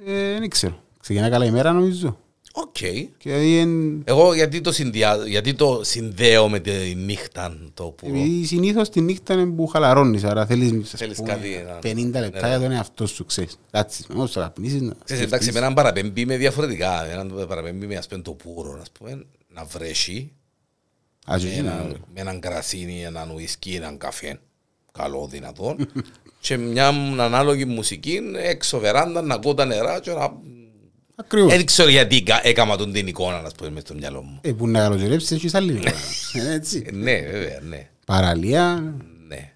Ε, 0.06 0.38
δεν 0.38 0.48
ξέρω. 0.48 0.82
Ξεκινά 1.00 1.28
καλά 1.30 1.44
ημέρα 1.44 1.72
νομίζω. 1.72 2.18
Οκ. 2.52 2.72
Και 2.72 3.08
δηλαδή 3.22 3.56
εν- 3.58 4.02
Εγώ 4.04 4.34
γιατί 4.34 4.60
το, 4.60 4.72
συνδυάζω, 4.72 5.26
γιατί 5.26 5.54
το 5.54 5.80
συνδέω 5.84 6.48
με 6.48 6.58
τη 6.60 6.94
νύχτα 6.94 7.56
το 7.74 7.84
που... 7.84 8.06
επειδή 8.06 8.44
συνήθως 8.44 8.88
τη 8.90 9.00
νύχτα 9.00 9.34
είναι 9.34 9.46
που 9.46 9.66
χαλαρώνεις, 9.66 10.24
άρα 10.24 10.46
θέλεις, 10.46 10.92
ας 10.92 10.98
Θέλεις 10.98 11.16
πούμε, 11.16 11.28
κάτι 11.28 11.64
να- 11.66 11.78
50 11.78 12.20
λεπτά 12.20 12.40
ναι, 12.42 12.48
για 12.48 12.60
τον 12.60 12.70
εαυτό 12.70 13.06
σου, 13.06 13.24
ξέρεις. 13.24 13.58
Κάτσεις, 13.70 14.06
όμως 14.12 14.32
θα 14.32 14.40
καπνίσεις 14.40 14.80
να 14.80 14.94
Ξέρεις, 15.04 15.22
εντάξει, 15.22 15.52
με 15.52 15.58
έναν 15.58 15.74
παραπέμπει 15.74 16.26
με 16.26 16.36
διαφορετικά. 16.36 17.10
Έναν 17.10 17.44
παραπέμπει 17.48 17.86
με 17.86 17.96
ας 17.96 18.06
πούμε 18.06 18.22
το 18.22 18.32
πουρο, 18.32 18.78
ας 18.80 18.90
πούμε, 18.90 19.24
να 19.54 19.64
βρέσει, 19.64 20.32
Ας 21.26 21.42
με 21.44 21.50
όχι, 21.50 21.60
να- 21.62 21.70
έναν, 21.72 22.04
με 22.14 22.20
έναν 22.20 22.40
κρασίνι, 22.40 23.02
έναν 23.04 23.30
ουίσκι, 23.30 23.70
έναν 23.74 23.98
καφέ, 23.98 24.40
καλό 24.92 25.26
δυνατόν, 25.30 25.76
και 26.40 26.56
μια 26.56 26.86
ανάλογη 27.18 27.64
μουσική 27.64 28.20
έξω 28.36 28.78
βεράντα 28.78 29.22
να 29.22 29.34
ακούω 29.34 29.54
τα 29.54 29.64
νερά 29.64 30.00
και 30.00 30.10
να... 30.12 30.32
Ακριβώς. 31.16 31.52
Δεν 31.52 31.64
ξέρω 31.66 31.88
γιατί 31.88 32.22
κα- 32.22 32.46
έκαμα 32.46 32.76
τον 32.76 32.92
την 32.92 33.06
εικόνα, 33.06 33.36
ας 33.38 33.52
πούμε, 33.54 33.70
μες 33.70 33.82
στο 33.82 33.94
μυαλό 33.94 34.22
μου. 34.22 34.38
Ε, 34.42 34.52
που 34.52 34.68
να 34.68 34.80
καλοκαιρέψεις 34.80 35.30
έχεις 35.30 35.54
άλλη 35.54 35.72
εικόνα. 35.72 35.92
Ε, 36.32 36.52
Έτσι. 36.54 36.84
Ε, 36.86 36.90
Ναι, 36.92 37.20
βέβαια, 37.20 37.60
ναι. 37.60 37.88
Παραλία, 38.06 38.94
ναι. 39.28 39.52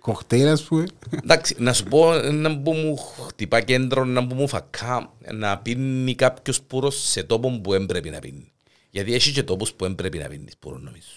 κοκτέιλ 0.00 0.48
ας 0.48 0.62
πούμε. 0.62 0.84
Εντάξει, 1.22 1.54
να 1.58 1.72
σου 1.72 1.84
πω 1.84 2.12
να 2.14 2.58
που 2.58 2.72
μου 2.72 2.96
χτυπά 2.96 3.60
κέντρο, 3.60 4.04
να 4.04 4.26
που 4.26 4.34
μου 4.34 4.48
φακά, 4.48 5.12
να 5.32 5.58
πίνει 5.58 6.14
κάποιος 6.14 6.62
πουρος 6.62 7.08
σε 7.08 7.22
τόπο 7.22 7.60
που 7.60 7.70
δεν 7.70 7.86
πρέπει 7.86 8.10
να 8.10 8.18
πίνει. 8.18 8.52
Γιατί 8.90 9.14
έχει 9.14 9.32
και 9.32 9.42
τόπους 9.42 9.72
που 9.72 9.84
δεν 9.84 9.94
πρέπει 9.94 10.18
να 10.18 10.26
πίνεις 10.28 10.52
πουρος 10.58 10.82
νομίζω. 10.82 11.08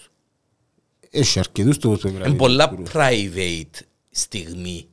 Έχει 1.10 1.38
αρκετούς 1.38 1.78
τόπους 1.78 2.00
που 2.00 2.02
πρέπει 2.10 2.18
να 2.18 2.26
Είναι 2.28 2.36
πίνεις 2.36 2.46
πολλά 2.56 2.68
πουρος. 2.68 2.90
private 2.92 3.80
στιγμή 4.10 4.88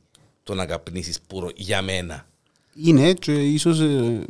το 0.46 0.54
να 0.54 0.66
καπνίσεις 0.66 1.20
πουρο 1.20 1.50
για 1.54 1.82
μένα. 1.82 2.26
Είναι 2.74 3.12
και 3.12 3.32
ίσως, 3.32 3.80
ε, 3.80 4.24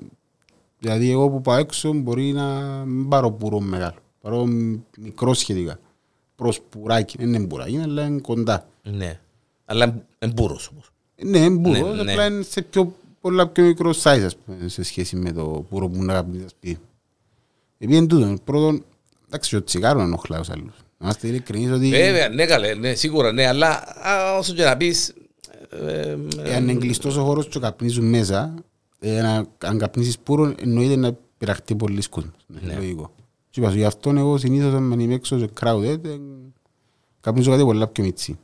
δηλαδή 0.78 1.10
εγώ 1.10 1.30
που 1.30 1.40
πάω 1.40 1.56
έξω 1.56 1.92
μπορεί 1.92 2.32
να 2.32 2.44
μην 2.84 3.08
πάρω 3.08 3.30
πουρο 3.30 3.60
μεγάλο. 3.60 3.98
Πάρω 4.20 4.44
μικρό 4.98 5.34
σχετικά. 5.34 5.78
Προς 6.36 6.60
πουράκι, 6.60 7.16
δεν 7.18 7.34
είναι 7.34 7.46
πουράκι, 7.46 7.78
αλλά 7.78 8.04
είναι 8.04 8.20
κοντά. 8.20 8.68
Ναι. 8.82 9.20
Αλλά 9.64 10.06
είναι 10.18 10.32
πουρος 10.32 10.68
όμως. 10.72 10.90
Ναι, 11.22 11.38
είναι 11.38 11.60
πουρο, 11.60 11.94
Ναι, 11.94 12.02
ναι. 12.02 12.12
απλά 12.12 12.26
είναι 12.26 12.42
σε 12.42 12.62
πιο, 12.62 12.94
πολλά 13.20 13.48
πιο 13.48 13.64
μικρό 13.64 13.90
size 14.02 14.22
ας 14.24 14.36
πούμε, 14.36 14.68
σε 14.68 14.82
σχέση 14.82 15.16
με 15.16 15.32
το 15.32 15.64
πουρο 15.68 15.88
που 15.88 16.02
να 16.02 16.12
καπνίσεις 16.12 16.50
σπίτι. 16.50 16.80
Επειδή 17.78 17.98
είναι 17.98 18.06
τούτο, 18.06 18.36
πρώτον, 18.44 18.84
εντάξει, 19.26 19.56
ο 19.56 19.64
τσιγάρο 19.64 20.00
ενοχλά 20.00 20.38
ως 20.38 20.50
άλλους. 20.50 20.76
Να 20.98 21.06
είμαστε 21.06 21.28
ειλικρινείς 21.28 21.70
ότι 21.70 21.88
Βέβαια, 21.88 22.28
ναι 22.28 22.46
καλέ, 22.46 22.74
ναι, 22.74 22.94
σίγουρα 22.94 23.32
ναι, 23.32 23.46
αλλά 23.46 23.68
α, 24.06 24.36
όσο 24.38 24.54
και 24.54 24.64
να 24.64 24.76
πεις... 24.76 25.14
ε, 25.86 26.00
ε, 26.10 26.16
εάν 26.42 26.68
είναι 26.68 26.78
κλειστός 26.80 27.16
ο 27.16 27.24
χώρος 27.24 27.48
και 27.48 27.58
καπνίζουν 27.58 28.04
μέσα, 28.08 28.54
ε, 29.00 29.20
να- 29.20 29.46
αν 29.64 29.78
καπνίσεις 29.78 30.18
πουρο, 30.18 30.54
εννοείται 30.60 30.96
να 30.96 31.16
πειραχτεί 31.38 31.74
πολλοί 31.74 32.02
κόσμος. 32.10 32.46
Ναι. 32.46 32.74
Λογικό. 32.74 33.14
Και 33.50 33.60
είπα 33.60 33.70
σου, 33.70 33.76
γι' 33.76 33.84
αυτό 33.84 34.10
εγώ 34.10 34.38
συνήθως 34.38 34.74
αν 34.74 35.00
είμαι 35.00 35.14
έξω 35.14 35.38
σε 35.38 35.48
crowded, 35.60 36.04
ε, 36.04 36.16
καπνίζω 37.20 37.50
κάτι 37.50 37.62
πολλά 37.62 37.86
πιο 37.86 38.04
μιτσί. 38.04 38.38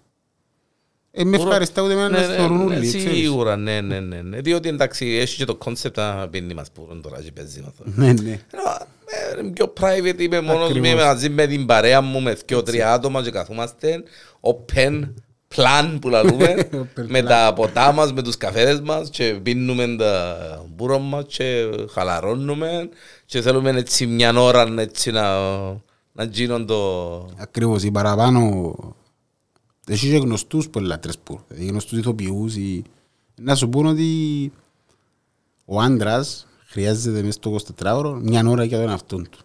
Ε, 1.15 1.25
με 1.25 1.37
ευχαριστά 1.37 1.83
ούτε 1.83 1.93
εμένα 1.93 2.09
να 2.09 2.21
Ναι, 2.21 2.27
ναι, 2.27 2.35
θεωρούν 2.35 2.57
ναι, 2.59 2.65
όλοι, 2.77 2.87
ξέρεις. 2.87 3.17
Σίγουρα, 3.19 3.57
ναι, 3.57 3.81
ναι, 3.81 4.01
ναι, 4.01 4.23
ναι. 4.23 4.41
Διότι 4.41 4.69
εντάξει, 4.69 5.07
έχει 5.07 5.37
και 5.37 5.45
το 5.45 5.55
concept 5.55 5.97
να 5.97 6.29
πίνει 6.29 6.55
μας 6.55 6.71
πούρον 6.71 7.03
τώρα 7.03 7.23
και 7.23 7.33
παίζει 7.33 7.61
μας. 7.61 7.73
Ναι, 7.95 8.13
ναι. 8.13 8.41
Ενώ, 8.51 8.63
ε, 9.05 9.41
είναι 9.41 9.51
πιο 9.53 9.73
private, 9.81 10.21
είμαι 10.21 10.41
μόνος 10.41 10.59
μου, 10.61 10.65
Ακριβώς. 10.65 10.91
είμαι 10.91 11.05
μαζί 11.05 11.29
με 11.29 11.47
την 11.47 11.67
παρέα 11.67 12.01
μου, 12.01 12.21
με 12.21 12.37
δυο 12.47 12.63
τρία 12.63 12.93
άτομα 12.93 13.23
και 13.23 13.31
καθόμαστε 13.31 14.03
open 14.41 15.09
plan 15.57 15.99
που 16.01 16.09
λαλούμε, 16.09 16.55
Open 16.73 17.05
με 17.09 17.21
plan. 17.21 17.25
τα 17.25 17.53
ποτά 17.55 17.93
μας, 17.93 18.13
με 18.13 18.23
τους 18.23 18.37
καφέδες 18.37 18.81
μας 18.81 19.11
και 19.11 19.41
πίνουμε 19.43 19.97
τα 19.99 20.37
μπούρο 20.75 20.99
μας 20.99 21.25
και 21.29 21.71
χαλαρώνουμε 21.93 22.89
και 23.27 23.41
θέλουμε 23.41 23.71
έτσι 23.71 24.07
μια 24.07 24.41
ώρα 24.41 24.75
έτσι 24.79 25.11
να, 25.11 25.39
να 26.13 26.25
γίνουν 26.25 26.67
το... 26.67 27.15
Ακριβώς, 27.37 27.83
οι 27.83 27.91
παραπάνω 27.91 28.75
έχει 29.87 30.11
και 30.11 30.17
γνωστούς 30.17 30.69
που 30.69 30.79
λατρες 30.81 31.19
που 31.19 31.41
δηλαδή 31.49 31.67
γνωστούς 31.67 31.99
ηθοποιούς 31.99 32.57
ή... 32.57 32.83
να 33.41 33.55
σου 33.55 33.69
πούν 33.69 33.87
ότι 33.87 34.53
ο 35.65 35.81
άντρας 35.81 36.47
χρειάζεται 36.67 37.23
μέσα 37.23 37.33
στο 37.33 37.57
24ωρο 37.83 38.19
μια 38.23 38.45
ώρα 38.47 38.65
για 38.65 38.79
τον 38.79 38.91
αυτόν 38.91 39.29
του 39.31 39.39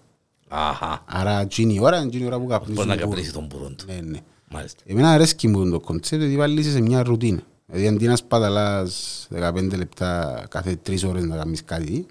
Αχα, 0.49 1.03
άρα 1.05 1.39
εκείνη 1.39 1.73
η 1.73 1.79
ώρα 1.81 1.97
είναι 1.97 2.05
εκείνη 2.05 2.23
η 2.23 2.25
ώρα 2.25 2.39
που 2.39 2.45
καπνίζουν 2.47 2.75
μπορεί 2.75 2.87
να 2.87 2.95
πουρο. 2.95 3.07
καπνίσει 3.07 3.33
τον 3.33 3.45
μπουρόν 3.45 3.75
του. 3.75 3.85
ναι, 3.87 3.99
ναι. 4.03 4.19
Μάλιστα. 4.51 4.83
Εμένα 4.85 5.11
αρέσκει 5.11 5.47
μου 5.47 5.69
το 5.69 5.79
κοντσέπτ 5.79 6.23
ότι 6.23 6.35
βάλεις 6.37 6.71
σε 6.71 6.81
μια 6.81 7.03
ρουτίνα 7.03 7.41
δηλαδή 7.65 7.87
αντί 7.95 8.05
να 8.07 8.15
σπαταλάς 8.15 9.27
15 9.35 9.77
λεπτά 9.77 10.43
κάθε 10.49 10.77
3 10.89 11.03
ώρες 11.07 11.23
να 11.23 11.35
κάνεις 11.37 11.63
κάτι 11.63 12.05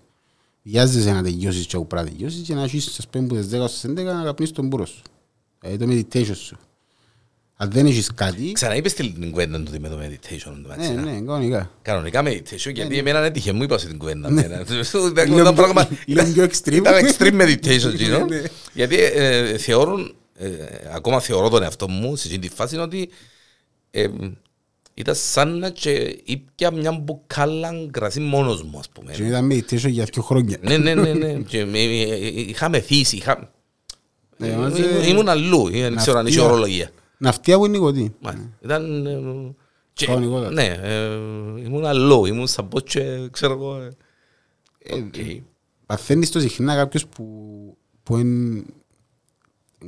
βιάζεσαι 0.62 1.12
να 1.12 1.22
τελειώσεις 1.22 1.66
και 1.66 1.76
όπου 1.76 1.86
πρέπει 1.86 2.04
να 2.08 2.12
τελειώσεις 2.16 2.42
και 2.46 2.54
να 2.54 2.62
έχεις 2.62 2.84
στις 2.84 3.06
5 3.16 3.26
τις 3.28 3.48
10 3.52 3.64
στις 3.68 3.90
11 3.90 3.94
να 4.04 4.22
καπνίσεις 4.24 4.54
τον 4.54 4.66
μπούρο 4.66 4.86
σου 4.86 5.02
δηλαδή 5.60 5.84
το 5.84 5.92
meditation 5.92 6.36
σου 6.36 6.56
αν 7.58 7.70
δεν 7.70 7.86
έχεις 7.86 8.10
κάτι 8.14 8.52
Ξαναείπες 8.52 8.94
την 8.94 9.30
κουβέντα 9.30 9.62
του 9.62 9.80
με 9.80 9.88
το 9.88 9.98
meditation. 9.98 10.30
εν 10.32 10.40
τω 10.44 10.50
ναι, 10.50 10.60
μεταξύ, 10.68 10.92
να. 10.92 11.02
ναι, 11.02 11.10
κανονικά 11.20 11.70
Κανονικά 11.82 12.22
meditation, 12.24 12.72
γιατί 12.74 12.98
εμένα 12.98 13.18
έτυχε 13.18 13.52
μου 13.52 13.62
είπα 13.62 13.76
την 13.76 13.98
κουβέντα. 13.98 14.30
Ναι. 14.30 14.40
εμένα. 14.42 14.64
Λίγο 15.24 15.38
Ήταν 15.40 15.54
πιο- 15.54 15.62
πράγμα- 15.62 15.88
λίγο 16.06 16.24
πιο 16.32 16.44
extreme. 16.44 16.72
Ήταν 16.72 16.94
extreme 17.06 17.40
meditation, 17.42 17.82
Ναι, 17.96 18.02
γίνο. 18.04 18.24
ναι. 18.24 18.42
Γιατί 18.72 18.96
ε, 19.00 19.58
θεωρούν, 19.58 20.00
ε, 20.00 20.12
ακόμα 20.94 21.20
θεωρώ 21.20 21.48
τον 21.48 21.62
εαυτό 21.62 21.88
μου 21.88 22.16
σε 22.16 22.26
εκείνη 22.28 22.48
τη 22.48 22.54
φάση 22.54 22.76
ότι 22.76 23.08
ε, 23.90 24.06
ήταν 24.94 25.14
σαν 25.14 25.58
να 25.58 25.70
και 25.70 26.20
ήπια 26.24 26.70
μια 26.70 26.92
μπουκάλα 26.92 27.88
κρασί 27.90 28.20
μόνος 28.20 28.62
μου, 28.62 28.78
ας 28.78 28.88
πούμε. 28.88 29.12
και 29.12 29.22
ήταν 29.22 29.48
meditation 29.52 29.88
για 29.90 30.04
δύο 30.04 30.22
χρόνια 30.22 30.58
Ναι, 30.60 30.76
ναι, 30.78 30.94
ναι, 30.94 31.12
ναι. 31.12 31.32
Και 31.34 31.64
με- 31.64 31.78
ε, 31.78 32.02
ε, 32.12 32.26
είχα 32.26 32.68
μεθύσει, 32.68 33.16
είχα... 33.16 33.52
Ναι, 34.36 34.48
ε, 34.48 34.56
μας, 34.56 34.78
ήμουν- 34.78 34.90
ε, 35.02 35.08
Ήμουν 35.08 35.28
αλλού, 35.28 35.66
ε, 35.72 35.80
δεν 35.80 35.96
ξέρω 35.96 36.18
αν 36.18 36.26
είχε 36.26 36.36
ναυτία. 36.36 36.52
ορολογία. 36.54 36.90
ναυτία 37.18 37.56
που 37.58 37.64
είναι 37.66 37.76
νικοτίνη 37.78 38.14
Μάλιστα. 38.20 38.48
Ήταν... 38.64 39.06
ε, 39.06 39.54
και- 39.92 40.06
Κανονικότατα. 40.06 40.50
Ναι, 40.50 40.64
ε, 40.82 41.04
ήμουν 41.64 41.84
αλλού, 41.84 42.24
ήμουν 42.26 42.46
σαν 42.46 42.68
πως 42.68 42.82
και 42.84 43.28
ξέρω 43.30 43.52
εγώ... 43.52 43.76
ε, 44.82 44.94
οκ. 44.94 45.14
παθαίνεις 45.86 46.30
το 46.30 46.40
συχνά 46.40 46.74
κάποιος 46.76 47.06
που 47.06 47.24
που 48.02 48.16
εν 48.16 48.56
εν 48.56 48.64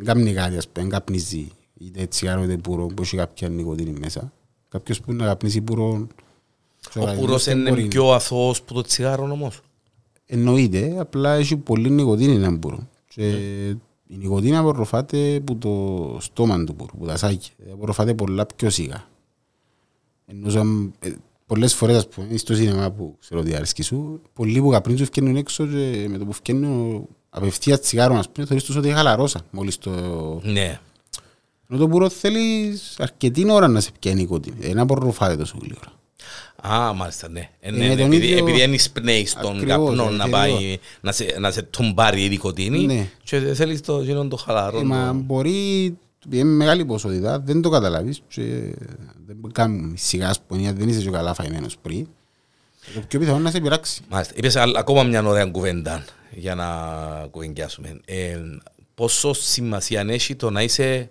κάνει 0.05 0.33
κάτι 0.33 0.57
ας 0.57 0.69
πούμε, 0.69 0.85
εν 0.85 0.91
καπνίζει 0.91 1.49
είτε 1.75 2.07
τσιγάρο 2.07 2.43
είτε 2.43 2.57
πούρο 2.57 2.87
που 2.87 3.03
έχει 3.03 3.17
κάποια 3.17 3.49
νικοτίνη 3.49 3.99
μέσα. 4.01 4.33
Κάποιος 4.69 5.01
που 5.01 5.13
να 5.13 5.27
καπνίζει 5.27 5.61
πουρο 5.61 6.07
Ο 6.97 7.15
πουρός 7.19 7.47
είναι 7.47 7.73
πιο 7.73 8.13
αθώος 8.13 8.63
που 8.63 8.75
το 8.75 8.83
τσιγάρο 8.83 9.23
όμως. 9.23 9.61
εννοείται 10.27 10.97
απλά 10.99 11.35
έχει 11.35 11.57
πολύ 11.57 11.91
νοικοτήνη 11.91 12.35
ένα 12.35 12.59
πουρο 12.59 12.89
και 13.09 13.29
η 14.07 14.17
νοικοτήνη 14.17 14.57
απορροφάται 14.57 15.37
από 15.37 15.57
το 15.57 16.17
στόμα 16.21 16.65
του 16.65 16.75
πουρου, 16.75 16.91
από 16.95 17.07
τα 17.07 17.17
σάκια. 17.17 17.53
Απορροφάται 17.73 18.15
πολλά 18.15 18.47
πιο 18.57 18.71
σιγά. 18.71 19.09
Ενώ 20.27 20.51
σαν, 20.51 20.93
ε, 20.99 21.11
πολλές 21.47 21.75
φορές 21.75 21.97
ας 21.97 22.09
πούμε 22.09 22.37
στο 22.37 22.55
σινεμά 22.55 22.91
που 22.91 23.17
ξέρω 23.21 23.41
ότι 23.41 23.55
αρέσκει 23.55 23.83
σου 23.83 24.21
πολλοί 24.33 24.61
που 24.61 24.71
καπνίζουν 24.71 25.07
φκένουν 25.07 25.37
έξω 25.37 25.67
και 25.67 26.07
με 26.09 26.19
το 26.19 26.25
που 26.25 26.33
φκένουν 26.33 27.07
απευθείας 27.31 27.81
τσιγάρο 27.81 28.15
ας 28.19 28.29
πούμε 28.31 28.47
θεωρείς 28.47 28.65
τους 28.65 28.77
ότι 28.77 28.91
χαλαρώσα 28.91 29.41
μόλις 29.51 29.79
το 29.79 29.91
Ναι. 30.43 30.81
ενώ 31.71 31.79
το 31.79 31.89
πουρο 31.89 32.09
θέλεις 32.09 32.95
αρκετή 32.99 33.51
ώρα 33.51 33.69
να 33.69 33.81
σε 33.81 33.91
πιάνει 34.01 34.21
νοικοτήνη 34.21 34.57
δεν 34.61 34.79
απορροφάται 34.79 35.37
τόσο 35.37 35.57
γλύωρα 35.63 35.93
Α, 36.63 36.93
μάλιστα, 36.93 37.29
ναι. 37.29 37.51
Ε, 37.61 37.69
Είναι 37.69 37.79
ναι, 37.79 37.87
ναι, 37.89 37.97
τον 37.97 38.07
επειδή, 38.07 38.27
ίδιο- 38.27 38.39
επειδή 38.39 38.63
είναι 38.63 38.75
εισπνέει 38.75 39.27
στον 39.27 39.57
Ακριβώς, 39.57 39.69
καπνό 39.89 40.11
ναι, 40.11 40.17
να 40.17 40.25
ακριβώς. 40.25 40.31
πάει 40.41 40.79
να 41.01 41.13
σε, 41.13 41.37
να 41.41 41.51
σε 41.51 41.63
τουμπάρει 41.63 42.25
η 42.25 42.29
δικοτίνη 42.29 42.87
Ναι. 42.87 43.09
και 43.25 43.39
θέλεις 43.41 43.81
το 43.81 44.03
γίνον 44.03 44.29
το 44.29 44.37
χαλαρό. 44.37 44.79
Ε, 44.79 44.83
μα 44.83 45.07
το- 45.09 45.15
μπορεί, 45.15 45.85
επειδή 46.25 46.39
είναι 46.41 46.51
μεγάλη 46.51 46.85
ποσότητα, 46.85 47.41
δεν 47.41 47.61
το 47.63 47.69
καταλάβεις 47.69 48.21
και 48.29 48.43
δεν 49.27 49.37
κάνει 49.53 49.97
σιγάς 49.97 50.37
σπονία, 50.37 50.73
δεν 50.73 50.89
είσαι 50.89 51.01
και 51.01 51.11
καλά 51.11 51.35
φαϊμένος 51.35 51.77
πριν. 51.83 52.07
Το 52.95 53.01
πιο 53.09 53.19
πιθανό 53.19 53.39
να 53.39 53.51
σε 53.51 53.61
πειράξει. 53.61 54.03
Μάλιστα. 54.09 54.35
Είπες 54.37 54.57
άλλ- 54.57 54.77
ακόμα 54.77 55.03
μια 55.03 55.23
ωραία 55.25 55.47
κουβέντα 55.47 56.05
για 56.31 56.55
να 56.55 56.67
κουβεντιάσουμε. 57.31 58.01
Ε, 58.05 58.39
πόσο 58.95 59.33
σημασία 59.33 60.01
έχει 60.09 60.37
το 60.37 60.51
να 60.51 60.63
είσαι 60.63 61.11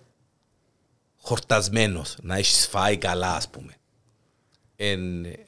χορτασμένος, 1.22 2.16
να 2.22 2.36
έχεις 2.36 2.68
φάει 2.68 2.98
καλά 2.98 3.36
ας 3.36 3.50
πούμε. 3.50 3.72
Ε, 4.76 4.98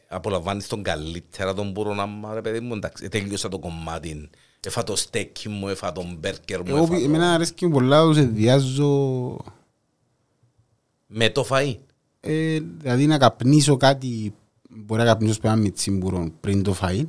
απολαμβάνεις 0.07 0.67
τον 0.67 0.83
καλύτερα 0.83 1.53
τον 1.53 1.71
μπορώ 1.71 1.93
να 1.93 2.05
μ' 2.05 2.33
ρε 2.33 2.41
παιδί 2.41 2.59
μου, 2.59 2.73
εντάξει, 2.75 3.09
τελείωσα 3.09 3.49
το 3.49 3.59
κομμάτι. 3.59 4.29
Έφα 4.67 4.83
το 4.83 4.95
στέκι 4.95 5.49
μου, 5.49 5.67
έφα 5.67 5.91
τον 5.91 6.15
μπέρκερ 6.19 6.59
μου, 6.59 6.65
Εγώ, 6.75 6.83
έφα 6.83 6.93
το... 6.93 7.03
εμένα 7.03 7.33
αρέσκει 7.33 7.67
πολλά 7.69 8.01
τους 8.03 8.17
ενδιάζω, 8.17 9.37
με 11.07 11.29
το 11.29 11.45
φαΐ. 11.49 11.77
ε, 12.19 12.59
δηλαδή 12.77 13.05
να 13.05 13.17
καπνίσω 13.17 13.77
κάτι, 13.77 14.33
μπορεί 14.75 15.01
να 15.01 15.07
καπνίσω 15.07 15.33
σπέρα 15.33 15.55
με 15.55 15.69
τσίμπουρο 15.69 16.31
πριν 16.39 16.63
το 16.63 16.75
φαΐν, 16.81 17.05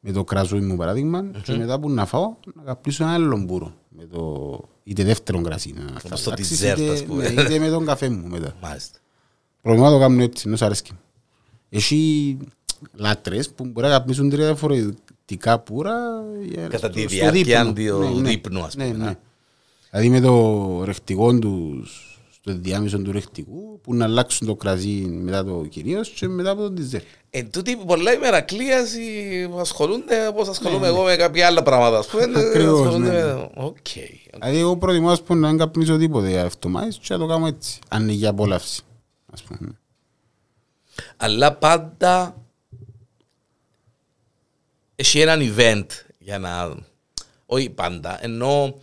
με 0.00 0.12
το 0.12 0.24
κρασούι 0.24 0.60
μου 0.60 0.76
παράδειγμα, 0.76 1.24
και 1.42 1.52
μετά 1.56 1.80
που 1.80 1.90
να 1.90 2.06
φάω, 2.06 2.34
να 2.54 2.62
καπνίσω 2.62 3.04
ένα 3.04 3.12
άλλο 3.12 3.38
μπούρο, 3.38 3.74
με 3.88 4.04
το, 4.04 4.58
είτε 4.84 5.04
δεύτερο 5.04 5.40
κρασί, 5.40 5.72
να 5.76 5.84
Όπως 6.04 6.22
το 6.22 6.30
φτιάξεις, 6.30 6.60
dessert, 6.62 6.78
είτε- 6.78 6.90
ας 6.92 7.04
πούμε. 7.04 7.28
ναι, 7.28 7.42
είτε 7.42 7.58
με 7.58 7.68
τον 7.68 7.84
καφέ 7.86 8.08
μου 8.08 8.28
μετά. 8.28 8.54
Μάλιστα. 8.62 8.98
Προτιμώ 9.62 9.84
να 9.84 9.90
το 9.90 9.98
κάνω 9.98 10.22
έτσι, 10.22 10.44
ενώ 10.46 10.56
σ' 10.56 10.62
αρέσκει. 10.62 10.92
Έχει 11.68 12.36
λάτρες 12.94 13.50
που 13.50 13.64
μπορεί 13.64 13.86
να 13.86 13.92
καπνίσουν 13.92 14.30
τρία 14.30 14.44
διαφορετικά 14.46 15.58
πουρα 15.58 15.94
για- 16.42 16.66
Κατά 16.68 16.90
τη 16.90 17.00
στο- 17.00 17.08
στο 17.08 17.18
διάρκεια 17.18 17.72
δείπνο. 17.72 17.98
του 18.10 18.20
δείπνου, 18.20 18.60
ας 18.62 18.72
πούμε, 18.74 18.86
Ναι, 18.86 18.92
να. 18.92 19.04
ναι. 19.04 19.14
Δηλαδή 19.90 20.08
με 20.08 20.20
το 20.20 20.84
ρεχτικό 20.84 21.38
τους 21.38 22.09
στο 22.40 22.54
διάμεσο 22.58 22.98
του 22.98 23.12
ορεκτικού 23.12 23.80
που 23.80 23.94
να 23.94 24.04
αλλάξουν 24.04 24.46
το 24.46 24.54
κρασί 24.54 24.88
μετά 25.10 25.44
το 25.44 25.66
κυρίως 25.70 26.08
και 26.10 26.28
μετά 26.28 26.50
από 26.50 26.60
το 26.60 26.68
ντεσέρ. 26.68 27.00
Εν 27.30 27.50
τούτη 27.50 27.76
πολλά 27.76 28.12
μερακλήες 28.12 28.94
οι- 28.94 29.48
που 29.50 29.58
ασχολούνται 29.58 30.26
όπως 30.26 30.48
ασχολούμαι 30.48 30.86
εγώ 30.86 31.02
με 31.02 31.16
κάποια 31.16 31.46
άλλα 31.46 31.62
πράγματα. 31.62 31.98
Ας 31.98 32.06
πούμε, 32.06 32.26
Ναι, 32.26 32.38
Ακριβώς, 32.40 32.80
ασχολούνται 32.86 33.10
ναι. 33.12 33.24
με- 33.34 33.50
Οκ. 33.54 33.76
Δηλαδή 34.32 34.58
εγώ 34.58 34.76
προτιμώ 34.76 35.10
ας 35.10 35.22
πούμε 35.22 35.40
να 35.40 35.48
μην 35.48 35.58
καπνίσω 35.58 35.96
τίποτε 35.98 36.38
αυτομάτως 36.40 36.98
και 36.98 37.12
να 37.12 37.18
το 37.18 37.26
κάνω 37.26 37.46
έτσι, 37.46 37.78
αν 37.88 38.02
είναι 38.02 38.12
για 38.12 38.28
απόλαυση. 38.30 38.82
Ας 39.32 39.42
πούμε. 39.42 39.78
Αλλά 41.16 41.52
πάντα 41.54 42.36
έχει 44.96 45.20
έναν 45.20 45.54
event 45.56 45.86
για 46.18 46.38
να... 46.38 46.74
Όχι 47.46 47.70
πάντα, 47.70 48.24
ενώ 48.24 48.74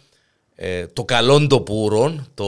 ε, 0.59 0.87
το 0.87 1.03
καλό 1.03 1.47
το 1.47 1.61
πουρό, 1.61 2.25
το 2.33 2.45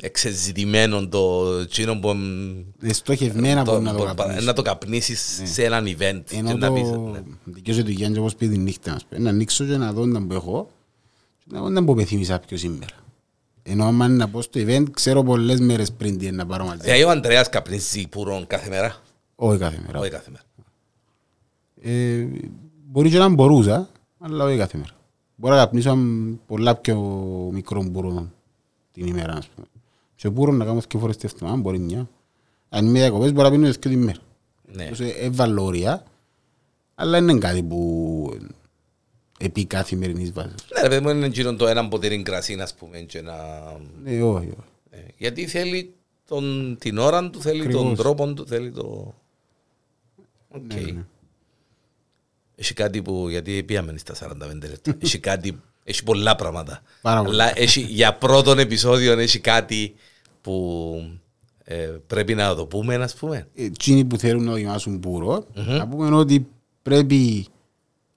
εξεζητημένο, 0.00 1.08
το 1.08 1.46
εκείνο 1.62 1.98
που... 1.98 2.08
Είναι 2.10 2.92
στοχευμένα 2.92 3.64
το- 3.64 3.72
που 3.72 3.80
να 3.82 3.92
το 3.94 3.98
που- 3.98 4.14
καπνίσω. 4.14 4.40
να 4.44 4.52
το 4.52 4.62
καπνίσεις 4.62 5.40
σε 5.44 5.64
έναν 5.64 5.84
event. 5.86 6.22
και 6.26 6.36
Ενώ 6.36 6.54
να 6.56 6.72
πεις, 6.72 6.90
το 6.90 6.98
ναι. 7.00 7.20
δικαιώσε 7.44 7.82
του 7.82 7.90
Γιάννη 7.90 8.18
όπως 8.18 8.34
πει 8.34 8.48
τη 8.48 8.58
νύχτα 8.58 8.92
ας 8.92 9.04
πούμε, 9.04 9.20
να 9.20 9.30
ανοίξω 9.30 9.64
και 9.64 9.76
να 9.76 9.92
δω 9.92 10.06
να 10.06 10.26
που 10.26 10.32
έχω 10.34 10.70
και 11.38 11.44
να 11.50 11.60
δω 11.60 11.68
να 11.68 11.84
που 11.84 11.94
πεθύμισα 11.94 12.38
πιο 12.38 12.56
σήμερα. 12.56 12.94
Ενώ 13.62 13.84
άμα 13.84 14.04
είναι 14.06 14.14
να 14.14 14.28
πω 14.28 14.42
στο 14.42 14.60
event 14.64 14.84
ξέρω 14.90 15.22
πολλές 15.22 15.60
μέρες 15.60 15.92
πριν 15.92 16.18
τι 16.18 16.26
είναι 16.26 16.36
να 16.36 16.46
πάρω 16.46 16.64
μαζί. 16.64 16.80
Δηλαδή 16.80 17.02
ο 17.02 17.10
Ανδρέας 17.10 17.48
καπνίζει 17.48 18.08
πουρόν 18.08 18.46
κάθε 18.46 18.68
μέρα; 18.68 18.96
Όχι 19.34 19.58
κάθε 19.58 19.82
μέρα. 19.86 19.98
Όχι 19.98 20.10
κάθε 20.10 20.30
μέρα. 20.30 20.42
Ε, 21.82 22.26
μπορεί 22.90 23.10
και 23.10 23.18
να 23.18 23.28
μπορούσα, 23.28 23.88
αλλά 24.18 24.44
όχι 24.44 24.56
κάθε 24.56 24.78
μέρα. 24.78 24.90
Μπορώ 25.40 25.54
να 25.54 25.60
καπνίσω 25.60 25.98
πολλά 26.46 26.76
πιο 26.76 27.00
μικρό 27.52 27.82
μπουρό 27.82 28.30
την 28.92 29.06
ημέρα, 29.06 29.32
ας 29.32 29.48
πούμε. 29.48 29.66
Και 30.14 30.28
μπουρό 30.28 30.52
να 30.52 30.64
κάνω 30.64 30.80
και 30.80 30.98
φορές 30.98 31.16
τη 31.16 31.28
εβδομάδα, 31.32 31.60
μπορεί 31.60 31.78
μια. 31.78 32.08
Αν 32.68 32.86
είμαι 32.86 32.98
διακοπές 32.98 33.32
μπορεί 33.32 33.48
να 33.48 33.54
πίνω 33.54 33.70
και 33.70 33.78
την 33.78 33.92
ημέρα. 33.92 34.18
Ναι. 34.72 34.88
Όσο 34.92 35.04
έβαλα 35.20 35.62
όρια, 35.62 36.04
αλλά 36.94 37.18
είναι 37.18 37.38
κάτι 37.38 37.62
που 37.62 38.38
επί 39.38 39.64
καθημερινής 39.64 40.32
βάσης. 40.32 40.54
Ναι, 40.74 40.82
ρε 40.82 40.88
παιδί 40.88 41.02
μου, 41.04 41.08
είναι 41.10 41.26
εκείνο 41.26 41.56
το 41.56 41.66
ένα 41.66 41.88
ποτήρι 41.88 42.22
κρασί, 42.22 42.54
ας 42.60 42.74
πούμε, 42.74 42.98
και 42.98 43.20
να... 43.20 43.34
Ναι, 44.04 44.22
όχι, 44.22 44.46
όχι. 44.46 44.54
ε, 44.90 44.98
γιατί 45.16 45.46
θέλει 45.46 45.94
τον, 46.26 46.76
την 46.80 46.98
ώρα 46.98 47.30
του, 47.30 47.40
θέλει 47.40 47.60
Ακριβώς. 47.60 47.82
τον 47.82 47.94
τρόπο 47.96 48.32
του, 48.32 48.46
θέλει 48.46 48.70
το... 48.70 49.14
Οκ. 50.48 50.62
Ναι, 50.74 50.80
ναι. 50.80 51.04
Έχει 52.60 52.74
κάτι 52.74 53.02
που, 53.02 53.28
γιατί 53.28 53.62
πήγαμε 53.62 53.94
στα 53.96 54.14
45 54.14 54.38
λεπτά, 54.60 54.96
έχει 54.98 55.18
κάτι, 55.18 55.60
έχει 55.84 56.02
πολλά 56.04 56.36
πράγματα. 56.36 56.82
Πάρα 57.02 57.22
πολλά. 57.22 57.44
Αλλά 57.44 57.58
έχει, 57.58 57.80
για 57.80 58.14
πρώτον 58.14 58.58
επεισόδιο 58.58 59.18
έχει 59.18 59.38
κάτι 59.38 59.94
που 60.40 60.94
ε, 61.64 61.76
πρέπει 62.06 62.34
να 62.34 62.54
το 62.54 62.66
πούμε, 62.66 62.94
ας 62.94 63.14
πούμε. 63.14 63.48
εκείνοι 63.54 64.04
που 64.04 64.16
θέλουν 64.16 64.44
να 64.44 64.52
δοκιμάσουν 64.52 64.96
πούρο, 64.96 65.46
να 65.54 65.88
πούμε 65.88 66.16
ότι 66.16 66.46
πρέπει 66.82 67.46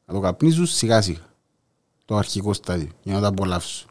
να 0.06 0.14
το 0.14 0.20
καπνίζουν 0.20 0.66
σιγά 0.66 1.02
σιγά. 1.02 1.32
Το 2.06 2.16
αρχικό 2.16 2.54
στάδιο, 2.54 2.90
για 3.04 3.14
να 3.14 3.20
το 3.20 3.28
απολαύσουν. 3.28 3.90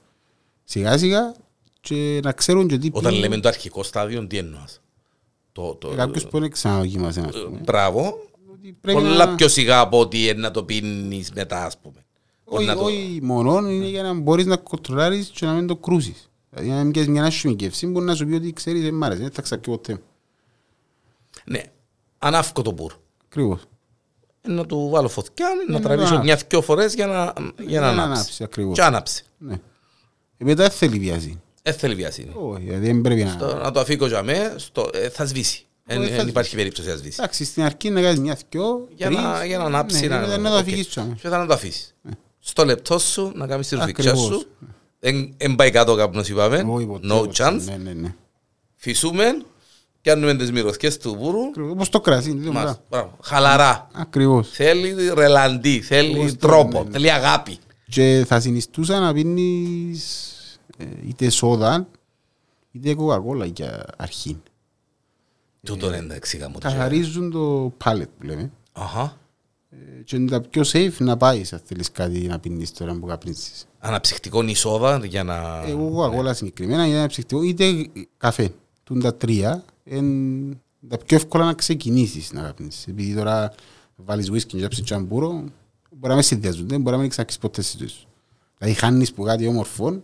Σιγά 0.64 0.98
σιγά 0.98 1.34
και 1.80 2.20
να 2.22 2.32
ξέρουν 2.32 2.68
και 2.68 2.78
τι 2.78 2.88
Όταν 2.92 3.14
λέμε 3.14 3.38
το 3.38 3.48
αρχικό 3.48 3.82
στάδιο, 3.82 4.26
τι 4.26 4.38
εννοάς; 4.38 4.80
Το, 5.52 5.74
το, 5.74 5.90
Ε, 5.90 5.94
Κάποιος 5.94 6.26
που 6.26 6.36
είναι 6.36 6.48
ξαναδοκιμάσει, 6.48 7.20
ας 7.20 7.42
πούμε. 7.44 7.58
Μπράβο. 7.64 8.30
Ότι 8.62 8.76
πρέπει 8.80 8.98
Πολλά 8.98 9.26
να- 9.26 9.34
πιο 9.34 9.48
σιγά 9.48 9.80
από 9.80 10.00
ότι 10.00 10.22
είναι 10.22 10.32
να 10.40 10.50
το 10.50 10.64
πίνεις 10.64 11.30
μετά, 11.32 11.64
ας 11.64 11.78
πούμε. 11.78 12.04
Όχι 12.44 12.56
Όχι, 12.56 12.66
να 12.66 12.74
το- 12.74 12.84
όχι 12.84 13.18
μόνο, 13.22 13.70
είναι 13.70 13.86
για 13.86 14.02
να 14.02 14.12
μπορείς 14.14 14.46
να 14.46 14.56
κοντρολάρεις 14.56 15.28
και 15.28 15.46
να 15.46 15.52
μην 15.52 15.66
το 15.66 15.76
κρούσεις. 15.76 16.30
Δηλαδή 16.50 16.70
να 16.70 16.82
μην 16.82 16.92
πιάσεις 16.92 17.10
μια 17.10 17.24
άσχημη 17.24 17.56
κεύση, 17.56 17.86
μπορεί 17.86 18.04
να 18.06 18.14
σου 18.14 18.26
πει 18.26 18.34
ότι 18.34 18.52
ξέρεις, 18.52 18.82
δεν 18.82 18.94
μ' 18.94 19.02
άρεσε, 19.04 19.20
δεν 19.22 19.30
θα 19.30 19.42
ξαπιώ 19.42 19.72
ποτέ. 19.72 19.98
Ναι, 21.44 21.62
ανάφκω 22.18 22.62
το 22.62 22.70
μπουρ. 22.72 22.92
Ακριβώς. 23.26 23.60
Ε, 24.40 24.50
Να 24.50 24.66
του 24.66 24.88
βάλω 24.92 25.08
φωτιά, 25.08 25.46
να 25.68 25.72
να 25.72 25.80
τραβήσω 25.80 26.14
το 26.14 26.22
μια-δυο 26.22 26.62
φορές 26.62 26.94
για 26.94 27.06
να, 27.06 27.32
για 27.64 27.80
να 27.80 27.86
να 27.86 27.92
ανάψει. 27.92 28.12
ανάψει, 28.12 28.44
ακριβώς. 28.44 28.74
Και 28.76 28.82
άναψε. 28.82 29.22
Ναι. 29.38 29.54
Ε, 30.38 30.44
μετά 30.44 30.62
δεν 30.62 30.70
θέλει 30.72 30.98
βιασύνη. 30.98 31.40
Δεν 31.62 31.74
θέλει 31.74 31.94
βιασύνη. 31.94 32.32
Όχι, 32.34 32.62
δηλαδή 32.64 32.86
δεν 32.86 33.00
πρέπει 33.00 33.22
να... 33.24 33.36
Το- 33.36 33.56
Να 33.56 33.70
το 33.70 33.80
αφήκω 33.80 34.06
για 34.06 34.22
μέ, 34.22 34.54
στο, 34.56 34.90
ε, 34.92 35.08
θα 35.08 35.26
σβήσει. 35.26 35.66
Όχι, 35.88 35.98
θα 35.98 36.04
Δεν 36.04 36.12
σβήσει. 36.12 36.28
υπάρχει 36.28 36.56
περίπτωση 36.56 36.88
να 36.88 36.96
σβήσεις. 36.96 37.18
Εντάξει, 37.18 37.44
στην 37.44 37.62
αρχή 37.62 37.90
να 37.90 38.00
κάνεις 38.02 38.20
μια 38.20 38.38
δυο, 38.50 38.88
Για 38.94 39.10
να, 39.10 39.32
τρεις, 39.34 39.46
για 39.48 39.58
να 39.58 39.64
ανάψει. 39.64 40.00
ναι, 40.06 40.14
να, 40.14 40.20
μετά 40.20 40.38
να 40.38 40.48
το 40.50 40.54
οκ. 40.56 40.60
αφήκεις 40.60 40.88
τζιαμαί. 40.88 41.14
Και 41.14 41.20
μετά 41.24 41.38
να 41.38 41.46
το 41.46 41.54
αφήσεις. 41.54 41.94
Στο 42.38 42.64
λεπτό 42.64 42.98
σου 42.98 43.32
να 43.34 43.46
κάνεις 43.46 43.68
τη 43.68 43.74
ρουφηξιά 43.74 44.10
Ακριβώς. 44.10 44.32
σου. 44.34 44.46
Δεν 45.36 45.54
πάει 45.56 45.70
κάτω 45.70 45.92
ο 45.92 45.96
καπνός 45.96 46.28
είπαμε. 46.28 46.64
Όχι 46.68 46.86
ποτέ, 46.86 47.06
No 47.10 47.16
ποτέ. 47.18 47.30
chance. 47.44 47.60
Ναι, 47.64 47.76
ναι, 47.76 47.92
ναι. 47.92 48.14
Φυσούμε. 48.76 49.24
Πιάνουμε 50.00 50.34
τις 50.36 50.52
μυρωδιές 50.52 50.98
του 50.98 51.14
πούρου. 51.14 51.42
Ακριβώς. 51.48 51.72
Όπως 51.72 51.88
το 51.88 52.00
κρασί, 52.00 52.30
είναι 52.30 52.50
Μας. 52.50 52.54
τίποτα. 52.62 52.82
Μπράβο. 52.90 53.16
Χαλαρά. 53.22 53.88
Ακριβώς. 53.92 54.50
Θέλει 54.50 55.12
ρελαντί, 55.14 55.80
θέλει 55.80 56.18
Όχι, 56.18 56.36
τρόπο, 56.36 56.78
ναι, 56.78 56.84
ναι. 56.84 56.90
θέλει 56.90 57.10
αγάπη. 57.12 57.58
Και 57.88 58.24
θα 58.28 58.40
συνιστούσα 58.40 59.00
να 59.00 59.12
πίνεις 59.12 60.30
ε, 60.78 60.84
είτε 61.08 61.30
σόδα, 61.30 61.86
είτε 62.72 62.94
κοκακόλα 62.94 63.46
για 63.46 63.84
αρχή. 63.96 64.42
Τούτο 65.66 65.86
είναι 65.86 65.96
εντάξει 65.96 66.36
γάμο. 66.36 66.58
το 66.58 66.68
Καθαρίζουν 66.68 67.30
το 67.30 67.72
palate 67.84 68.08
που 68.18 68.26
λέμε. 68.26 68.50
Αχα. 68.72 69.18
Ε, 69.70 70.02
Και 70.04 70.16
είναι 70.16 70.30
τα 70.30 70.40
πιο 70.40 70.62
safe 70.66 70.96
να 70.98 71.16
πάεις 71.16 71.52
αν 71.52 71.60
θέλεις 71.64 71.90
κάτι 71.90 72.18
να 72.18 72.38
πίνεις 72.38 72.72
τώρα 72.72 72.94
που 72.94 73.06
καπνίσεις. 73.06 73.66
Αναψυκτικό 73.78 74.42
νησόδα 74.42 75.06
για 75.06 75.24
να... 75.24 75.64
Εγώ 75.66 75.90
κοκακόλα 75.90 76.34
συγκεκριμένα 76.34 76.86
είναι 76.86 76.96
ένα 76.96 77.06
ψυχτικό 77.06 77.42
είτε 77.42 77.86
καφέ. 78.16 78.52
Τούν 78.84 79.00
τα 79.00 79.14
τρία 79.14 79.64
είναι 79.84 80.56
τα 80.88 80.98
πιο 80.98 81.16
εύκολα 81.16 81.44
να 81.44 81.54
ξεκινήσεις 81.54 82.32
να 82.32 82.42
καπνίσεις. 82.42 82.86
Επειδή 82.86 83.14
τώρα 83.14 83.52
βάλεις 83.96 84.30
whisky 84.30 84.46
και 84.46 84.68
ψήσεις 84.68 84.84
τσαμπούρο, 84.84 85.44
μπορεί 85.90 86.08
να 86.08 86.14
με 86.14 86.22
συνδυάζονται, 86.22 86.78
μπορεί 86.78 86.94
να 86.96 87.00
μην 87.00 87.10
ξαναξείς 87.10 87.38
ποτέ 87.38 87.62
στη 87.62 87.76
ζωή 87.78 87.88
σου. 87.88 88.06
Δηλαδή 88.58 88.78
χάνεις 88.78 89.12
που 89.12 89.22
κάτι 89.22 89.46
όμορφο, 89.46 90.02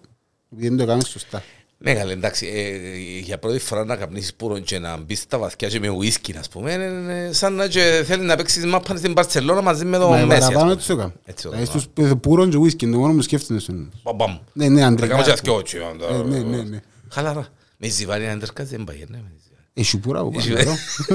επειδή 0.53 0.69
δεν 0.69 0.77
το 0.79 0.87
κάνεις 0.87 1.09
σωστά. 1.09 1.43
Ναι, 1.81 1.95
καλέ, 1.95 2.12
εντάξει, 2.12 2.47
ε, 2.47 3.20
για 3.20 3.39
πρώτη 3.39 3.59
φορά 3.59 3.85
να 3.85 3.97
καπνίσεις 3.97 4.35
πουρον 4.35 4.62
και 4.62 4.79
να 4.79 4.97
μπεις 4.97 5.18
στα 5.20 5.39
βαθιά 5.39 5.68
και 5.68 5.81
με 5.81 5.89
ουίσκι, 5.89 6.33
να 6.33 6.41
πούμε, 6.51 6.72
είναι, 6.72 6.85
είναι 6.85 7.33
σαν 7.33 7.55
να 7.55 7.68
και 7.68 8.03
θέλεις 8.07 8.26
να 8.26 8.37
παίξεις 8.37 8.64
μάπα 8.66 8.97
στην 8.97 9.14
Παρτσελώνα 9.14 9.61
μαζί 9.62 9.85
με 9.85 9.99
το 9.99 10.09
Μα 10.09 10.16
Μέση. 10.16 10.24
ας 10.33 10.39
παραπάνω 10.39 10.61
πούμε. 10.61 10.72
έτσι 10.72 10.89
το 10.89 10.97
κάνω. 10.97 11.12
Έτσι 11.24 11.43
το 11.45 11.51
Δηλαδή 11.51 11.68
κάνω. 11.68 11.81
στους 11.81 12.12
πουρών 12.20 12.51
και 12.51 12.57
whisky, 12.57 12.83
είναι 12.83 12.93
το 12.93 12.99
μόνο 12.99 13.14
που 13.14 13.22
σκέφτονται 13.22 13.61
στον... 13.61 13.93
Μπαμ, 14.03 14.16
μπαμ. 14.16 14.39
Ναι, 14.53 14.68
ναι, 14.68 14.81
Να 14.81 14.87
αντρικά. 14.87 15.07
κάνουμε 15.14 15.33
και 15.35 15.41
δυο, 15.43 15.59
έτσι, 15.59 15.79
Ε, 16.11 16.22
Ναι, 16.22 16.39
ναι, 16.39 16.62
ναι. 16.62 16.81
Χαλαρά. 17.11 17.47
Με 17.76 17.89
ζιβάνι 17.89 18.24
να 18.24 18.31
εντερκάζει 18.31 18.76
δεν 18.76 18.85
πάει, 18.85 18.97
ναι. 18.97 19.05
με 19.16 19.33
ζιβάνι. 19.43 19.66
Έχει 19.74 19.99
πουρά 19.99 20.22
που 20.22 20.31
πάνω 20.31 20.59
εδώ. 20.59 20.74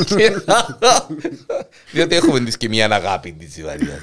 Διότι 1.94 2.16
έχουμε 2.16 2.40
της 2.40 2.58
και 2.58 2.70
μια 2.70 2.86
αγάπη 2.92 3.32
της 3.34 3.58
Ιβανίας. 3.58 4.00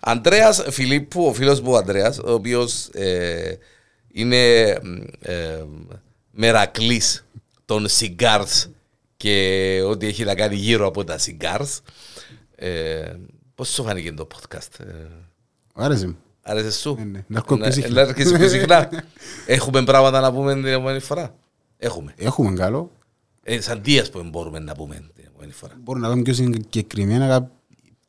Αντρέας 0.00 0.64
Φιλίππου, 0.70 1.26
ο 1.26 1.32
φίλος 1.32 1.60
μου 1.60 1.72
ο 1.72 1.76
Αντρέας, 1.76 2.18
ο 2.18 2.32
οποίος 2.32 2.86
ε, 2.86 3.58
είναι 4.20 4.60
ε, 5.20 5.64
μερακλής 6.30 7.26
των 7.64 7.86
cigars 7.98 8.70
και 9.16 9.80
ό,τι 9.86 10.06
έχει 10.06 10.24
να 10.24 10.34
κάνει 10.34 10.54
γύρω 10.56 10.86
από 10.86 11.04
τα 11.04 11.18
cigars. 11.18 11.78
Ε, 12.54 13.12
πώς 13.54 13.68
σου 13.68 13.82
φάνηκε 13.84 14.12
το 14.12 14.26
podcast, 14.34 14.80
ε, 14.80 14.92
Άρεσε 15.74 16.06
μου. 16.06 16.16
άρεσε 16.42 16.70
σου; 16.72 16.94
Ναι, 16.98 17.04
ναι. 17.04 17.24
Να 17.26 17.38
έρχομαι 17.38 17.62
πιο 17.62 17.72
συχνά. 17.72 17.94
Να 17.94 18.00
έρχεσαι 18.00 18.36
πιο 18.38 18.48
συχνά. 18.48 18.88
Έχουμε 19.46 19.82
πράγματα 19.84 20.20
να 20.20 20.32
πούμε 20.32 20.54
την 20.54 20.64
επόμενη 20.66 20.98
φορά; 21.00 21.34
Έχουμε. 21.76 22.14
Έχουμε 22.16 22.52
καλό. 22.56 22.90
Ε, 23.42 23.60
σαν 23.60 23.82
τι 23.82 23.98
ας 23.98 24.10
πούμε 24.10 24.28
μπορούμε 24.28 24.58
να 24.58 24.74
πούμε 24.74 24.94
την 25.14 25.24
επόμενη 25.26 25.52
φορά. 25.52 25.72
Μπορούμε 25.82 26.06
να 26.06 26.12
κάνουμε 26.12 26.32
πιο 26.32 26.44
συγκεκριμένα 26.44 27.26
κά- 27.28 27.50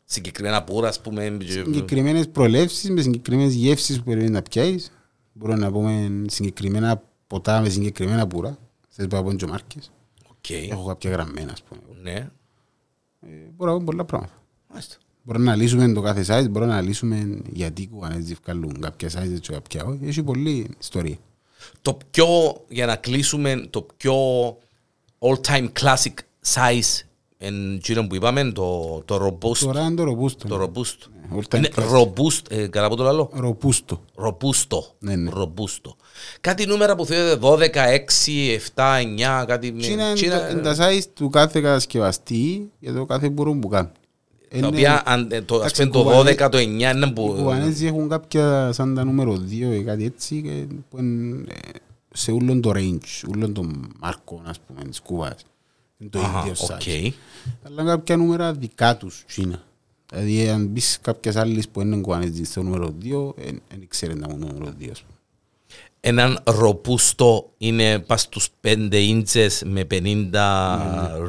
Συγκεκριμένα 0.06 0.64
πούρα, 0.64 0.88
ας 0.88 1.00
πούμε. 1.02 1.36
και- 1.40 1.52
συγκεκριμένες 1.52 2.28
προελεύσεις 2.28 2.90
με 2.90 3.02
συγκεκριμένες 3.02 3.54
γεύσεις 3.54 3.98
που 3.98 4.04
πρέπει 4.04 4.30
να 4.30 4.42
πιάσεις. 4.42 4.92
Μπορούμε 5.40 5.60
να 5.60 5.72
πούμε 5.72 6.24
συγκεκριμένα 6.28 7.04
ποτά 7.28 7.62
με 7.62 7.70
συγκεκριμένα 7.70 8.28
πούρα. 8.28 8.58
Θες 8.90 9.08
να 9.08 9.22
πούμε 9.22 9.36
και 9.36 9.46
μάρκες. 9.46 9.92
Οκ. 10.30 10.50
Έχω 10.50 10.86
κάποια 10.86 11.12
γραμμένα, 11.12 11.52
ας 11.52 11.64
πούμε. 11.64 11.82
Ναι. 12.02 12.30
Ε, 13.22 13.28
Μπορούμε 13.56 13.66
να 13.66 13.72
πούμε 13.72 13.84
πολλά 13.84 14.06
πράγματα. 14.06 14.34
Μάλιστα. 14.70 14.96
Μπορούμε 15.24 15.46
να 15.46 15.56
λύσουμε 15.56 15.94
το 15.94 16.02
κάθε 16.02 16.26
size, 16.28 16.50
μπορούμε 16.50 16.74
να 16.74 16.82
λύσουμε 16.82 17.42
γιατί 17.54 17.88
κουβανές 17.88 18.34
βγάλουν 18.44 18.80
κάποια 18.80 19.10
size 19.10 19.40
και 19.42 19.52
κάποια 19.52 19.86
όχι. 19.86 20.00
Έχει 20.06 20.24
πολλή 20.24 20.70
ιστορία. 20.80 21.18
Το 21.82 21.98
πιο, 22.12 22.28
για 22.70 22.86
να 22.86 22.96
κλείσουμε, 22.96 23.68
το 23.70 23.88
πιο 23.98 24.16
all-time 25.20 25.68
classic 25.80 26.14
size 26.46 27.02
εν 27.42 27.80
γύρω 27.84 28.08
που 28.08 28.16
είπαμε, 28.16 28.52
το, 28.52 29.02
το 29.06 29.26
robust. 29.42 29.58
Τώρα 29.58 29.82
είναι 29.82 29.96
το 29.96 30.04
ρομπούστο. 30.04 30.48
Το 30.48 30.62
robust. 30.74 31.08
all 31.36 31.42
time 31.56 31.58
Είναι 31.58 31.70
classic. 31.76 31.92
robust, 31.98 32.42
ε, 32.50 32.68
καλά 32.68 32.86
από 32.86 32.96
το 32.96 33.04
λαλό. 33.04 33.30
Ροπούστο. 33.34 34.02
Robusto. 34.16 34.78
Ναι, 35.00 35.16
ναι. 35.16 35.32
Robusto. 35.34 35.92
Κάτι 36.42 36.66
νούμερα 36.66 36.96
που 36.96 37.06
θέλετε, 37.06 37.40
12, 37.42 37.58
6, 37.76 38.60
7, 38.76 39.00
9, 39.42 39.46
κάτι... 39.48 39.72
με- 39.72 39.82
Τι 39.82 39.92
είναι 39.92 40.14
Τσίνα- 40.14 40.62
τα- 40.62 40.76
τα 40.76 40.90
size 40.90 41.04
του 41.14 41.30
κάθε 41.30 41.62
κατασκευαστή 41.62 42.70
για 42.80 42.94
το 42.94 43.06
κάθε 43.06 43.30
μπούρο 43.30 43.54
που 43.54 43.68
κάνει. 43.68 43.90
Τα 44.62 44.68
οποία, 44.68 45.02
αν, 45.06 45.28
ε, 45.32 45.42
το, 45.42 45.56
ας 45.56 45.60
εντάξει, 45.62 45.82
πούμε, 45.88 45.92
το 45.94 46.04
κουβανές- 46.10 46.36
12, 46.42 46.50
το 46.50 46.58
9 46.58 46.62
είναι 46.96 47.06
Οι 47.06 47.12
που... 47.14 47.28
κουβανέζοι 47.28 47.86
έχουν 47.86 48.10
κάποια 48.10 48.70
σαν 48.74 48.96
τα 48.96 49.04
νούμερο 49.04 49.34
2 49.34 49.52
ή 49.52 49.84
κάτι 49.84 50.06
έτσι 50.06 50.42
και 50.42 50.76
που 50.90 50.98
είναι 51.00 51.44
ε, 51.50 51.56
σε 52.14 52.32
όλον 52.32 52.62
το 52.62 52.72
range, 52.76 53.30
όλον 53.36 53.54
το 53.54 53.70
μάρκο 54.00 54.42
ας 54.46 54.58
πούμε 54.68 54.82
της 54.90 55.00
κουβάς. 55.00 55.36
Είναι 56.02 56.10
το 56.10 56.20
Αχα, 56.20 56.40
ίδιο 56.40 56.54
οκ. 56.64 56.82
size. 56.86 57.12
Αλλά 57.64 57.84
κάποια 57.84 58.18
νούμερα 58.18 58.54
δικά 58.54 58.98
τους 58.98 59.24
Κίνα. 59.34 59.64
Δηλαδή 60.12 60.50
αν 60.50 60.66
μπεις 60.68 60.98
κάποιες 61.02 61.36
άλλες 61.36 61.68
που 61.70 61.82
είναι 61.82 61.98
κουβανέζοι 62.02 62.44
στο 62.44 62.64
νούμερο 62.64 62.96
2, 63.04 63.34
δεν 63.36 63.62
ξέρει 63.88 64.16
να 64.16 64.28
είναι 64.32 64.46
νούμερο 64.46 64.74
2 64.80 64.88
ας 64.92 65.02
πούμε. 65.02 65.14
Έναν 66.02 66.40
ροπούστο 66.46 67.50
είναι 67.58 68.00
πας 68.00 68.22
στους 68.22 68.50
5 68.62 68.88
ίντσες 68.92 69.62
με 69.66 69.82
50... 69.84 69.86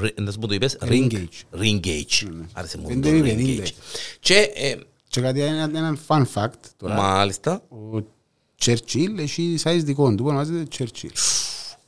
ρι- 0.01 0.21
Να 0.21 0.33
μου 0.41 0.47
το 0.47 0.55
είπες, 0.55 0.79
Ring 0.81 0.89
ring 0.89 1.13
gauge. 1.13 1.61
ring 1.63 1.81
gauge. 1.85 2.29
Άρεσε 2.53 2.79
μου 2.79 2.87
Πέντε 2.89 3.11
το 3.11 3.17
με 3.17 3.35
ring 3.39 3.39
50. 3.39 3.61
gauge. 3.61 3.71
Και 4.21 4.51
ε, 4.55 4.77
Και 5.09 5.21
κάτι 5.21 5.41
ένα, 5.41 5.63
έναν 5.63 5.99
fun 6.07 6.25
fact 6.35 6.51
τώρα. 6.77 6.95
μάλιστα, 6.95 7.63
Ο 7.69 8.05
Churchill 8.65 9.19
έχει 9.19 9.59
size 9.65 9.81
δικό 9.83 10.09
του, 10.11 10.15
που 10.23 10.25
ονομάζεται 10.29 10.67
Churchill. 10.79 11.11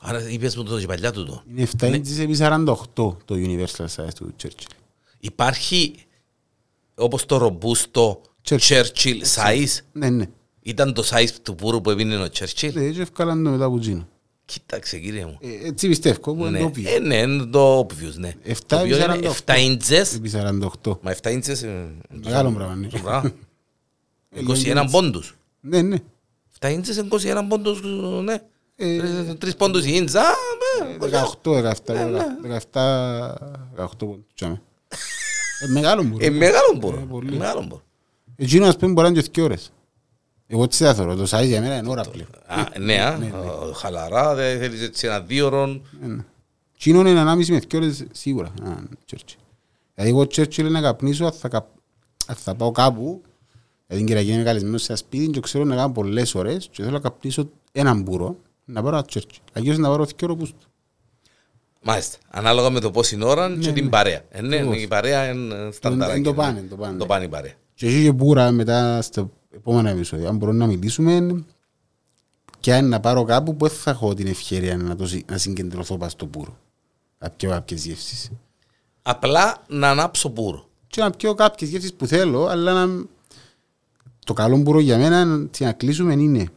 Άρα 0.05 0.29
είπες 0.29 0.55
μου 0.55 0.63
το 0.63 0.79
και 0.79 0.85
παλιά 0.85 1.11
τούτο. 1.11 1.43
Είναι 1.49 1.67
7 1.79 1.85
inches 1.85 2.19
επί 2.19 2.35
48 2.39 2.65
το 2.95 3.15
universal 3.29 3.85
size 3.95 4.13
του 4.15 4.33
Churchill. 4.43 4.71
Υπάρχει 5.19 5.95
όπως 6.95 7.25
το 7.25 7.37
ρομπούστο 7.37 8.21
Churchill. 8.49 8.57
Churchill 8.57 9.21
size; 9.35 9.77
Ναι, 9.91 10.09
ναι. 10.09 10.25
Ήταν 10.61 10.93
το 10.93 11.03
size 11.11 11.29
του 11.41 11.55
πούρου 11.55 11.81
που 11.81 11.89
έβινε 11.89 12.15
ο 12.17 12.27
Churchill; 12.39 12.73
Ναι, 12.73 12.83
έτσι 12.83 13.01
ευκάλαν 13.01 13.43
το 13.43 13.49
μετά 13.49 13.65
από 13.65 13.79
τζίνο. 13.79 14.07
Κοίταξε 14.45 14.99
κύριε 14.99 15.25
μου. 15.25 15.37
Ε, 15.41 15.67
Έτσι 15.67 15.87
πιστεύω, 15.87 16.19
που 16.33 16.39
είναι 16.45 16.49
Ναι, 16.49 16.59
το 16.59 16.65
οποίο. 16.65 16.89
ε, 16.95 16.99
ναι, 16.99 17.15
είναι 17.17 17.45
το 17.45 17.79
obvious, 17.79 18.13
ναι. 18.15 18.33
Εφτά 18.43 18.77
Το 18.77 18.83
οποίο 18.83 18.97
επί 18.97 19.17
είναι 19.17 19.31
48. 19.45 19.53
7 19.55 19.59
ίντσες. 19.61 20.13
Επί 20.15 20.31
48. 20.83 20.97
Μα 21.01 21.15
7 21.21 21.31
ίντσες... 21.31 21.63
ε, 21.63 21.91
Μεγάλο 22.23 22.51
πράγμα, 22.51 22.75
ναι. 22.75 22.87
Μπράβο. 23.03 23.27
Ε, 24.29 24.41
21 24.47 24.85
πόντους. 24.91 25.35
Ναι, 25.59 25.81
ναι. 25.81 25.97
7 26.59 26.69
ίντσες 26.71 26.95
είναι 26.97 27.07
21 27.11 27.45
πόντους, 27.49 27.81
ναι. 28.23 28.41
Ε, 28.85 28.97
Τρεις- 28.97 29.37
Τρεις 29.37 29.55
πόντους 29.55 29.85
η 29.85 29.95
ίντσα, 29.95 30.21
α, 30.21 30.33
με, 30.99 31.07
18, 31.43 31.61
17, 31.61 31.93
Ναι, 32.41 32.59
17, 32.71 33.33
18 33.75 33.87
πόντους. 34.05 34.25
τσάμε. 34.35 34.61
Ε, 35.63 35.67
Μεγάλο 35.67 36.03
μου. 36.03 36.17
Ε, 36.19 36.29
μεγάλο 36.29 36.75
μπορώ. 36.79 36.97
Ε, 36.97 37.05
πολύ. 37.09 37.35
Ε, 37.35 37.37
Μεγάλο 37.37 37.63
μπορώ. 37.63 37.81
Εκείνος 38.35 38.67
ας 38.67 38.77
πούμε 38.77 38.91
μπορεί 38.91 39.07
να 39.07 39.13
είναι 39.13 39.21
και 39.21 39.29
δύο 39.33 39.43
ώρες. 39.43 39.71
Εγώ 40.47 40.63
έτσι 40.63 40.83
θα 40.83 40.93
θεωρώ, 40.93 41.15
το 41.15 41.23
size 41.23 41.45
για 41.45 41.61
μένα 41.61 41.77
είναι 41.77 41.89
ώρα 41.89 42.03
πλέον. 42.03 42.27
Α, 42.45 42.79
ναι, 42.79 43.01
α, 43.01 43.07
α, 43.09 43.73
χαλαρά, 43.73 44.35
δεν 44.35 44.59
θέλεις 44.59 44.81
έτσι 44.81 45.07
ένα 45.07 45.19
δύο 45.21 45.45
ώρων. 45.45 45.81
Εκείνο 46.75 46.99
είναι 47.09 47.19
ανάμιση 47.19 47.51
με 47.51 47.59
δύο 47.69 47.79
ώρες 47.79 48.03
σίγουρα. 48.11 48.47
Α, 48.47 48.69
Churchill. 49.11 49.35
Δηλαδή 49.95 50.11
εγώ 50.11 50.21
Churchill 50.21 50.69
να 50.71 50.81
καπνίσω, 50.81 51.25
αν 51.25 51.31
θα, 51.31 51.47
καπ... 51.47 51.65
αν 52.27 52.35
θα 52.35 52.55
πάω 52.55 52.71
κάπου, 52.71 53.21
δηλαδή 53.87 54.05
την 54.05 54.05
Κυριακή 54.05 54.31
είμαι 54.31 54.43
καλεσμένος 54.43 54.81
σε 54.81 54.87
ένα 54.91 54.97
σπίτι 54.97 55.27
και 55.27 55.39
ξέρω 55.39 55.63
να 55.63 55.75
κάνω 55.75 55.91
πολλές 55.93 56.35
ώρες 56.35 56.67
και 56.71 56.81
θέλω 56.81 56.93
να 56.93 56.99
καπνίσω 56.99 57.49
έναν 57.71 58.01
μπούρο, 58.01 58.35
να 58.65 58.83
πάρω 58.83 58.95
ένα 58.95 59.05
Churchill. 59.13 59.41
Αγίως 59.53 59.77
να 59.77 59.89
πάρω 59.89 60.05
δύο 60.05 60.15
ώρες 60.21 60.37
πούστο. 60.37 60.67
Μάλιστα. 61.81 62.17
Ανάλογα 62.29 62.69
με 62.69 62.79
το 62.79 62.91
πόση 62.91 63.23
ώρα 63.23 63.57
και 63.57 63.71
την 63.71 63.89
παρέα. 63.89 64.21
Ε, 64.29 64.41
ναι, 64.41 64.55
Ακριβώς. 64.55 64.81
η 64.81 64.87
παρέα 64.87 65.31
είναι 65.31 65.69
στανταράκι. 65.71 66.17
Εν 66.17 66.23
το 66.23 66.29
ναι. 66.29 66.35
πάνε, 66.35 66.59
εν 66.59 66.69
το 66.69 66.75
πάνε. 66.75 66.97
Το 66.97 67.05
πάνε 67.05 67.25
η 67.25 67.27
παρέα. 67.27 67.53
Και 67.73 67.87
έχει 67.87 68.03
και 68.03 68.13
πουρα 68.13 68.51
μετά 68.51 69.01
στα 69.01 69.29
επόμενα 69.55 69.89
επεισόδια. 69.89 70.29
Αν 70.29 70.35
μπορούμε 70.35 70.57
να 70.57 70.67
μιλήσουμε 70.67 71.43
και 72.59 72.73
αν 72.73 72.89
να 72.89 72.99
πάρω 72.99 73.23
κάπου 73.23 73.55
που 73.55 73.67
δεν 73.67 73.77
θα 73.77 73.91
έχω 73.91 74.13
την 74.13 74.27
ευκαιρία 74.27 74.77
να, 74.77 74.95
το, 74.95 75.07
συ- 75.07 75.31
να 75.31 75.37
συγκεντρωθώ 75.37 75.97
πάνω 75.97 76.09
στο 76.09 76.25
πουρο. 76.25 76.57
Να 77.19 77.29
πιω 77.29 77.49
κάποιες 77.49 77.85
γεύσεις. 77.85 78.31
Απλά 79.01 79.63
να 79.67 79.89
ανάψω 79.89 80.29
πουρο. 80.29 80.69
Και 80.87 81.01
να 81.01 81.11
πιω 81.11 81.33
κάποιες 81.33 81.69
γεύσεις 81.69 81.93
που 81.93 82.07
θέλω, 82.07 82.45
αλλά 82.45 82.85
να... 82.85 83.05
το 84.25 84.33
καλό 84.33 84.63
πουρο 84.63 84.79
για 84.79 84.97
μένα 84.97 85.47
τι 85.47 85.63
να 85.63 85.71
κλείσουμε 85.71 86.13
είναι 86.13 86.47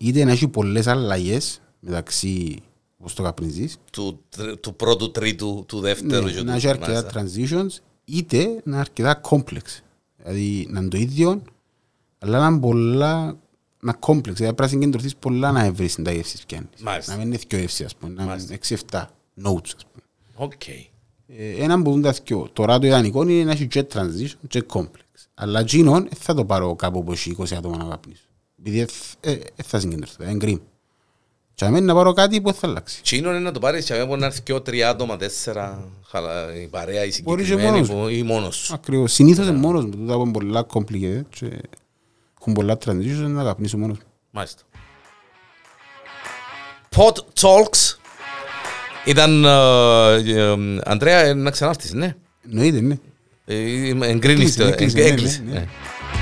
είτε 0.00 0.24
να 0.24 0.30
έχει 0.30 0.48
πολλές 0.48 0.86
αλλαγές 0.86 1.60
μεταξύ 1.80 2.62
όπως 2.98 3.14
το 3.14 3.22
καπνίζεις, 3.22 3.76
Του, 3.92 4.20
τρ- 4.28 4.60
του 4.60 4.74
πρώτου, 4.74 5.10
τρίτου, 5.10 5.64
του 5.68 5.80
δεύτερου. 5.80 6.26
και 6.26 6.32
ναι, 6.32 6.38
του- 6.38 6.44
να 6.44 6.54
έχει 6.54 6.68
αρκετά 6.68 6.92
μάλιστα. 7.14 7.46
transitions 7.48 7.82
είτε 8.04 8.44
να 8.44 8.52
είναι 8.66 8.76
αρκετά 8.76 9.20
complex. 9.30 9.62
Δηλαδή 10.16 10.66
να 10.70 10.80
είναι 10.80 10.88
το 10.88 10.96
ίδιο, 10.96 11.42
αλλά 12.18 12.38
να 12.38 12.46
είναι 12.46 12.58
πολλά 12.60 13.38
να 13.80 13.98
complex. 14.00 14.22
Δηλαδή 14.22 14.36
πρέπει 14.54 14.60
να 14.60 14.68
συγκεντρωθείς 14.68 15.16
πολλά 15.16 15.52
να 15.52 15.72
βρεις 15.72 15.94
τα 16.02 16.12
γεύσεις 16.12 16.46
πιάνεις. 16.46 16.68
Μάλιστα. 16.80 17.12
Να 17.12 17.18
μην 17.18 17.26
είναι 17.26 17.38
δυο 17.48 17.58
γεύσεις, 17.58 17.84
ας 17.86 17.96
πούμε, 17.96 18.12
να 18.14 18.22
είναι 18.22 18.30
Μάλιστα. 18.30 18.54
6-7 18.54 19.10
notes, 19.44 19.70
ας 19.76 19.84
πούμε. 19.92 20.04
Οκ. 20.34 20.68
Ε, 20.68 20.84
Έναν 21.58 21.82
που 21.82 21.90
δουν 21.90 22.02
τα 22.02 22.14
δυο. 22.24 22.48
Τώρα 22.52 22.78
το 22.78 22.86
ιδανικό 22.86 23.22
είναι 23.28 23.44
να 23.44 23.50
έχει 23.52 23.66
και 23.66 23.86
transition 23.94 24.34
και 24.48 24.64
complex. 24.72 25.26
Αλλά 25.34 25.60
εκείνον 25.60 26.02
δεν 26.02 26.18
θα 26.18 26.34
το 26.34 26.44
πάρω 26.44 26.76
κάπου 26.76 27.04
που 27.04 27.12
έχει 27.12 27.30
20 27.38 27.54
άτομα 27.56 27.76
να 27.76 27.84
καπνίσω. 27.90 28.22
Επειδή 28.60 28.78
δεν 28.78 28.88
ε, 29.20 29.30
ε, 29.32 29.38
θα 29.64 29.80
συγκεντρωθώ, 29.80 30.24
είναι 30.24 30.38
κρίμα. 30.38 30.60
Και 31.54 31.64
αμένει 31.64 31.86
να 31.86 31.94
πάρω 31.94 32.12
κάτι 32.12 32.40
που 32.40 32.50
δεν 32.50 32.60
θα 32.60 32.66
αλλάξει. 32.66 33.02
Τι 33.02 33.16
είναι 33.16 33.38
να 33.38 33.52
το 33.52 33.58
πάρεις 33.60 33.84
και 33.84 34.04
μπορεί 34.04 34.20
να 34.20 34.26
έρθει 34.26 34.42
και 34.42 34.52
ο 34.52 34.60
τρία 34.62 34.88
άτομα, 34.88 35.16
τέσσερα, 35.16 35.88
χαλα- 36.06 36.54
η 36.54 36.66
παρέα, 36.66 37.04
η 37.04 37.10
Μπορείς 37.22 37.46
και 37.46 37.50
συγκεκριμένη 37.52 37.86
μόνος 37.86 38.02
που- 38.04 38.08
ή 38.08 38.22
μόνος 38.22 38.56
σου. 38.56 38.74
Ακριβώς. 38.74 39.12
Συνήθως 39.12 39.46
είναι 39.48 39.56
μόνος 39.58 39.84
μου. 39.84 39.90
Τούτα 39.90 40.14
που 40.14 40.20
είναι 40.22 40.30
πολλά 40.32 40.66
complicated 40.72 41.22
και 41.28 41.46
έχουν 42.40 42.52
πολλά 42.52 42.78
transitions 42.84 43.26
να 43.28 43.42
καπνίσω 43.44 43.78
μόνος 43.78 43.96
μου. 43.96 44.04
Μάλιστα. 44.30 44.62
Pod 46.96 47.14
Talks 47.40 47.96
ήταν, 49.06 49.44
ε, 49.44 50.14
ε, 50.14 50.56
Αντρέα, 50.84 51.18
ε, 51.18 51.32
να 51.34 51.50
ξανάρθεις, 51.50 51.92
ναι; 51.92 52.16
Εννοείται, 52.50 52.80
ναι. 52.80 52.96
Ε, 53.44 53.88
Εγκρίνεις 54.10 54.56
το, 54.56 54.64
Έκλεισε, 54.66 55.68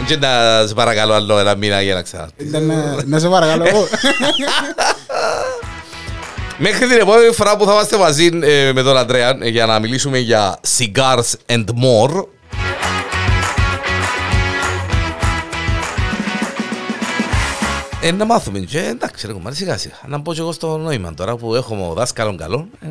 εγ- 0.00 0.08
ναι, 0.10 0.26
έκλεισε. 0.26 0.26
ναι, 0.26 0.26
ναι. 0.26 0.54
ε. 0.56 0.60
Και 0.60 0.60
να 0.60 0.66
σε 0.66 0.74
παρακαλώ 0.74 1.12
άλλο 1.14 1.38
ένα 1.38 1.54
μήνα 1.54 1.80
για 1.82 1.94
να 1.94 2.02
ξανάρθεις. 2.02 2.46
Ήταν 2.48 2.66
να- 2.66 3.02
Να 3.06 3.18
σε 3.18 3.28
παρακαλώ 3.28 3.64
εγώ. 3.66 3.86
Μέχρι 6.60 6.86
την 6.86 6.96
επόμενη 7.00 7.32
φορά 7.32 7.56
που 7.56 7.64
θα 7.64 7.72
είμαστε 7.72 7.96
μαζί 7.96 8.30
ε, 8.42 8.72
με 8.72 8.82
τον 8.82 8.96
Αντρέα 8.96 9.36
ε, 9.40 9.48
για 9.48 9.66
να 9.66 9.78
μιλήσουμε 9.78 10.18
για 10.18 10.60
cigars 10.78 11.32
and 11.52 11.64
more. 11.82 12.22
Ε, 18.02 18.12
να 18.12 18.24
μάθουμε 18.24 18.58
και 18.58 18.78
εντάξει 18.78 19.26
ρε 19.26 19.32
κομμάτι 19.32 19.56
σιγά 19.56 19.76
σιγά. 19.78 19.94
Να 20.06 20.18
μπω 20.18 20.32
και 20.34 20.40
εγώ 20.40 20.52
στο 20.52 20.76
νόημα 20.78 21.14
τώρα 21.14 21.36
που 21.36 21.54
έχουμε 21.54 21.82
ο 21.86 21.92
δάσκαλον 21.92 22.36
καλό. 22.36 22.68
Ε, 22.80 22.86